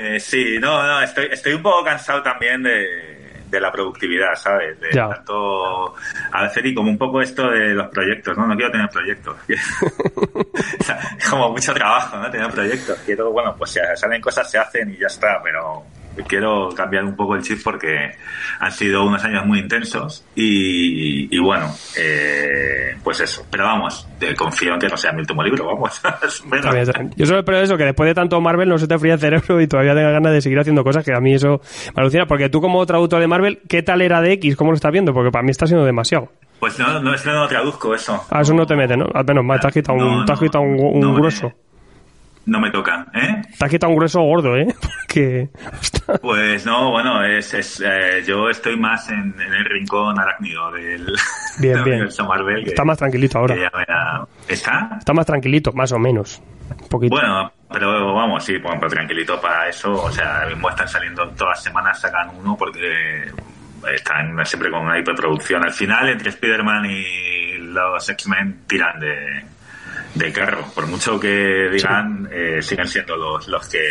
eh, 0.00 0.18
sí, 0.20 0.56
no, 0.60 0.82
no, 0.86 1.00
estoy, 1.02 1.28
estoy 1.30 1.54
un 1.54 1.62
poco 1.62 1.84
cansado 1.84 2.22
también 2.22 2.62
de, 2.62 3.42
de 3.48 3.60
la 3.60 3.70
productividad, 3.70 4.34
¿sabes? 4.36 4.78
De 4.80 4.88
Ya. 4.92 5.08
tanto 5.08 5.94
hacer 6.32 6.66
y 6.66 6.74
como 6.74 6.90
un 6.90 6.98
poco 6.98 7.20
esto 7.20 7.48
de 7.50 7.70
los 7.74 7.88
proyectos, 7.88 8.36
¿no? 8.36 8.46
No 8.46 8.56
quiero 8.56 8.70
tener 8.72 8.88
proyectos. 8.88 9.36
O 10.80 10.84
sea, 10.84 10.98
es 11.18 11.28
como 11.28 11.50
mucho 11.50 11.72
trabajo, 11.74 12.16
¿no? 12.16 12.30
Tener 12.30 12.50
proyectos. 12.50 12.98
Quiero, 13.04 13.30
bueno, 13.30 13.54
pues 13.56 13.70
si 13.72 13.80
salen 13.96 14.20
cosas 14.20 14.50
se 14.50 14.58
hacen 14.58 14.90
y 14.92 14.96
ya 14.98 15.06
está, 15.06 15.40
pero 15.42 15.84
quiero 16.26 16.68
cambiar 16.70 17.04
un 17.04 17.16
poco 17.16 17.34
el 17.34 17.42
chip 17.42 17.58
porque 17.62 18.12
han 18.60 18.72
sido 18.72 19.04
unos 19.04 19.22
años 19.24 19.44
muy 19.46 19.58
intensos 19.58 20.24
y, 20.34 21.34
y 21.34 21.38
bueno, 21.40 21.66
eh, 21.96 22.96
pues 23.02 23.20
eso. 23.20 23.44
Pero 23.50 23.64
vamos, 23.64 24.06
eh, 24.20 24.34
confío 24.34 24.74
en 24.74 24.78
que 24.78 24.88
no 24.88 24.96
sea 24.96 25.12
mi 25.12 25.20
último 25.20 25.42
libro, 25.42 25.66
vamos. 25.66 26.00
Espero. 26.22 26.56
Está 26.56 26.70
bien, 26.70 26.82
está 26.82 27.00
bien. 27.00 27.12
Yo 27.16 27.26
solo 27.26 27.40
espero 27.40 27.58
eso, 27.60 27.76
que 27.76 27.84
después 27.84 28.08
de 28.08 28.14
tanto 28.14 28.40
Marvel 28.40 28.68
no 28.68 28.78
se 28.78 28.86
te 28.86 28.98
fría 28.98 29.14
el 29.14 29.20
cerebro 29.20 29.60
y 29.60 29.66
todavía 29.66 29.94
tengas 29.94 30.12
ganas 30.12 30.32
de 30.32 30.40
seguir 30.40 30.58
haciendo 30.58 30.84
cosas 30.84 31.04
que 31.04 31.14
a 31.14 31.20
mí 31.20 31.34
eso 31.34 31.60
me 31.94 32.02
alucina. 32.02 32.26
Porque 32.26 32.48
tú 32.48 32.60
como 32.60 32.84
traductor 32.86 33.20
de 33.20 33.26
Marvel, 33.26 33.60
¿qué 33.68 33.82
tal 33.82 34.02
era 34.02 34.20
de 34.20 34.32
X? 34.34 34.56
¿Cómo 34.56 34.70
lo 34.70 34.76
estás 34.76 34.92
viendo? 34.92 35.12
Porque 35.12 35.30
para 35.30 35.42
mí 35.42 35.50
está 35.50 35.66
siendo 35.66 35.84
demasiado. 35.84 36.28
Pues 36.62 36.78
no, 36.78 37.00
no, 37.00 37.12
es 37.12 37.22
que 37.22 37.30
no 37.30 37.48
traduzco 37.48 37.92
eso. 37.92 38.24
A 38.30 38.40
eso 38.40 38.54
no 38.54 38.64
te 38.64 38.76
mete, 38.76 38.96
¿no? 38.96 39.06
Al 39.12 39.24
menos 39.24 39.44
mal, 39.44 39.58
te 39.58 39.66
has 39.66 39.72
quitado 39.72 39.98
un, 39.98 40.18
No, 40.20 40.24
te 40.24 40.32
has 40.32 40.38
quitado 40.38 40.62
un, 40.62 41.14
grueso. 41.14 41.52
No 42.44 42.58
me 42.60 42.70
toca, 42.70 43.06
¿eh? 43.14 43.40
Te 43.58 43.64
has 43.64 43.70
quitado 43.70 43.90
un 43.90 43.96
grueso 43.96 44.20
gordo, 44.20 44.56
¿eh? 44.56 44.66
Porque... 45.06 45.48
Pues 46.20 46.66
no, 46.66 46.90
bueno, 46.90 47.22
es, 47.24 47.54
es 47.54 47.80
eh, 47.84 48.24
yo 48.26 48.48
estoy 48.48 48.76
más 48.76 49.08
en, 49.10 49.34
en 49.40 49.52
el 49.54 49.64
rincón 49.64 50.18
arácnido 50.18 50.72
del, 50.72 51.06
Bien, 51.60 51.74
del 51.74 51.84
bien. 51.84 51.94
universo 51.96 52.24
Marvel. 52.26 52.64
que- 52.64 52.70
Está 52.70 52.84
más 52.84 52.98
tranquilito 52.98 53.38
ahora. 53.38 53.54
ya 53.56 54.26
¿Está? 54.48 54.96
Está 54.98 55.12
más 55.12 55.26
tranquilito, 55.26 55.72
más 55.72 55.92
o 55.92 55.98
menos. 55.98 56.42
Un 56.70 56.88
poquito. 56.88 57.14
Bueno, 57.14 57.52
pero 57.70 58.12
vamos, 58.14 58.42
sí, 58.44 58.56
bueno, 58.58 58.78
pero 58.80 58.90
tranquilito 58.90 59.40
para 59.40 59.68
eso. 59.68 59.92
O 59.92 60.10
sea, 60.10 60.38
ahora 60.38 60.48
mismo 60.48 60.68
están 60.70 60.88
saliendo 60.88 61.28
todas 61.30 61.58
las 61.58 61.62
semanas, 61.62 62.00
sacan 62.00 62.30
uno 62.36 62.56
porque 62.58 63.30
están 63.94 64.44
siempre 64.46 64.70
con 64.70 64.80
una 64.86 64.98
hiperproducción. 64.98 65.62
Al 65.64 65.72
final, 65.72 66.08
entre 66.08 66.30
Spider-Man 66.30 66.86
y 66.86 67.58
los 67.58 68.08
X-Men 68.08 68.62
tiran 68.66 68.98
de, 68.98 69.44
de 70.14 70.32
carro. 70.32 70.64
Por 70.74 70.86
mucho 70.86 71.18
que 71.18 71.68
digan, 71.70 72.28
eh, 72.30 72.62
siguen 72.62 72.86
siendo 72.86 73.16
los, 73.16 73.48
los 73.48 73.68
que 73.68 73.90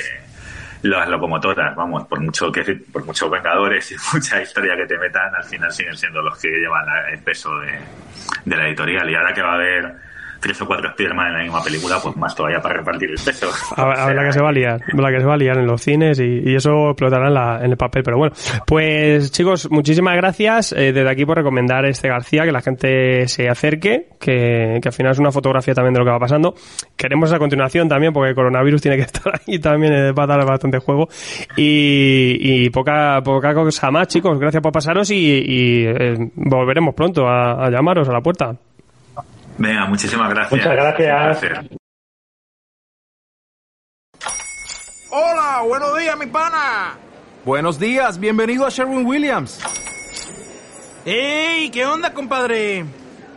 las 0.83 1.07
locomotoras, 1.09 1.75
vamos, 1.75 2.07
por 2.07 2.19
mucho 2.21 2.51
que 2.51 2.63
por 2.91 3.05
muchos 3.05 3.29
vengadores 3.29 3.91
y 3.91 3.95
mucha 4.13 4.41
historia 4.41 4.75
que 4.75 4.85
te 4.85 4.97
metan, 4.97 5.33
al 5.35 5.43
final 5.43 5.71
siguen 5.71 5.95
siendo 5.95 6.21
los 6.21 6.39
que 6.39 6.49
llevan 6.49 6.85
el 7.11 7.19
peso 7.19 7.49
de, 7.59 7.79
de 8.45 8.55
la 8.55 8.67
editorial. 8.67 9.09
Y 9.09 9.15
ahora 9.15 9.33
que 9.33 9.41
va 9.41 9.51
a 9.51 9.55
haber 9.55 9.95
tres 10.41 10.61
o 10.61 10.65
cuatro 10.65 10.89
Spider-Man 10.89 11.27
en 11.27 11.33
la 11.33 11.43
misma 11.43 11.63
película, 11.63 11.99
pues 12.01 12.17
más 12.17 12.35
todavía 12.35 12.59
para 12.59 12.77
repartir 12.77 13.09
el 13.11 13.15
peso. 13.23 13.49
A, 13.77 14.07
a 14.09 14.25
que 14.25 14.33
se 14.33 14.41
va 14.41 14.49
a 14.49 14.51
liar, 14.51 14.81
que 14.83 15.19
se 15.19 15.25
va 15.25 15.33
a 15.33 15.37
liar 15.37 15.57
en 15.57 15.67
los 15.67 15.81
cines 15.81 16.19
y, 16.19 16.55
eso 16.55 16.89
explotará 16.89 17.27
en, 17.27 17.33
la- 17.33 17.59
en 17.63 17.71
el 17.71 17.77
papel. 17.77 18.03
Pero 18.03 18.17
bueno, 18.17 18.33
pues 18.65 19.31
chicos, 19.31 19.69
muchísimas 19.71 20.15
gracias 20.15 20.73
eh, 20.73 20.91
desde 20.91 21.09
aquí 21.09 21.25
por 21.25 21.37
recomendar 21.37 21.85
este 21.85 22.07
García, 22.09 22.43
que 22.43 22.51
la 22.51 22.61
gente 22.61 23.27
se 23.27 23.47
acerque, 23.47 24.07
que, 24.19 24.79
al 24.83 24.93
final 24.93 25.11
es 25.13 25.19
una 25.19 25.31
fotografía 25.31 25.73
también 25.73 25.93
de 25.93 25.99
lo 25.99 26.05
que 26.05 26.11
va 26.11 26.19
pasando. 26.19 26.55
Queremos 26.97 27.29
esa 27.29 27.39
continuación 27.39 27.87
también, 27.87 28.11
porque 28.13 28.29
el 28.29 28.35
coronavirus 28.35 28.81
tiene 28.81 28.97
que 28.97 29.03
estar 29.11 29.33
ahí 29.47 29.59
también, 29.59 29.93
eh, 29.93 30.11
va 30.11 30.23
a 30.23 30.27
dar 30.27 30.45
bastante 30.45 30.79
juego. 30.79 31.07
Y, 31.55 32.69
poca, 32.71 33.21
poca 33.23 33.53
cosa 33.53 33.91
más, 33.91 34.07
chicos, 34.07 34.39
gracias 34.39 34.61
por 34.61 34.71
pasaros 34.71 35.09
y, 35.11 35.85
eh, 35.85 36.17
volveremos 36.35 36.93
pronto 36.95 37.27
a, 37.27 37.65
a 37.65 37.69
llamaros 37.69 38.07
a 38.09 38.13
la 38.13 38.21
puerta. 38.21 38.55
Venga, 39.57 39.85
muchísimas 39.85 40.29
gracias. 40.29 40.51
Muchas 40.51 40.73
gracias. 40.73 41.65
Hola, 45.09 45.61
buenos 45.67 45.97
días, 45.97 46.17
mi 46.17 46.25
pana. 46.27 46.97
Buenos 47.43 47.79
días, 47.79 48.19
bienvenido 48.19 48.65
a 48.65 48.69
Sherwin 48.69 49.05
Williams. 49.05 49.59
¡Ey! 51.05 51.69
¿Qué 51.71 51.85
onda, 51.85 52.13
compadre? 52.13 52.85